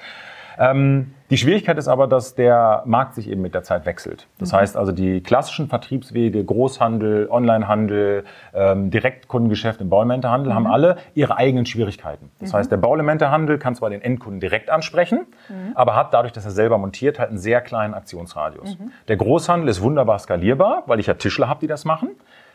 Ähm, 0.58 1.14
die 1.30 1.38
Schwierigkeit 1.38 1.78
ist 1.78 1.88
aber, 1.88 2.08
dass 2.08 2.34
der 2.34 2.82
Markt 2.84 3.14
sich 3.14 3.30
eben 3.30 3.40
mit 3.40 3.54
der 3.54 3.62
Zeit 3.62 3.86
wechselt. 3.86 4.26
Das 4.38 4.52
heißt 4.52 4.76
also, 4.76 4.92
die 4.92 5.22
klassischen 5.22 5.66
Vertriebswege, 5.68 6.44
Großhandel, 6.44 7.28
Onlinehandel, 7.30 8.24
ähm, 8.52 8.90
Direktkundengeschäft 8.90 9.80
im 9.80 9.88
Bauelementehandel 9.88 10.54
haben 10.54 10.66
alle 10.66 10.96
ihre 11.14 11.38
eigenen 11.38 11.64
Schwierigkeiten. 11.64 12.30
Das 12.38 12.52
heißt, 12.52 12.70
der 12.70 12.76
Bauelementehandel 12.76 13.56
kann 13.58 13.74
zwar 13.74 13.88
den 13.88 14.02
Endkunden 14.02 14.40
direkt 14.40 14.68
ansprechen, 14.68 15.26
aber 15.74 15.96
hat 15.96 16.12
dadurch, 16.12 16.32
dass 16.32 16.44
er 16.44 16.50
selber 16.50 16.76
montiert, 16.76 17.18
halt 17.18 17.30
einen 17.30 17.38
sehr 17.38 17.62
kleinen 17.62 17.94
Aktionsradius. 17.94 18.76
Der 19.08 19.16
Großhandel 19.16 19.70
ist 19.70 19.80
wunderbar 19.80 20.18
skalierbar, 20.18 20.82
weil 20.86 21.00
ich 21.00 21.06
ja 21.06 21.14
Tischler 21.14 21.48
habe, 21.48 21.60
die 21.60 21.66
das 21.66 21.86
machen. 21.86 22.10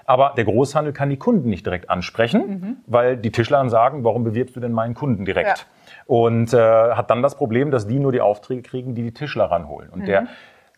Aber 0.05 0.33
der 0.37 0.45
Großhandel 0.45 0.93
kann 0.93 1.09
die 1.09 1.17
Kunden 1.17 1.49
nicht 1.49 1.65
direkt 1.65 1.89
ansprechen, 1.89 2.83
weil 2.87 3.17
die 3.17 3.31
Tischler 3.31 3.57
dann 3.57 3.69
sagen, 3.69 4.03
warum 4.05 4.23
bewirbst 4.23 4.55
du 4.55 4.59
denn 4.59 4.71
meinen 4.71 4.93
Kunden 4.93 5.25
direkt? 5.25 5.59
Ja. 5.59 5.65
Und 6.07 6.53
äh, 6.53 6.57
hat 6.57 7.09
dann 7.09 7.21
das 7.21 7.35
Problem, 7.35 7.69
dass 7.69 7.85
die 7.85 7.99
nur 7.99 8.11
die 8.11 8.21
Aufträge 8.21 8.61
kriegen, 8.61 8.95
die 8.95 9.03
die 9.03 9.13
Tischler 9.13 9.45
ranholen. 9.45 9.89
Und 9.89 10.07
der 10.07 10.27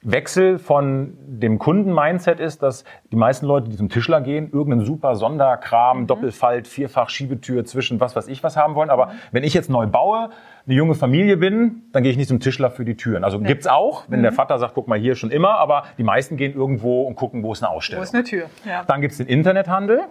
Wechsel 0.02 0.60
von 0.60 1.18
dem 1.28 1.60
Kunden-Mindset 1.60 2.40
ist, 2.40 2.64
dass 2.64 2.86
die 3.12 3.18
meisten 3.18 3.46
Leute, 3.46 3.70
die 3.70 3.76
zum 3.76 3.90
Tischler 3.90 4.22
gehen, 4.22 4.50
irgendeinen 4.52 4.86
super 4.86 5.16
Sonderkram, 5.16 6.08
Doppelfalt, 6.08 6.68
Vierfach, 6.68 7.10
Schiebetür 7.10 7.66
zwischen 7.66 8.00
was 8.00 8.16
weiß 8.16 8.30
ich 8.30 8.42
was 8.42 8.56
haben 8.56 8.76
wollen. 8.76 8.90
Aber 8.90 9.12
wenn 9.32 9.44
ich 9.44 9.54
jetzt 9.54 9.70
neu 9.70 9.88
baue, 9.88 10.30
eine 10.66 10.76
junge 10.76 10.96
Familie 10.96 11.36
bin, 11.36 11.84
dann 11.92 12.04
gehe 12.04 12.12
ich 12.12 12.18
nicht 12.18 12.30
zum 12.30 12.40
Tischler 12.40 12.72
für 12.72 12.86
die 12.86 12.96
Türen. 12.96 13.24
Also 13.26 13.40
gibt's 13.40 13.68
auch, 13.68 14.06
wenn 14.08 14.22
der 14.24 14.32
Vater 14.32 14.58
sagt, 14.58 14.74
guck 14.74 14.88
mal 14.88 14.98
hier 14.98 15.16
schon 15.16 15.32
immer, 15.32 15.58
aber 15.58 15.84
die 15.98 16.04
meisten 16.04 16.38
gehen 16.38 16.54
irgendwo 16.54 17.04
und 17.04 17.16
gucken, 17.16 17.44
wo 17.44 17.52
ist 17.52 17.62
eine 17.62 17.72
Wo 17.74 17.78
Ausstellung. 17.78 18.04
ist 18.04 18.14
eine 18.14 18.24
Tür? 18.24 18.46
Ja. 18.66 18.84
Dann 18.88 19.02
gibt's 19.02 19.18
den 19.18 19.28
Internethandel. 19.28 20.04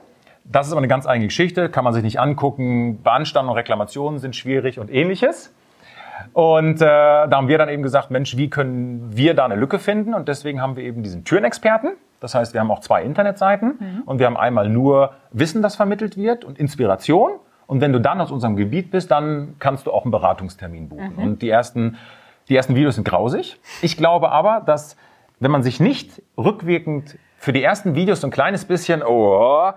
Das 0.51 0.67
ist 0.67 0.73
aber 0.73 0.81
eine 0.81 0.89
ganz 0.89 1.07
eigene 1.07 1.27
Geschichte, 1.27 1.69
kann 1.69 1.85
man 1.85 1.93
sich 1.93 2.03
nicht 2.03 2.21
angucken. 2.21 3.03
Beanstandung, 3.03 3.55
Reklamationen 3.55 4.19
sind 4.19 4.35
schwierig 4.35 4.79
und 4.79 4.91
ähnliches. 4.91 5.55
Und 6.33 6.77
äh, 6.77 6.85
da 6.85 7.31
haben 7.31 7.49
wir 7.49 7.59
dann 7.59 7.69
eben 7.69 7.83
gesagt, 7.83 8.11
Mensch, 8.11 8.37
wie 8.37 8.51
können 8.51 9.17
wir 9.17 9.35
da 9.35 9.45
eine 9.45 9.57
Lücke 9.57 9.79
finden? 9.79 10.15
Und 10.15 10.29
deswegen 10.29 10.61
haben 10.61 10.77
wir 10.77 10.85
eben 10.85 11.03
diesen 11.03 11.25
Türenexperten. 11.25 11.93
Das 12.21 12.35
heißt, 12.35 12.55
wir 12.55 12.61
haben 12.61 12.71
auch 12.71 12.81
zwei 12.81 13.03
Internetseiten 13.05 13.79
und 14.05 14.19
wir 14.19 14.27
haben 14.27 14.37
einmal 14.37 14.69
nur 14.69 15.13
Wissen, 15.31 15.63
das 15.63 15.77
vermittelt 15.77 16.17
wird 16.17 16.45
und 16.45 16.59
Inspiration. 16.59 17.31
Und 17.69 17.81
wenn 17.81 17.93
du 17.93 18.01
dann 18.01 18.21
aus 18.21 18.33
unserem 18.33 18.57
Gebiet 18.57 18.91
bist, 18.91 19.11
dann 19.11 19.55
kannst 19.59 19.87
du 19.87 19.93
auch 19.93 20.03
einen 20.03 20.11
Beratungstermin 20.11 20.89
buchen. 20.89 21.15
Und 21.17 21.43
die 21.43 21.51
ersten, 21.51 21.97
die 22.49 22.57
ersten 22.57 22.75
Videos 22.75 22.97
sind 22.97 23.05
grausig. 23.05 23.61
Ich 23.83 23.97
glaube 23.97 24.33
aber, 24.33 24.63
dass 24.67 24.97
wenn 25.39 25.53
man 25.53 25.63
sich 25.63 25.79
nicht 25.79 26.23
rückwirkend 26.37 27.19
für 27.37 27.53
die 27.53 27.63
ersten 27.63 27.95
Videos 27.95 28.21
so 28.21 28.27
ein 28.27 28.33
kleines 28.33 28.65
bisschen, 28.65 29.03
oh, 29.07 29.71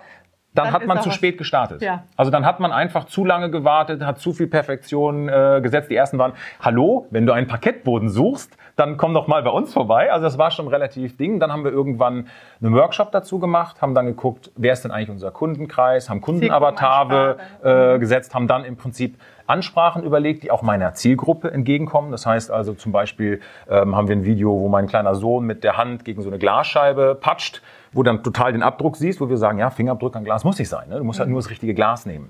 dann, 0.54 0.66
Dann 0.66 0.74
hat 0.74 0.86
man 0.86 1.02
zu 1.02 1.08
was- 1.10 1.16
spät 1.16 1.38
gestartet. 1.38 1.82
Ja. 1.82 2.04
Also 2.18 2.30
dann 2.30 2.46
hat 2.46 2.60
man 2.60 2.74
einfach 2.74 3.06
zu 3.06 3.24
lange 3.24 3.50
gewartet, 3.50 4.04
hat 4.04 4.20
zu 4.20 4.34
viel 4.34 4.48
Perfektion 4.48 5.30
äh, 5.30 5.60
gesetzt. 5.64 5.90
Die 5.90 5.96
ersten 5.96 6.18
waren, 6.18 6.34
hallo, 6.60 7.08
wenn 7.10 7.26
du 7.26 7.32
einen 7.32 7.48
Parkettboden 7.48 8.10
suchst, 8.10 8.58
dann 8.76 8.98
komm 8.98 9.14
doch 9.14 9.28
mal 9.28 9.42
bei 9.44 9.50
uns 9.50 9.72
vorbei. 9.72 10.12
Also 10.12 10.26
das 10.26 10.38
war 10.38 10.52
schon 10.52 10.68
relativ 10.68 11.16
Ding. 11.16 11.40
Dann 11.40 11.54
haben 11.54 11.64
wir 11.64 11.72
irgendwann 11.72 12.28
einen 12.62 12.74
Workshop 12.76 13.12
dazu 13.14 13.40
gemacht, 13.40 13.82
haben 13.82 13.96
dann 13.96 14.08
geguckt, 14.08 14.52
wer 14.58 14.74
ist 14.74 14.84
denn 14.84 14.92
eigentlich 14.92 15.10
unser 15.10 15.32
Kundenkreis, 15.32 16.10
haben 16.10 16.20
Kundenavatare 16.20 17.38
äh, 17.64 18.00
gesetzt, 18.00 18.36
haben 18.36 18.48
dann 18.48 18.66
im 18.66 18.76
Prinzip 18.76 19.18
Ansprachen 19.48 20.04
überlegt, 20.04 20.44
die 20.44 20.52
auch 20.52 20.62
meiner 20.62 20.94
Zielgruppe 20.94 21.52
entgegenkommen. 21.52 22.12
Das 22.12 22.26
heißt 22.26 22.52
also 22.52 22.74
zum 22.74 22.92
Beispiel 22.92 23.42
ähm, 23.70 23.96
haben 23.96 24.08
wir 24.08 24.16
ein 24.16 24.24
Video, 24.26 24.52
wo 24.52 24.70
mein 24.70 24.88
kleiner 24.88 25.16
Sohn 25.16 25.46
mit 25.46 25.64
der 25.64 25.78
Hand 25.78 26.06
gegen 26.06 26.22
so 26.22 26.30
eine 26.30 26.40
Glasscheibe 26.40 27.16
patscht, 27.20 27.62
wo 27.94 28.04
dann 28.04 28.24
total 28.24 28.54
den 28.54 28.64
Abdruck 28.64 28.98
siehst, 28.98 29.22
wo 29.22 29.30
wir 29.30 29.38
sagen, 29.38 29.60
ja, 29.60 29.70
Fingerabdruck 29.70 30.16
an 30.16 30.24
Glas 30.24 30.44
muss 30.44 30.58
nicht 30.60 30.70
sein. 30.70 30.90
Ne? 30.90 30.98
Du 30.98 31.04
musst 31.04 31.20
halt 31.20 31.30
nur 31.30 31.40
das 31.40 31.50
richtige 31.50 31.74
Glas 31.74 32.06
nehmen. 32.06 32.30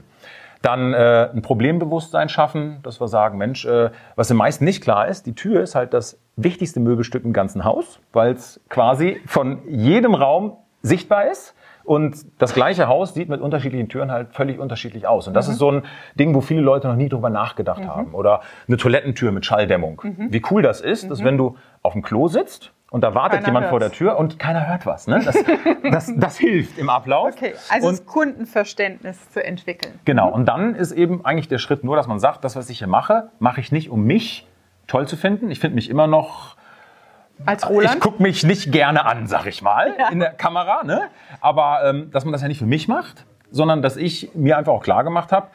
Dann 0.62 0.94
äh, 0.94 1.30
ein 1.34 1.42
Problembewusstsein 1.42 2.30
schaffen, 2.30 2.80
dass 2.84 3.02
wir 3.02 3.08
sagen, 3.08 3.38
Mensch, 3.38 3.66
äh, 3.66 3.90
was 4.16 4.28
den 4.28 4.38
meisten 4.38 4.64
nicht 4.64 4.84
klar 4.84 5.08
ist, 5.08 5.26
die 5.26 5.34
Tür 5.34 5.62
ist 5.62 5.74
halt 5.74 5.94
das 5.94 6.20
wichtigste 6.36 6.80
Möbelstück 6.80 7.24
im 7.24 7.34
ganzen 7.34 7.64
Haus, 7.64 8.00
weil 8.14 8.34
es 8.34 8.60
quasi 8.70 9.20
von 9.26 9.60
jedem 9.68 10.14
Raum 10.14 10.58
sichtbar 10.84 11.32
ist. 11.32 11.56
Und 11.84 12.26
das 12.40 12.54
gleiche 12.54 12.88
Haus 12.88 13.16
sieht 13.16 13.28
mit 13.28 13.42
unterschiedlichen 13.42 13.90
Türen 13.90 14.12
halt 14.12 14.36
völlig 14.36 14.60
unterschiedlich 14.60 15.08
aus. 15.08 15.28
Und 15.28 15.34
das 15.34 15.48
ist 15.48 15.58
so 15.58 15.72
ein 15.72 15.84
Ding, 16.14 16.36
wo 16.36 16.42
viele 16.42 16.62
Leute 16.62 16.88
noch 16.88 16.96
nie 16.96 17.10
drüber 17.10 17.32
nachgedacht 17.32 17.88
haben. 17.88 18.14
Oder 18.14 18.42
eine 18.68 18.78
Toilettentür 18.78 19.32
mit 19.32 19.48
Schalldämmung. 19.48 20.00
Wie 20.30 20.44
cool 20.52 20.62
das 20.62 20.80
ist, 20.80 21.10
dass 21.10 21.24
wenn 21.24 21.40
du 21.40 21.58
auf 21.82 21.94
dem 21.94 22.04
Klo 22.04 22.28
sitzt 22.28 22.72
und 22.92 23.02
da 23.02 23.16
wartet 23.16 23.40
Keiner 23.40 23.48
jemand 23.48 23.68
vor 23.68 23.80
der 23.80 23.88
hört's. 23.88 23.98
Tür 23.98 24.18
und 24.18 24.38
keiner 24.38 24.68
hört 24.68 24.86
was. 24.86 25.08
Ne? 25.08 25.22
Das, 25.24 25.38
das, 25.92 26.12
das 26.14 26.38
hilft 26.38 26.78
im 26.78 26.90
Ablauf. 26.90 27.34
Okay, 27.34 27.54
also 27.70 27.88
und 27.88 28.00
das 28.00 28.06
Kundenverständnis 28.06 29.32
zu 29.32 29.44
entwickeln. 29.44 29.98
Genau, 30.04 30.30
und 30.30 30.46
dann 30.46 30.76
ist 30.76 30.92
eben 30.92 31.24
eigentlich 31.26 31.48
der 31.48 31.58
Schritt 31.58 31.86
nur, 31.86 31.96
dass 31.96 32.08
man 32.08 32.20
sagt, 32.20 32.44
das, 32.44 32.58
was 32.58 32.70
ich 32.70 32.80
hier 32.80 32.88
mache, 32.88 33.32
mache 33.40 33.62
ich 33.62 33.72
nicht, 33.72 33.90
um 33.90 34.04
mich 34.04 34.46
toll 34.88 35.08
zu 35.08 35.16
finden. 35.16 35.50
Ich 35.52 35.62
finde 35.62 35.76
mich 35.76 35.90
immer 35.90 36.06
noch, 36.06 36.58
Als 37.46 37.64
ich 37.64 37.70
Roland? 37.70 38.02
gucke 38.02 38.22
mich 38.22 38.44
nicht 38.44 38.74
gerne 38.74 39.06
an, 39.06 39.26
sag 39.26 39.46
ich 39.46 39.62
mal, 39.62 39.96
in 40.12 40.20
der 40.20 40.32
Kamera. 40.32 40.84
Ne? 40.84 41.04
Aber 41.40 41.86
ähm, 41.86 42.12
dass 42.12 42.26
man 42.26 42.34
das 42.34 42.42
ja 42.42 42.50
nicht 42.50 42.60
für 42.60 42.66
mich 42.66 42.90
macht, 42.90 43.26
sondern 43.52 43.82
dass 43.82 43.96
ich 43.96 44.32
mir 44.36 44.58
einfach 44.58 44.74
auch 44.74 44.84
klar 44.84 45.06
gemacht 45.06 45.32
habe, 45.32 45.48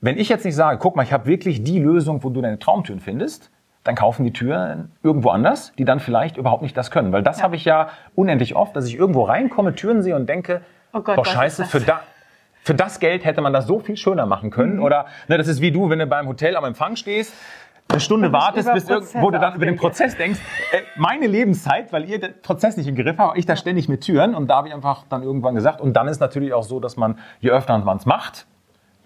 wenn 0.00 0.16
ich 0.16 0.28
jetzt 0.28 0.44
nicht 0.44 0.54
sage, 0.54 0.78
guck 0.78 0.94
mal, 0.94 1.02
ich 1.02 1.12
habe 1.12 1.26
wirklich 1.26 1.64
die 1.64 1.80
Lösung, 1.80 2.22
wo 2.22 2.30
du 2.30 2.40
deine 2.40 2.60
Traumtüren 2.60 3.00
findest, 3.00 3.50
dann 3.84 3.94
kaufen 3.94 4.24
die 4.24 4.32
Türen 4.32 4.90
irgendwo 5.02 5.28
anders, 5.30 5.72
die 5.78 5.84
dann 5.84 6.00
vielleicht 6.00 6.36
überhaupt 6.36 6.62
nicht 6.62 6.76
das 6.76 6.90
können. 6.90 7.12
Weil 7.12 7.22
das 7.22 7.42
habe 7.42 7.54
ich 7.56 7.64
ja 7.64 7.88
unendlich 8.14 8.56
oft, 8.56 8.74
dass 8.74 8.86
ich 8.86 8.96
irgendwo 8.96 9.24
reinkomme, 9.24 9.74
Türen 9.74 10.02
sehe 10.02 10.16
und 10.16 10.26
denke, 10.28 10.62
Oh 10.92 11.00
Gott, 11.00 11.16
boah, 11.16 11.24
scheiße, 11.26 11.64
für 11.66 11.80
da, 11.80 12.00
für 12.62 12.74
das 12.74 12.98
Geld 13.00 13.24
hätte 13.24 13.40
man 13.42 13.52
das 13.52 13.66
so 13.66 13.78
viel 13.80 13.96
schöner 13.96 14.26
machen 14.26 14.50
können. 14.50 14.76
Mhm. 14.76 14.82
Oder 14.82 15.06
ne, 15.28 15.36
das 15.38 15.48
ist 15.48 15.60
wie 15.60 15.70
du, 15.70 15.90
wenn 15.90 15.98
du 15.98 16.06
beim 16.06 16.26
Hotel 16.28 16.56
am 16.56 16.64
Empfang 16.64 16.96
stehst, 16.96 17.34
eine 17.90 18.00
Stunde 18.00 18.32
wartest, 18.32 18.72
bis 18.72 18.88
irgend- 18.88 19.14
wo 19.16 19.30
du 19.30 19.38
dann 19.38 19.56
über 19.56 19.66
den 19.66 19.76
Prozess 19.76 20.16
denkst, 20.16 20.40
äh, 20.72 20.78
meine 20.96 21.26
Lebenszeit, 21.26 21.92
weil 21.92 22.08
ihr 22.08 22.18
den 22.18 22.40
Prozess 22.40 22.78
nicht 22.78 22.86
im 22.88 22.94
Griff 22.94 23.18
habt, 23.18 23.36
ich 23.36 23.44
da 23.44 23.56
ständig 23.56 23.90
mit 23.90 24.00
Türen 24.00 24.34
und 24.34 24.46
da 24.48 24.56
habe 24.56 24.68
ich 24.68 24.74
einfach 24.74 25.04
dann 25.10 25.22
irgendwann 25.22 25.54
gesagt 25.54 25.82
und 25.82 25.92
dann 25.94 26.08
ist 26.08 26.20
natürlich 26.20 26.54
auch 26.54 26.62
so, 26.62 26.80
dass 26.80 26.96
man, 26.96 27.18
je 27.40 27.50
öfter 27.50 27.76
man 27.76 27.98
es 27.98 28.06
macht, 28.06 28.46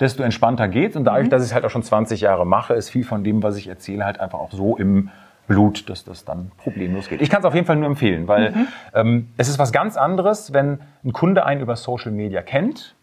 desto 0.01 0.23
entspannter 0.23 0.69
geht's. 0.69 0.97
Und 0.97 1.05
dadurch, 1.05 1.29
dass 1.29 1.43
ich 1.43 1.49
es 1.49 1.55
halt 1.55 1.65
auch 1.65 1.71
schon 1.71 1.83
20 1.83 2.21
Jahre 2.21 2.47
mache, 2.47 2.75
ist 2.75 2.91
viel 2.91 3.05
von 3.05 3.25
dem, 3.25 3.43
was 3.43 3.57
ich 3.57 3.69
erzähle, 3.69 4.05
halt 4.05 4.21
einfach 4.21 4.39
auch 4.39 4.53
so 4.53 4.77
im 4.77 5.11
Blut, 5.47 5.89
dass 5.89 6.05
das 6.05 6.25
dann 6.25 6.53
problemlos 6.59 7.09
geht. 7.09 7.23
Ich 7.23 7.31
kann 7.31 7.41
es 7.41 7.47
auf 7.47 7.55
jeden 7.55 7.67
Fall 7.67 7.77
nur 7.77 7.87
empfehlen, 7.87 8.29
weil 8.29 8.53
ähm, 8.95 9.29
es 9.39 9.49
ist 9.49 9.59
was 9.59 9.73
ganz 9.73 9.97
anderes, 9.97 10.53
wenn 10.53 10.81
ein 11.05 11.13
Kunde 11.13 11.45
einen 11.45 11.63
über 11.63 11.75
Social 11.75 12.13
Media 12.13 12.43
kennt, 12.43 12.95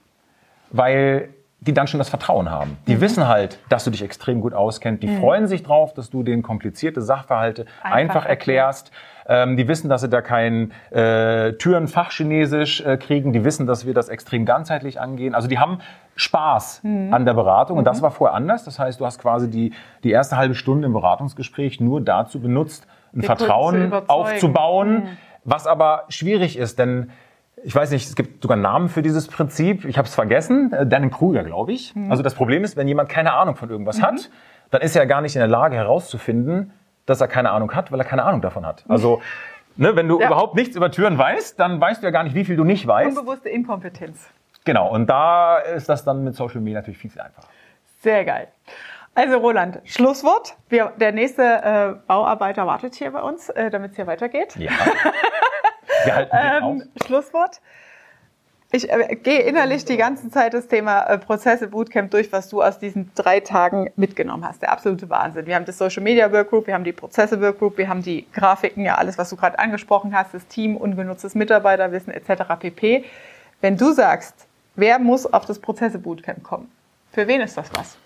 weil 0.71 1.29
die 1.65 1.73
dann 1.73 1.87
schon 1.87 1.97
das 1.97 2.09
Vertrauen 2.09 2.49
haben. 2.51 2.77
Die 2.87 3.01
wissen 3.01 3.27
halt, 3.27 3.59
dass 3.69 3.83
du 3.83 3.91
dich 3.91 4.03
extrem 4.03 4.41
gut 4.41 4.53
auskennst. 4.53 5.01
Die 5.01 5.07
freuen 5.07 5.47
sich 5.47 5.63
drauf, 5.63 5.93
dass 5.93 6.09
du 6.09 6.23
denen 6.23 6.43
komplizierte 6.43 7.01
Sachverhalte 7.01 7.65
einfach, 7.81 7.95
Einfach 7.95 8.25
erklärst. 8.25 8.91
Ähm, 9.27 9.57
die 9.57 9.67
wissen, 9.67 9.89
dass 9.89 10.01
sie 10.01 10.09
da 10.09 10.21
kein 10.21 10.71
äh, 10.91 11.53
Türen-Fachchinesisch 11.53 12.81
äh, 12.81 12.97
kriegen. 12.97 13.33
Die 13.33 13.43
wissen, 13.43 13.65
dass 13.65 13.85
wir 13.85 13.93
das 13.95 14.09
extrem 14.09 14.45
ganzheitlich 14.45 15.01
angehen. 15.01 15.33
Also 15.33 15.47
die 15.47 15.57
haben 15.57 15.79
Spaß 16.15 16.81
an 16.83 17.25
der 17.25 17.33
Beratung. 17.33 17.77
Und 17.77 17.85
das 17.85 18.01
war 18.01 18.11
vorher 18.11 18.35
anders. 18.35 18.63
Das 18.63 18.77
heißt, 18.77 18.99
du 18.99 19.05
hast 19.05 19.19
quasi 19.19 19.49
die, 19.49 19.73
die 20.03 20.11
erste 20.11 20.37
halbe 20.37 20.53
Stunde 20.53 20.85
im 20.85 20.93
Beratungsgespräch 20.93 21.79
nur 21.79 22.01
dazu 22.01 22.39
benutzt, 22.39 22.87
ein 23.13 23.21
Die 23.21 23.25
Vertrauen 23.25 23.91
aufzubauen, 24.07 25.17
was 25.43 25.67
aber 25.67 26.03
schwierig 26.09 26.57
ist, 26.57 26.79
denn 26.79 27.11
ich 27.65 27.73
weiß 27.75 27.89
nicht, 27.91 28.07
es 28.07 28.15
gibt 28.15 28.43
sogar 28.43 28.55
einen 28.55 28.61
Namen 28.61 28.89
für 28.89 29.01
dieses 29.01 29.27
Prinzip. 29.27 29.85
Ich 29.85 29.97
habe 29.97 30.07
es 30.07 30.13
vergessen. 30.15 30.71
Äh, 30.71 30.85
Danning 30.85 31.09
Kruger, 31.11 31.43
glaube 31.43 31.73
ich. 31.73 31.93
Also 32.09 32.21
das 32.23 32.35
Problem 32.35 32.63
ist, 32.63 32.77
wenn 32.77 32.87
jemand 32.87 33.09
keine 33.09 33.33
Ahnung 33.33 33.55
von 33.55 33.69
irgendwas 33.69 34.01
hat, 34.01 34.29
dann 34.71 34.81
ist 34.81 34.95
er 34.95 35.05
gar 35.07 35.21
nicht 35.21 35.35
in 35.35 35.39
der 35.39 35.47
Lage 35.47 35.75
herauszufinden, 35.75 36.71
dass 37.05 37.21
er 37.21 37.27
keine 37.27 37.51
Ahnung 37.51 37.73
hat, 37.73 37.91
weil 37.91 37.99
er 37.99 38.05
keine 38.05 38.23
Ahnung 38.23 38.41
davon 38.41 38.65
hat. 38.65 38.83
Also 38.87 39.21
ne, 39.77 39.95
wenn 39.95 40.07
du 40.07 40.19
Ja. 40.19 40.27
überhaupt 40.27 40.55
nichts 40.55 40.75
über 40.75 40.91
Türen 40.91 41.17
weißt, 41.17 41.59
dann 41.59 41.81
weißt 41.81 42.01
du 42.01 42.07
ja 42.07 42.11
gar 42.11 42.23
nicht, 42.23 42.35
wie 42.35 42.45
viel 42.45 42.55
du 42.55 42.63
nicht 42.63 42.85
weißt. 42.85 43.17
Unbewusste 43.17 43.49
Inkompetenz. 43.49 44.27
Genau. 44.63 44.89
Und 44.91 45.07
da 45.07 45.57
ist 45.59 45.89
das 45.89 46.03
dann 46.03 46.23
mit 46.23 46.35
Social 46.35 46.61
Media 46.61 46.79
natürlich 46.79 46.97
viel, 46.99 47.09
viel 47.11 47.21
einfacher. 47.21 47.47
Sehr 47.99 48.25
geil. 48.25 48.47
Also 49.17 49.37
Roland, 49.37 49.79
Schlusswort. 49.85 50.55
Wir, 50.69 50.91
der 50.99 51.13
nächste 51.13 51.41
äh, 51.43 51.95
Bauarbeiter 52.07 52.67
wartet 52.67 52.95
hier 52.95 53.11
bei 53.11 53.21
uns, 53.21 53.49
äh, 53.49 53.69
damit 53.69 53.91
es 53.91 53.95
hier 53.95 54.07
weitergeht. 54.07 54.55
Ja. 54.57 54.71
Wir 56.05 56.15
halten. 56.15 56.81
Ähm, 56.81 56.89
Schlusswort. 57.05 57.61
Ich 58.71 58.91
äh, 58.91 59.15
gehe 59.15 59.39
innerlich 59.41 59.85
die 59.85 59.95
ganze 59.95 60.29
Zeit 60.31 60.53
das 60.53 60.67
Thema 60.67 61.03
äh, 61.03 61.17
Prozesse 61.17 61.67
Bootcamp 61.67 62.11
durch, 62.11 62.31
was 62.31 62.49
du 62.49 62.61
aus 62.61 62.79
diesen 62.79 63.11
drei 63.15 63.39
Tagen 63.39 63.89
mitgenommen 63.95 64.45
hast. 64.45 64.61
Der 64.61 64.71
absolute 64.71 65.09
Wahnsinn. 65.09 65.45
Wir 65.45 65.55
haben 65.55 65.65
das 65.65 65.77
Social 65.77 66.03
Media 66.03 66.31
Workgroup, 66.31 66.67
wir 66.67 66.73
haben 66.73 66.83
die 66.83 66.91
Prozesse 66.91 67.39
Workgroup, 67.39 67.77
wir 67.77 67.87
haben 67.87 68.01
die 68.01 68.25
Grafiken, 68.33 68.83
ja 68.83 68.95
alles, 68.95 69.17
was 69.17 69.29
du 69.29 69.35
gerade 69.35 69.59
angesprochen 69.59 70.13
hast, 70.15 70.33
das 70.33 70.45
Team, 70.47 70.75
ungenutztes 70.77 71.35
Mitarbeiterwissen 71.35 72.11
etc. 72.11 72.43
pp. 72.59 73.05
Wenn 73.61 73.77
du 73.77 73.91
sagst, 73.93 74.33
wer 74.75 74.99
muss 74.99 75.31
auf 75.31 75.45
das 75.45 75.59
Prozesse 75.59 75.99
Bootcamp 75.99 76.43
kommen? 76.43 76.69
Für 77.11 77.27
wen 77.27 77.39
ist 77.41 77.55
das 77.57 77.69
was? 77.75 77.97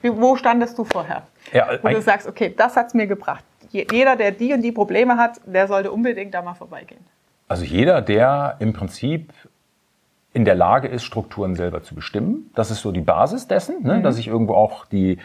Wie, 0.00 0.16
wo 0.16 0.34
standest 0.36 0.78
du 0.78 0.84
vorher? 0.84 1.24
Ja, 1.52 1.68
Wo 1.82 1.88
du 1.88 2.00
sagst, 2.00 2.26
okay, 2.26 2.54
das 2.56 2.74
hat's 2.76 2.94
mir 2.94 3.06
gebracht. 3.06 3.44
Je- 3.70 3.86
Jeder, 3.92 4.16
der 4.16 4.30
die 4.30 4.54
und 4.54 4.62
die 4.62 4.72
Probleme 4.72 5.18
hat, 5.18 5.40
der 5.44 5.66
sollte 5.68 5.92
unbedingt 5.92 6.32
da 6.32 6.40
mal 6.40 6.54
vorbeigehen. 6.54 7.04
Also 7.50 7.64
jeder, 7.64 8.00
der 8.00 8.58
im 8.60 8.72
Prinzip 8.72 9.32
in 10.32 10.44
der 10.44 10.54
Lage 10.54 10.86
ist, 10.86 11.02
Strukturen 11.02 11.56
selber 11.56 11.82
zu 11.82 11.96
bestimmen, 11.96 12.48
das 12.54 12.70
ist 12.70 12.80
so 12.80 12.92
die 12.92 13.00
Basis 13.00 13.48
dessen, 13.48 13.82
ne? 13.82 14.02
dass 14.02 14.18
ich 14.18 14.28
irgendwo 14.28 14.54
auch 14.54 14.84
die 14.84 15.18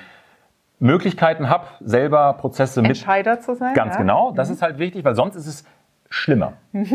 Möglichkeiten 0.79 1.49
habe, 1.49 1.67
selber 1.81 2.33
Prozesse 2.33 2.81
mit 2.81 2.89
Entscheider 2.89 3.41
zu 3.41 3.53
sein. 3.53 3.75
Ganz 3.75 3.93
ja? 3.93 3.99
genau, 3.99 4.31
das 4.31 4.49
ist 4.49 4.63
halt 4.63 4.79
wichtig, 4.79 5.05
weil 5.05 5.13
sonst 5.13 5.35
ist 5.35 5.45
es 5.45 5.65
schlimmer, 6.09 6.53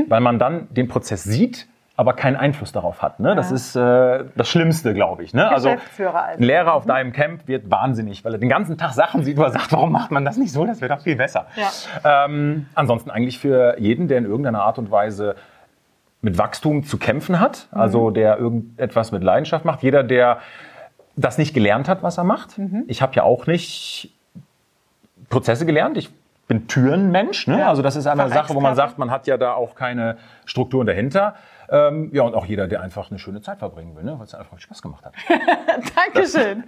weil 0.08 0.20
man 0.20 0.40
dann 0.40 0.66
den 0.74 0.88
Prozess 0.88 1.22
sieht, 1.22 1.68
aber 2.00 2.14
keinen 2.14 2.36
Einfluss 2.36 2.72
darauf 2.72 3.02
hat. 3.02 3.20
Ne? 3.20 3.34
Das 3.34 3.52
ist 3.52 3.76
äh, 3.76 4.24
das 4.34 4.48
Schlimmste, 4.48 4.94
glaube 4.94 5.22
ich. 5.22 5.34
Ne? 5.34 5.46
Also 5.46 5.68
also. 5.68 6.08
ein 6.08 6.42
Lehrer 6.42 6.72
auf 6.72 6.86
deinem 6.86 7.12
Camp 7.12 7.46
wird 7.46 7.70
wahnsinnig, 7.70 8.24
weil 8.24 8.32
er 8.32 8.38
den 8.38 8.48
ganzen 8.48 8.78
Tag 8.78 8.92
Sachen 8.92 9.22
sieht, 9.22 9.36
wo 9.36 9.42
er 9.42 9.50
sagt, 9.50 9.70
warum 9.72 9.92
macht 9.92 10.10
man 10.10 10.24
das 10.24 10.38
nicht 10.38 10.50
so? 10.50 10.64
Das 10.64 10.80
wäre 10.80 10.96
doch 10.96 11.02
viel 11.02 11.16
besser. 11.16 11.44
Ja. 11.56 12.24
Ähm, 12.24 12.68
ansonsten 12.74 13.10
eigentlich 13.10 13.38
für 13.38 13.78
jeden, 13.78 14.08
der 14.08 14.16
in 14.16 14.24
irgendeiner 14.24 14.62
Art 14.62 14.78
und 14.78 14.90
Weise 14.90 15.36
mit 16.22 16.38
Wachstum 16.38 16.84
zu 16.84 16.96
kämpfen 16.96 17.38
hat, 17.38 17.68
also 17.70 18.10
der 18.10 18.38
irgendetwas 18.38 19.12
mit 19.12 19.22
Leidenschaft 19.22 19.66
macht, 19.66 19.82
jeder, 19.82 20.02
der 20.02 20.38
das 21.16 21.36
nicht 21.36 21.52
gelernt 21.52 21.86
hat, 21.86 22.02
was 22.02 22.16
er 22.16 22.24
macht. 22.24 22.58
Ich 22.86 23.02
habe 23.02 23.12
ja 23.14 23.24
auch 23.24 23.46
nicht 23.46 24.14
Prozesse 25.28 25.66
gelernt. 25.66 25.98
Ich 25.98 26.08
bin 26.48 26.66
Türenmensch. 26.66 27.46
Ne? 27.46 27.60
Ja. 27.60 27.68
Also 27.68 27.80
das 27.80 27.94
ist 27.94 28.06
eine 28.06 28.28
Sache, 28.28 28.54
wo 28.54 28.60
man 28.60 28.74
sagt, 28.74 28.98
man 28.98 29.10
hat 29.10 29.26
ja 29.26 29.36
da 29.36 29.52
auch 29.52 29.74
keine 29.74 30.16
Strukturen 30.46 30.86
dahinter. 30.86 31.34
Ähm, 31.72 32.11
ja, 32.12 32.22
und 32.22 32.35
auch 32.35 32.46
jeder, 32.46 32.66
der 32.66 32.80
einfach 32.80 33.11
eine 33.11 33.20
schöne 33.20 33.40
Zeit 33.40 33.59
verbringen 33.61 33.94
will, 33.94 34.02
ne? 34.02 34.18
weil 34.18 34.24
es 34.24 34.35
einfach 34.35 34.59
Spaß 34.59 34.83
gemacht 34.83 35.04
hat. 35.04 35.14
Dankeschön. 35.96 36.64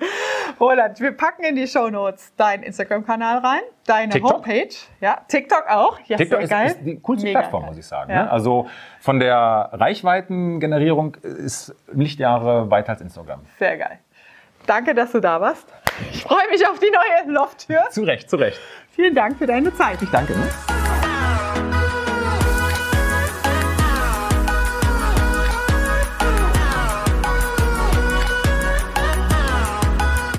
Roland, 0.61 1.01
wir 1.01 1.13
packen 1.13 1.43
in 1.45 1.57
die 1.57 1.67
Shownotes 1.67 2.35
deinen 2.37 2.63
Instagram-Kanal 2.63 3.39
rein, 3.39 3.61
deine 3.87 4.13
TikTok? 4.13 4.33
Homepage, 4.33 4.69
ja, 5.01 5.19
TikTok 5.27 5.65
auch. 5.69 5.99
Ja, 6.07 6.17
TikTok 6.17 6.43
ist, 6.43 6.51
geil. 6.51 6.67
ist 6.69 6.79
die 6.85 7.01
coolste 7.01 7.27
Mega 7.27 7.41
Plattform, 7.41 7.63
geil. 7.63 7.71
muss 7.71 7.79
ich 7.79 7.87
sagen. 7.87 8.13
Ja. 8.13 8.25
Ne? 8.25 8.31
Also 8.31 8.69
von 9.01 9.19
der 9.19 9.71
Reichweitengenerierung 9.73 11.17
ist 11.17 11.75
Lichtjahre 11.93 12.71
weiter 12.71 12.91
als 12.91 13.01
Instagram. 13.01 13.41
Sehr 13.59 13.77
geil. 13.77 13.99
Danke, 14.67 14.95
dass 14.95 15.11
du 15.11 15.19
da 15.19 15.41
warst. 15.41 15.67
Ich 16.13 16.23
freue 16.23 16.49
mich 16.51 16.67
auf 16.69 16.79
die 16.79 16.91
neue 16.91 17.35
Lofttür. 17.35 17.83
Zu 17.91 18.05
Recht, 18.05 18.31
zu 18.31 18.37
Recht. 18.37 18.61
Vielen 18.91 19.15
Dank 19.15 19.39
für 19.39 19.47
deine 19.47 19.75
Zeit. 19.75 19.99
Danke. 20.13 20.35
Ne? 20.35 20.82